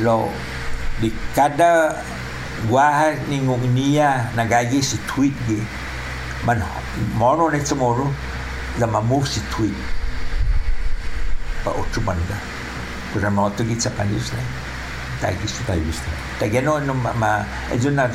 lo 0.00 0.32
di 1.04 1.12
kada 1.36 1.92
gua 2.64 3.12
ni 3.28 3.44
ngomnia 3.44 4.32
nagagi 4.32 4.80
si 4.80 4.96
tweet 5.04 5.36
gi 5.44 5.60
man 6.46 6.62
mono 7.14 7.48
ne 7.50 7.60
tomorrow 7.60 8.08
la 8.78 8.86
mamu 8.86 9.24
si 9.26 9.40
tweet 9.52 9.76
pa 11.64 11.70
otro 11.70 12.00
banda 12.02 12.36
Kura 13.12 13.26
mo 13.30 13.50
to 13.50 13.64
git 13.66 13.82
sa 13.82 13.90
panis 13.90 14.30
na 14.32 14.42
tagi 15.20 15.44
si 15.50 15.60
tayo 15.66 15.82
gusto 15.82 16.06
tagi 16.38 16.62
no 16.62 16.78
no 16.78 16.94
ma, 16.94 17.10
ma 17.12 17.30
ejo 17.74 17.90
na 17.90 18.06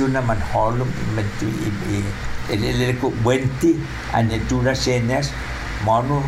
naman 0.09 0.39
holom 0.51 0.89
imentu 1.09 1.47
i 1.93 2.01
elele 2.49 2.97
ko 2.97 3.13
buenti 3.23 3.77
ane 4.13 4.41
tura 4.49 4.73
senes 4.73 5.29
mono 5.85 6.23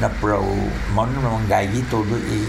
na 0.00 0.08
pro 0.20 0.44
mono 0.92 1.16
na 1.24 1.30
mangayi 1.32 1.80
todo 1.88 2.16
i 2.16 2.44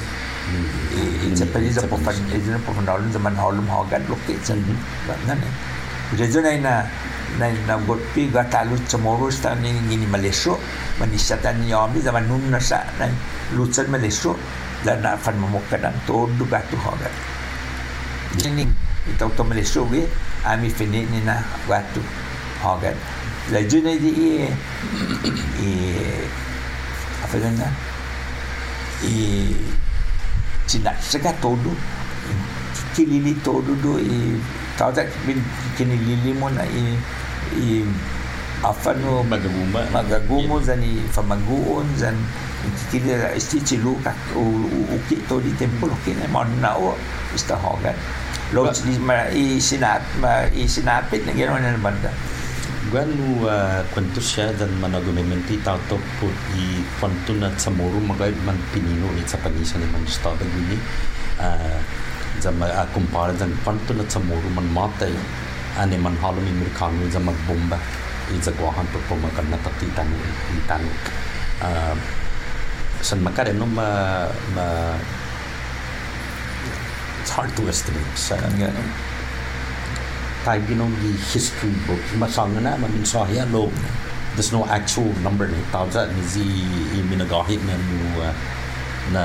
i 1.28 1.36
sa 1.36 1.45
palis 1.47 1.80
po 1.88 1.95
fan 2.03 2.16
ito 2.36 2.51
na 2.51 2.60
po 2.60 2.76
fan 2.76 2.88
holom 2.88 3.12
zaman 3.12 3.36
holom 3.36 3.68
hogan 3.68 4.03
lokit 4.12 4.39
sa 4.43 4.53
nan 5.28 5.39
eh 5.39 5.55
Rezo 6.16 6.39
na 6.39 6.55
na 6.55 6.88
na 7.36 7.51
na 7.68 7.76
gopi 7.84 8.32
ga 8.32 8.47
talu 8.47 8.80
tomorrow 8.88 9.28
sta 9.28 9.60
ni 9.60 9.76
ni 9.91 10.08
maleso 10.08 10.55
manisa 10.95 11.36
tan 11.36 11.60
ni 11.60 11.76
ami 11.76 11.99
zaman 11.99 12.24
nun 12.32 12.47
na 12.47 12.64
sa 12.64 12.80
na 12.95 13.12
lutsan 13.51 13.91
maleso 13.91 14.32
la 14.88 14.96
na 15.04 15.12
fan 15.20 15.36
mamukadan 15.36 15.92
todo 16.08 16.44
ga 16.48 16.64
tu 16.72 16.80
hogan 16.80 17.12
ini 18.40 18.64
itaw 19.12 19.28
to 19.36 19.44
maleso 19.44 19.84
ge 19.92 20.08
ami 20.48 20.72
fini 20.72 21.04
ni 21.12 21.20
na 21.28 21.44
watu 21.68 22.00
hogan 22.64 22.96
la 23.52 23.60
juna 23.68 23.92
di 24.00 24.12
i 24.16 24.30
i 25.60 25.70
apa 27.20 27.36
na 27.60 27.68
i 29.04 29.52
sinat 30.72 30.96
sega 31.04 31.36
todo 31.44 31.76
kilili 32.96 33.36
todo 33.44 33.76
do 33.84 34.00
i 34.00 34.40
tau 34.80 34.92
tak 34.96 35.12
bin 35.28 35.44
kinilili 35.76 36.32
mo 36.32 36.48
na 36.48 36.64
i 36.64 36.96
i 37.60 37.84
apa 38.64 38.96
no 39.04 39.20
magagumba 39.28 39.84
magagumo 39.92 40.64
zan 40.64 40.80
i 40.80 41.04
famaguon 41.12 41.86
zan 42.00 42.16
kikili 42.76 43.13
isti 43.39 43.57
chilu 43.61 43.95
ka 44.03 44.11
u 44.36 44.43
uki 44.95 45.15
to 45.28 45.39
di 45.39 45.51
templo 45.57 45.93
kina 46.05 46.28
mon 46.28 46.47
na 46.61 46.76
o 46.76 46.95
ista 47.36 47.55
hogan 47.55 47.95
lo 48.53 48.72
di 48.72 48.95
ma 48.99 49.28
i 49.32 49.59
sinap 49.59 50.01
ma 50.22 50.47
i 50.51 50.68
sinapit 50.68 51.26
na 51.28 51.32
gano'n 51.36 51.63
na 51.63 51.80
banda 51.80 52.11
Ganu 52.88 53.43
uh, 53.43 53.84
kwento 53.91 54.24
siya 54.24 54.55
dan 54.55 54.72
managumimenti 54.80 55.59
tato 55.59 55.99
po 56.20 56.32
i 56.55 56.80
kwento 56.95 57.36
na 57.36 57.51
sa 57.59 57.68
moro 57.68 57.99
magay 57.99 58.32
man 58.47 58.55
pinino 58.72 59.11
ni 59.11 59.28
sa 59.28 59.36
panisa 59.43 59.76
ni 59.76 59.84
man 59.91 60.07
stada 60.07 60.47
gini 60.47 60.80
uh, 61.36 61.80
za 62.39 62.47
ma 62.55 62.63
uh, 62.63 62.88
kumpara 62.95 63.36
dan 63.36 63.51
kwento 63.59 63.91
na 63.91 64.07
sa 64.07 64.24
moro 64.24 64.47
man 64.55 64.72
matay 64.72 65.11
ane 65.76 65.99
man 65.99 66.15
halo 66.24 66.39
mi 66.39 66.47
Amerikano 66.47 67.03
za 67.11 67.20
magbomba 67.20 67.76
i 68.32 68.39
za 68.39 68.55
gwahan 68.55 68.88
po 68.95 69.03
po 69.11 69.20
makan 69.20 69.51
na 69.51 69.59
tatitan 69.59 70.07
i 70.55 70.59
tanu 70.63 70.88
uh, 71.68 71.95
san 73.02 73.20
makare 73.22 73.54
no 73.54 73.66
ma, 73.66 74.26
ma 74.56 74.66
it's 77.22 77.32
hard 77.32 77.52
to 77.56 77.68
estimate. 77.70 78.08
Sa 78.16 78.36
tayo 80.48 80.64
ginong 80.64 80.95
di 81.04 81.12
history 81.28 81.76
book 81.84 82.00
masanga 82.16 82.64
na 82.64 82.80
mamin 82.80 83.04
sa 83.04 83.28
ya 83.28 83.43
lo 83.52 83.68
there's 84.39 84.56
no 84.56 84.64
actual 84.72 85.12
number. 85.20 85.43
Ni 85.43 85.60
tao 85.76 85.84
sa 85.91 86.08
ni 86.08 86.24
zi 86.24 86.48
iminagahit 86.95 87.60
na 87.68 87.76
nu 87.76 88.24
uh, 88.24 88.32
na 89.12 89.24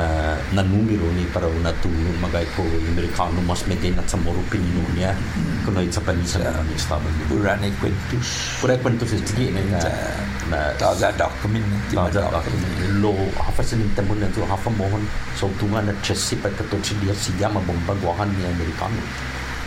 na 0.55 0.63
numero 0.67 1.07
ni 1.15 1.27
para 1.31 1.47
na 1.63 1.71
tu 1.79 1.91
magay 2.19 2.43
ko 2.59 2.67
Amerikano 2.91 3.39
mas 3.47 3.63
medin 3.71 3.95
at 3.99 4.07
sa 4.11 4.19
moro 4.19 4.43
pinino 4.51 4.83
niya. 4.99 5.15
Kuno 5.63 5.79
sa 5.95 6.03
panisa 6.03 6.43
na 6.43 6.59
ni 6.67 6.75
stable 6.75 7.07
ni 7.07 7.25
urane 7.39 7.71
kwentus 7.79 8.59
pura 8.59 8.75
kwento 8.83 9.07
sa 9.07 9.15
tigi 9.23 9.55
na 9.55 9.63
tau 10.81 10.93
za 10.97 11.09
dokumen 11.15 11.63
ma 11.95 12.09
sa 12.13 12.29
dokumen 12.29 13.01
lo 13.01 13.13
hafa 13.37 13.63
sa 13.65 13.75
nita 13.77 14.03
mo 14.05 14.15
na 14.17 14.29
to 14.33 14.45
hafa 14.47 14.71
mohon 14.73 15.05
so 15.39 15.49
tunga 15.59 15.81
na 15.83 15.93
chesi 16.05 16.37
pa 16.39 16.49
ka 16.53 16.65
to 16.71 16.77
si 16.85 16.95
dia 17.01 17.15
siya 17.15 17.49
mabomba 17.49 17.93
gwahan 18.01 18.29
ni 18.33 18.43
Amerikano 18.47 19.01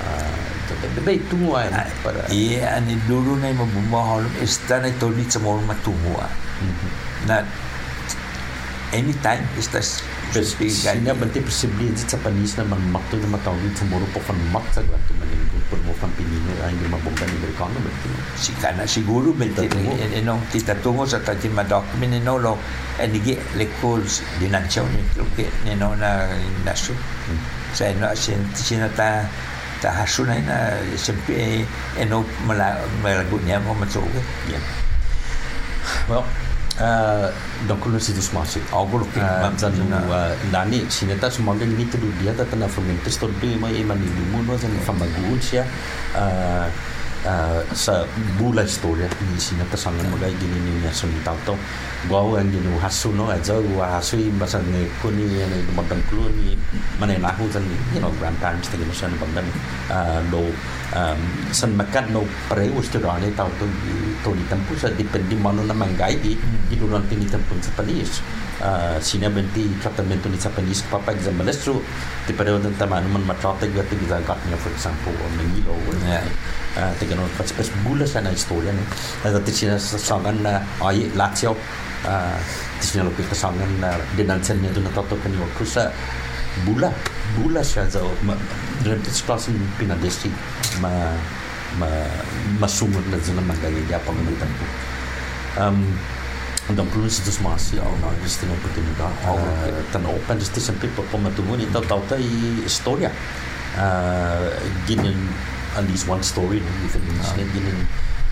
ah 0.03 0.55
bebe 0.95 1.21
tunga 1.31 1.65
ay 1.65 1.91
para 2.03 2.21
i 2.33 2.59
ani 2.61 2.97
dulu 3.09 3.38
na 3.39 3.53
mabumba 3.53 3.99
holom 4.01 4.33
esta 4.41 4.81
na 4.81 4.89
to 5.01 5.09
di 5.13 5.23
sa 5.29 5.39
mo 5.39 5.57
matungwa 5.63 6.25
na 7.29 7.41
anytime 8.93 9.43
estas 9.57 10.01
Pues 10.34 10.55
sina 10.59 11.13
bante 11.15 11.39
posible 11.39 11.88
dit 11.95 12.07
sa 12.09 12.19
panis 12.19 12.57
na 12.59 12.67
man 12.67 12.82
makto 12.91 13.15
na 13.23 13.28
matawid 13.32 13.71
sa 13.71 13.88
moro 13.88 14.03
po 14.11 14.19
kan 14.19 14.36
mak 14.51 14.67
sa 14.76 14.84
gato 14.84 15.15
maningkong 15.15 15.63
po 15.71 15.80
mo 15.88 15.95
kan 15.95 16.11
pinino 16.19 16.51
ay 16.59 16.76
hindi 16.76 16.91
mabomba 16.91 17.23
ni 17.23 17.39
Amerikano 17.39 17.80
bante 17.80 18.07
si 18.36 18.51
kana 18.59 18.84
siguro 18.84 19.32
bente 19.32 19.63
enong 20.11 20.43
kita 20.51 20.76
tungo 20.84 21.07
sa 21.07 21.23
tati 21.23 21.47
ma 21.47 21.63
document 21.63 22.19
no 22.19 22.36
lo 22.36 22.59
enigi 22.99 23.39
lekos 23.55 24.28
dinansyaw 24.43 24.84
ni 24.91 25.01
luke 25.15 25.47
ni 25.63 25.71
no 25.80 25.95
na 25.95 26.28
nasu 26.67 26.91
sa 27.71 27.88
no 27.95 28.11
sin 28.11 28.43
sina 28.51 28.91
ta 28.91 29.23
ta 29.80 30.03
hasu 30.03 30.28
na 30.28 30.36
na 30.43 30.76
sempe 30.99 31.63
eno 31.95 32.28
mala 32.43 32.76
malago 32.99 33.39
niya 33.39 33.63
mo 33.63 33.71
matsugo 33.71 34.19
yeah 34.51 34.59
well 36.11 36.28
uh, 36.80 37.28
donc 37.67 37.80
kuno 37.82 37.99
si 37.99 38.13
dus 38.13 38.32
masik 38.34 38.63
Ogo 38.73 38.97
lo 38.97 39.05
uh, 39.05 39.11
king 39.11 39.23
zan 39.57 39.73
uh, 39.91 40.32
lani 40.51 40.86
sineta 40.89 41.30
sumaga 41.30 41.65
ni 41.65 41.86
tu 41.86 41.97
dia 42.19 42.34
ta 42.34 42.43
na 42.55 42.67
fermentes 42.67 43.17
to 43.17 43.28
do 43.41 43.47
mai 43.59 43.76
iman 43.82 43.97
ni. 43.99 44.07
Lumo 44.07 44.43
no 44.43 44.57
zan 44.57 44.71
famagun 44.86 45.39
siya 45.39 45.63
uh, 47.26 47.59
sa 47.73 48.05
bula 48.38 48.63
historia 48.63 49.09
ni 49.09 49.36
sineta 49.41 49.76
sangan 49.76 50.05
magai 50.13 50.32
gini 50.38 50.57
ni 50.61 50.71
nya 50.86 50.93
suni 50.93 51.17
tauto 51.26 51.57
gua 52.05 52.39
ang 52.39 52.53
gini 52.53 52.69
hasu 52.80 53.11
no 53.11 53.28
aja 53.28 53.57
gua 53.73 53.97
hasu 53.99 54.21
i 54.21 54.30
basa 54.38 54.61
ni 54.61 54.86
kuni 55.01 55.26
ni 55.26 55.59
madam 55.73 55.99
klu 56.07 56.30
ni 56.38 56.53
mana 57.01 57.17
na 57.17 57.34
hu 57.34 57.49
zan 57.49 57.65
you 57.91 57.99
know 57.99 58.13
grandparents 58.21 58.69
tagi 58.69 58.86
masan 58.86 59.11
bandan 59.17 59.45
uh, 59.89 60.21
lo 60.30 60.45
um, 60.93 61.19
san 61.49 61.73
makat 61.73 62.07
no 62.13 62.23
pre 62.47 62.69
ustirani 62.71 63.34
tauto 63.34 63.65
Tony 64.26 64.41
tempo 64.49 64.73
sa 64.73 64.89
depende 64.89 65.38
mano 65.38 65.61
na 65.61 65.76
manggai 65.76 66.17
Hmm. 66.17 66.65
di 66.69 66.76
durante 66.80 67.13
ni 67.13 67.30
tempo 67.30 67.53
sa 67.61 67.69
panis 67.78 68.21
uh, 68.62 68.97
sinabenti 69.01 69.68
trattamento 69.82 70.30
ni 70.30 70.38
sa 70.39 70.51
panis 70.53 70.84
papa 70.88 71.12
exam 71.12 71.36
malestro 71.36 71.82
di 72.28 72.32
pada 72.32 72.56
orang 72.56 72.76
taman 72.80 73.03
man 73.12 73.24
matrata 73.26 73.68
gata 73.68 73.93
kita 73.95 74.22
gat 74.24 74.39
niya 74.47 74.58
for 74.60 74.72
example 74.72 75.12
o 75.12 75.26
Manilo 75.36 75.74
or 75.76 75.95
Yeah. 76.06 76.22
uh, 76.78 76.93
tiga 77.01 77.18
no 77.18 77.26
pas 77.34 77.49
pas 77.49 77.68
bula 77.82 78.06
sana 78.06 78.30
historia 78.30 78.70
ni. 78.70 78.84
Ada 79.26 79.41
tisina 79.41 79.76
sa 79.80 79.97
sangan 79.97 80.38
na 80.45 80.62
ay 80.86 81.10
Lazio 81.18 81.58
uh, 82.06 82.38
tisina 82.78 83.08
lo 83.08 83.12
kita 83.18 83.34
sangan 83.34 83.72
na 83.82 83.97
dinansan 84.14 84.62
niya 84.62 84.70
doon 84.76 84.86
natato 84.88 85.18
kanyo 85.20 85.43
kusa 85.58 85.89
bula 86.64 86.93
bula 87.36 87.60
siya 87.60 87.89
sa 87.89 87.99
ma, 88.24 88.38
durante 88.80 89.10
sa 89.12 89.34
klase 89.34 89.51
ni 89.51 89.66
pinadesti 89.76 90.30
ma 90.80 91.12
ma 91.76 91.89
masumot 92.62 93.03
na 93.12 93.20
zona 93.20 93.43
magagaya 93.43 93.99
pa 93.99 94.12
mga 94.16 94.39
tempo 94.39 94.66
um 95.60 95.80
dan 96.74 96.89
perlu 96.89 97.05
situ 97.05 97.30
masih 97.45 97.78
au 97.86 97.93
na 98.01 98.09
just 98.26 98.41
na 98.41 98.57
oportunidad 98.57 99.13
au 99.30 99.38
tan 99.93 100.01
open 100.09 100.41
just 100.41 100.57
sempre 100.57 100.89
pa 100.97 101.05
pamatungo 101.13 101.53
ni 101.53 101.70
tau 101.70 101.86
tau 101.86 102.01
tai 102.09 102.26
historia 102.66 103.13
uh 103.78 104.49
ginin 104.89 105.13
at 105.78 105.86
least 105.86 106.09
one 106.09 106.26
story 106.26 106.57
no 106.57 106.72
with 106.82 106.97
an 106.97 107.05
incident 107.05 107.49
ginin 107.53 107.78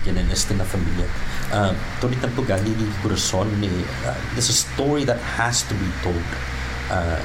ginin 0.02 0.26
este 0.34 0.50
na 0.58 0.66
familia 0.66 1.06
uh 1.54 1.70
todo 2.02 2.10
tempo 2.18 2.42
gali 2.42 2.74
di 2.74 2.86
corazon 3.06 3.46
ni 3.62 3.70
uh, 4.02 4.18
there's 4.34 4.50
a 4.50 4.56
story 4.56 5.06
that 5.06 5.20
has 5.38 5.62
to 5.62 5.74
be 5.78 5.86
told. 6.02 6.26
Uh 6.90 7.22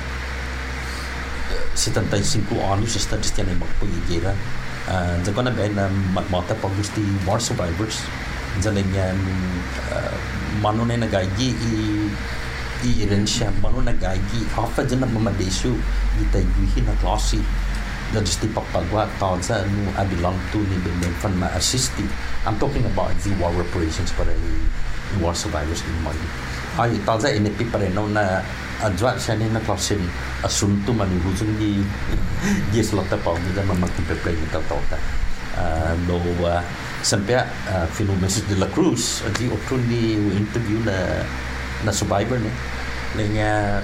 75 1.74 2.60
anos 2.60 2.96
esta 3.00 3.16
Cristiana 3.18 3.56
magpagigera. 3.56 4.36
Uh, 4.90 5.16
sa 5.22 5.32
ko 5.32 5.42
na 5.46 5.54
ba 5.54 5.66
na 5.70 5.88
matmata 6.12 6.58
pag 6.58 6.74
gusti 6.76 7.02
war 7.24 7.40
survivors. 7.40 8.04
Sa 8.60 8.76
lang 8.76 8.92
uh, 8.92 10.16
mano 10.60 10.84
na 10.84 11.00
nagagi 11.00 11.56
i 11.56 11.74
i 12.84 12.90
irin 13.08 13.24
siya 13.24 13.52
mano 13.64 13.80
nagagi 13.80 14.44
hafa 14.52 14.84
dyan 14.84 15.04
na 15.04 15.08
mamadesyo 15.08 15.72
itay 16.20 16.44
guhi 16.44 16.84
na 16.84 16.96
klase 17.00 17.40
na 18.12 18.20
just 18.20 18.42
ipapagwa 18.42 19.06
taon 19.22 19.38
sa 19.40 19.62
no 19.64 19.86
I 19.94 20.04
belong 20.10 20.36
to 20.50 20.60
ni 20.66 20.76
Bimbing 20.82 21.14
fan 21.22 21.38
ma-assisti. 21.38 22.02
I'm 22.44 22.58
talking 22.58 22.82
about 22.90 23.14
the 23.22 23.32
war 23.38 23.54
reparations 23.54 24.10
para 24.18 24.34
ni, 24.34 24.54
ni 25.14 25.16
war 25.22 25.38
survivors 25.38 25.86
ni 25.86 25.94
Mali. 26.02 26.28
Ay, 26.80 26.98
taon 27.06 27.22
sa 27.22 27.30
inipi 27.30 27.70
pa 27.70 27.78
rin 27.78 27.94
no, 27.94 28.10
na 28.10 28.42
adwa 28.82 29.14
siya 29.14 29.38
ni 29.38 29.46
na 29.54 29.62
klase 29.62 29.94
ni 29.94 30.10
asunto 30.42 30.90
manihusong 30.90 31.54
di 31.62 31.86
di 32.74 32.80
slota 32.82 33.14
pa 33.22 33.38
da 33.54 33.62
magkipeplay 33.62 34.34
ni 34.34 34.48
tatota. 34.50 34.98
Uh, 35.54 35.94
no, 36.10 36.18
uh, 36.42 36.64
sampai 37.02 37.40
uh, 37.72 37.88
Fino 37.96 38.14
Mrs. 38.20 38.48
de 38.52 38.56
la 38.60 38.68
Cruz, 38.68 39.24
di 39.40 39.48
otro 39.48 39.80
ni 39.88 40.20
interview 40.36 40.84
na 40.84 41.24
na 41.88 41.92
survivor 41.92 42.40
ni. 42.40 42.52
Lenya, 43.18 43.82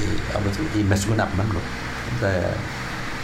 eh, 0.00 0.16
apa 0.32 0.48
tu, 0.54 0.64
i 0.78 0.82
mesgunap 0.86 1.28
man 1.36 1.50
lo. 1.50 1.62
Da, 2.22 2.32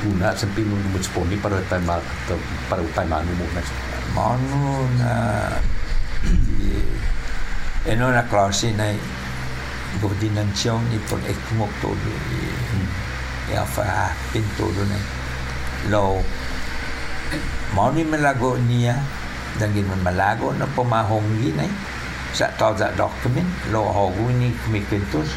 una 0.02 0.34
sampai 0.34 0.66
nung 0.66 0.82
musponi 0.90 1.38
para 1.38 1.62
tayo 1.70 2.02
para 2.66 2.82
tayo 2.82 3.06
manu 3.06 3.30
mo 3.38 3.46
na 3.54 3.62
Mano 4.12 4.84
na 4.98 5.10
di 6.26 6.74
eno 7.86 8.10
na 8.10 8.26
klase 8.26 8.74
na 8.74 8.90
koordinasyon 10.02 10.82
ni 10.90 10.98
por 11.06 11.22
ekmok 11.22 11.70
todo 11.80 12.12
i 12.34 12.42
ya 13.54 13.62
fa 13.62 14.10
pin 14.34 14.44
todo 14.58 14.82
na 14.84 14.98
lo 15.88 16.18
mau 17.74 17.92
ni 17.92 18.04
malago 18.04 18.56
niya. 18.56 18.96
Dangin 19.60 19.84
man 19.84 20.00
malago 20.00 20.56
na 20.56 20.64
pumahonggi 20.72 21.52
na 21.52 21.68
sa 22.32 22.48
tao 22.56 22.72
za 22.72 22.88
document 22.96 23.44
lo 23.68 23.84
hogu 23.92 24.32
ni 24.32 24.48
kumikintos 24.64 25.28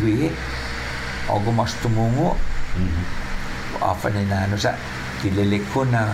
gwi 0.00 0.28
hogu 1.28 1.48
mas 1.52 1.72
tumungo. 1.80 2.36
Apa 3.80 4.12
ni 4.12 4.28
na 4.28 4.44
ano 4.44 4.56
sa 4.60 4.76
kililik 5.24 5.64
ko 5.72 5.88
na 5.88 6.12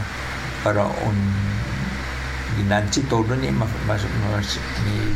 para 0.63 0.87
un 0.87 1.19
ginansi 2.55 3.03
todo 3.11 3.35
ni 3.35 3.51
mas 3.51 3.69
mas, 3.91 4.07
mas 4.31 4.63
ni 4.87 5.11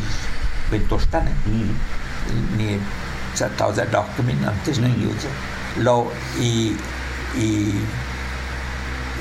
bentostan 0.70 1.22
eh. 1.30 1.36
Ni 2.58 2.82
sa 3.38 3.46
tao 3.54 3.70
za 3.70 3.86
document 3.86 4.42
antes 4.42 4.82
na 4.82 4.90
Mm. 4.90 5.02
yun 5.06 5.14
lo 5.86 6.10
i 6.42 6.74
i 7.38 7.48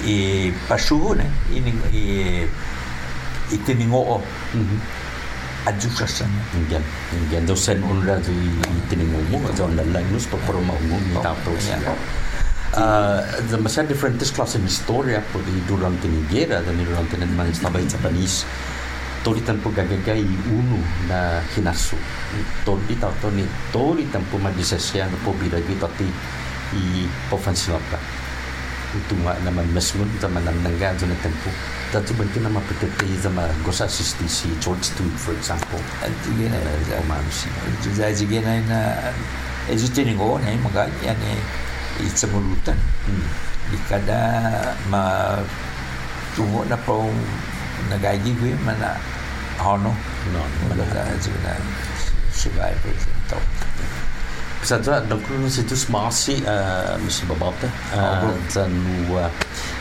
i 0.05 0.51
pasuho 0.69 1.15
na 1.17 1.25
ini 1.49 1.73
i 1.93 2.03
itiningo 3.53 4.21
adjusasan 5.67 6.31
Yan, 6.71 6.83
yan 7.31 7.43
daw 7.43 7.55
sen 7.55 7.83
unra 7.83 8.19
di 8.23 8.35
tiningong 8.87 9.27
mo, 9.27 9.43
daw 9.51 9.67
lalay 9.67 10.03
nus 10.11 10.27
pa 10.31 10.39
pero 10.47 10.63
maungong 10.63 11.03
ni 11.11 11.19
tapos. 11.19 11.59
Yeah. 11.67 11.83
Uh, 12.75 13.23
the 13.47 13.57
masya 13.59 13.87
different 13.87 14.19
this 14.19 14.31
class 14.31 14.55
in 14.55 14.63
historia 14.63 15.23
po 15.31 15.39
di 15.43 15.55
durante 15.67 16.07
ni 16.07 16.19
gera 16.27 16.59
dan 16.63 16.75
durante 16.79 17.15
ni 17.15 17.27
man 17.31 17.51
sabay 17.51 17.83
sa 17.87 17.99
panis 18.03 18.43
tolitan 19.23 19.59
po 19.63 19.71
gagagay 19.71 20.23
uno 20.51 20.79
na 21.07 21.39
hinaso 21.55 21.95
toli 22.67 22.95
ta 22.99 23.07
to 23.23 23.31
ni 23.31 23.47
tolitan 23.71 24.23
po 24.27 24.35
madisasya 24.39 25.07
na 25.07 25.17
po 25.23 25.31
biragi 25.35 25.75
tati 25.79 26.07
i 26.75 27.07
pofansilapa 27.31 28.16
utunga 28.97 29.33
naman 29.45 29.65
mesmun 29.71 30.09
sa 30.17 30.27
manananggan 30.27 30.97
sa 30.97 31.05
tempo 31.21 31.49
dati 31.87 32.11
ba 32.13 32.23
ito 32.23 32.39
na 32.41 32.51
mapitete 32.51 33.07
sa 33.15 33.29
mga 33.29 33.47
gosa 33.63 33.85
asisti 33.85 34.27
si 34.27 34.47
George 34.59 34.83
Stewart 34.83 35.15
for 35.15 35.31
example. 35.31 35.79
At 36.03 36.11
sige 36.21 36.51
na 36.51 36.59
uh, 36.59 36.99
umano 36.99 37.29
siya 37.31 37.51
Jadi 37.79 38.11
sige 38.11 38.37
na 38.43 38.59
na 38.67 38.79
itu 39.71 39.87
tiningo 39.91 40.35
na 40.39 40.51
yung 40.51 40.65
mga 40.67 40.83
yan 41.03 41.19
eh 41.23 41.39
itsamulutan 42.03 42.75
Hmm. 43.07 43.23
di 43.71 43.77
kada 43.87 44.19
ma 44.91 45.35
tungo 46.35 46.67
na 46.67 46.75
po 46.77 47.07
nagagi 47.87 48.35
ko 48.35 48.51
yung 48.51 48.63
mana 48.67 48.99
hono 49.63 49.95
No, 50.29 50.43
mana- 50.67 51.15
sige 51.17 51.39
na 51.41 51.55
survivors 52.29 53.03
ito 53.07 53.39
Sadra, 53.39 53.87
nagkaroon 54.65 55.49
si 55.49 55.61
Tus 55.63 55.85
Masi, 55.87 56.41
uh, 56.41 56.97
Mr. 56.97 57.29
Babata, 57.29 57.69
uh, 57.93 58.25
Oh, 58.25 58.35
sa 58.49 58.65
nua, 58.65 59.29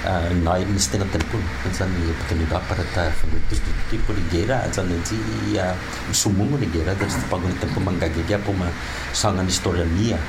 uh, 0.05 0.31
na 0.45 0.61
ilis 0.61 0.93
na 0.93 1.07
tempo, 1.09 1.41
sa 1.73 1.89
ni 1.89 2.13
oportunidad 2.13 2.61
para 2.69 2.85
ta 2.93 3.09
fabritus 3.11 3.59
di 3.65 3.73
tipo 3.91 4.13
di 4.13 4.23
gera, 4.29 4.63
sa 4.69 4.85
nanti 4.85 5.17
uh, 5.57 5.75
sumungo 6.13 6.61
di 6.61 6.69
gera, 6.71 6.93
dan 6.95 7.09
sa 7.09 7.19
pagod 7.33 7.51
tempo 7.59 7.81
manggagagya 7.81 8.39
po 8.45 8.53
ma 8.53 8.69
sangan 9.17 9.49
istorya 9.49 9.89
niya. 9.97 10.21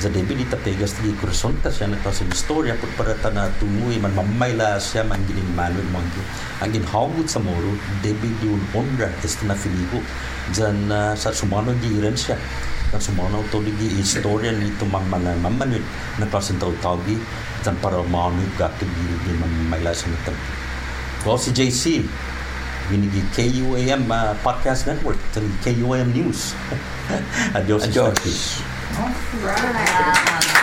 Sa 0.00 0.08
debi 0.08 0.32
di 0.32 0.48
di 0.48 1.10
kurasonta 1.20 1.68
siya 1.68 1.92
na 1.92 2.00
sa 2.00 2.24
istorya 2.24 2.72
po 2.80 2.88
para 2.96 3.12
ta 3.20 3.28
na 3.28 3.52
tumuy 3.60 4.00
man 4.00 4.16
mamayla 4.16 4.80
siya 4.80 5.04
man 5.04 5.20
ginin 5.28 5.44
manuel 5.52 5.84
manggi. 5.92 6.24
Ang 6.64 6.72
ginhawod 6.72 7.28
sa 7.28 7.36
moro, 7.36 7.76
debi 8.00 8.32
di 8.40 8.48
un 8.48 8.64
onra 8.72 9.12
este 9.20 9.44
na 9.44 9.52
filigo. 9.52 10.00
Diyan 10.56 10.88
uh, 10.88 11.12
sa 11.12 11.36
sumano 11.36 11.76
di 11.84 12.00
iran 12.00 12.16
siya 12.90 12.98
na 12.98 12.98
sumano 12.98 13.38
to 13.54 13.62
di 13.62 13.70
istorya 14.02 14.50
ni 14.50 14.66
to 14.74 14.84
mamana 14.90 15.30
mamanit 15.38 15.82
na 16.18 16.26
klasen 16.26 16.58
tau 16.58 16.74
taugi 16.82 17.14
dan 17.62 17.78
para 17.78 18.02
manu 18.02 18.42
gato 18.58 18.82
di 18.82 19.04
di 19.22 19.32
mamayla 19.38 19.94
sa 19.94 20.10
natam. 20.10 20.34
Well, 21.22 21.38
si 21.38 21.54
JC, 21.54 22.02
winigi 22.90 23.22
KUAM 23.36 24.10
uh, 24.10 24.34
Podcast 24.42 24.88
Network, 24.90 25.20
dan 25.36 25.46
KUAM 25.62 26.10
News. 26.16 26.56
Adios. 27.58 27.86
Adios. 27.86 28.64
Right. 29.38 30.59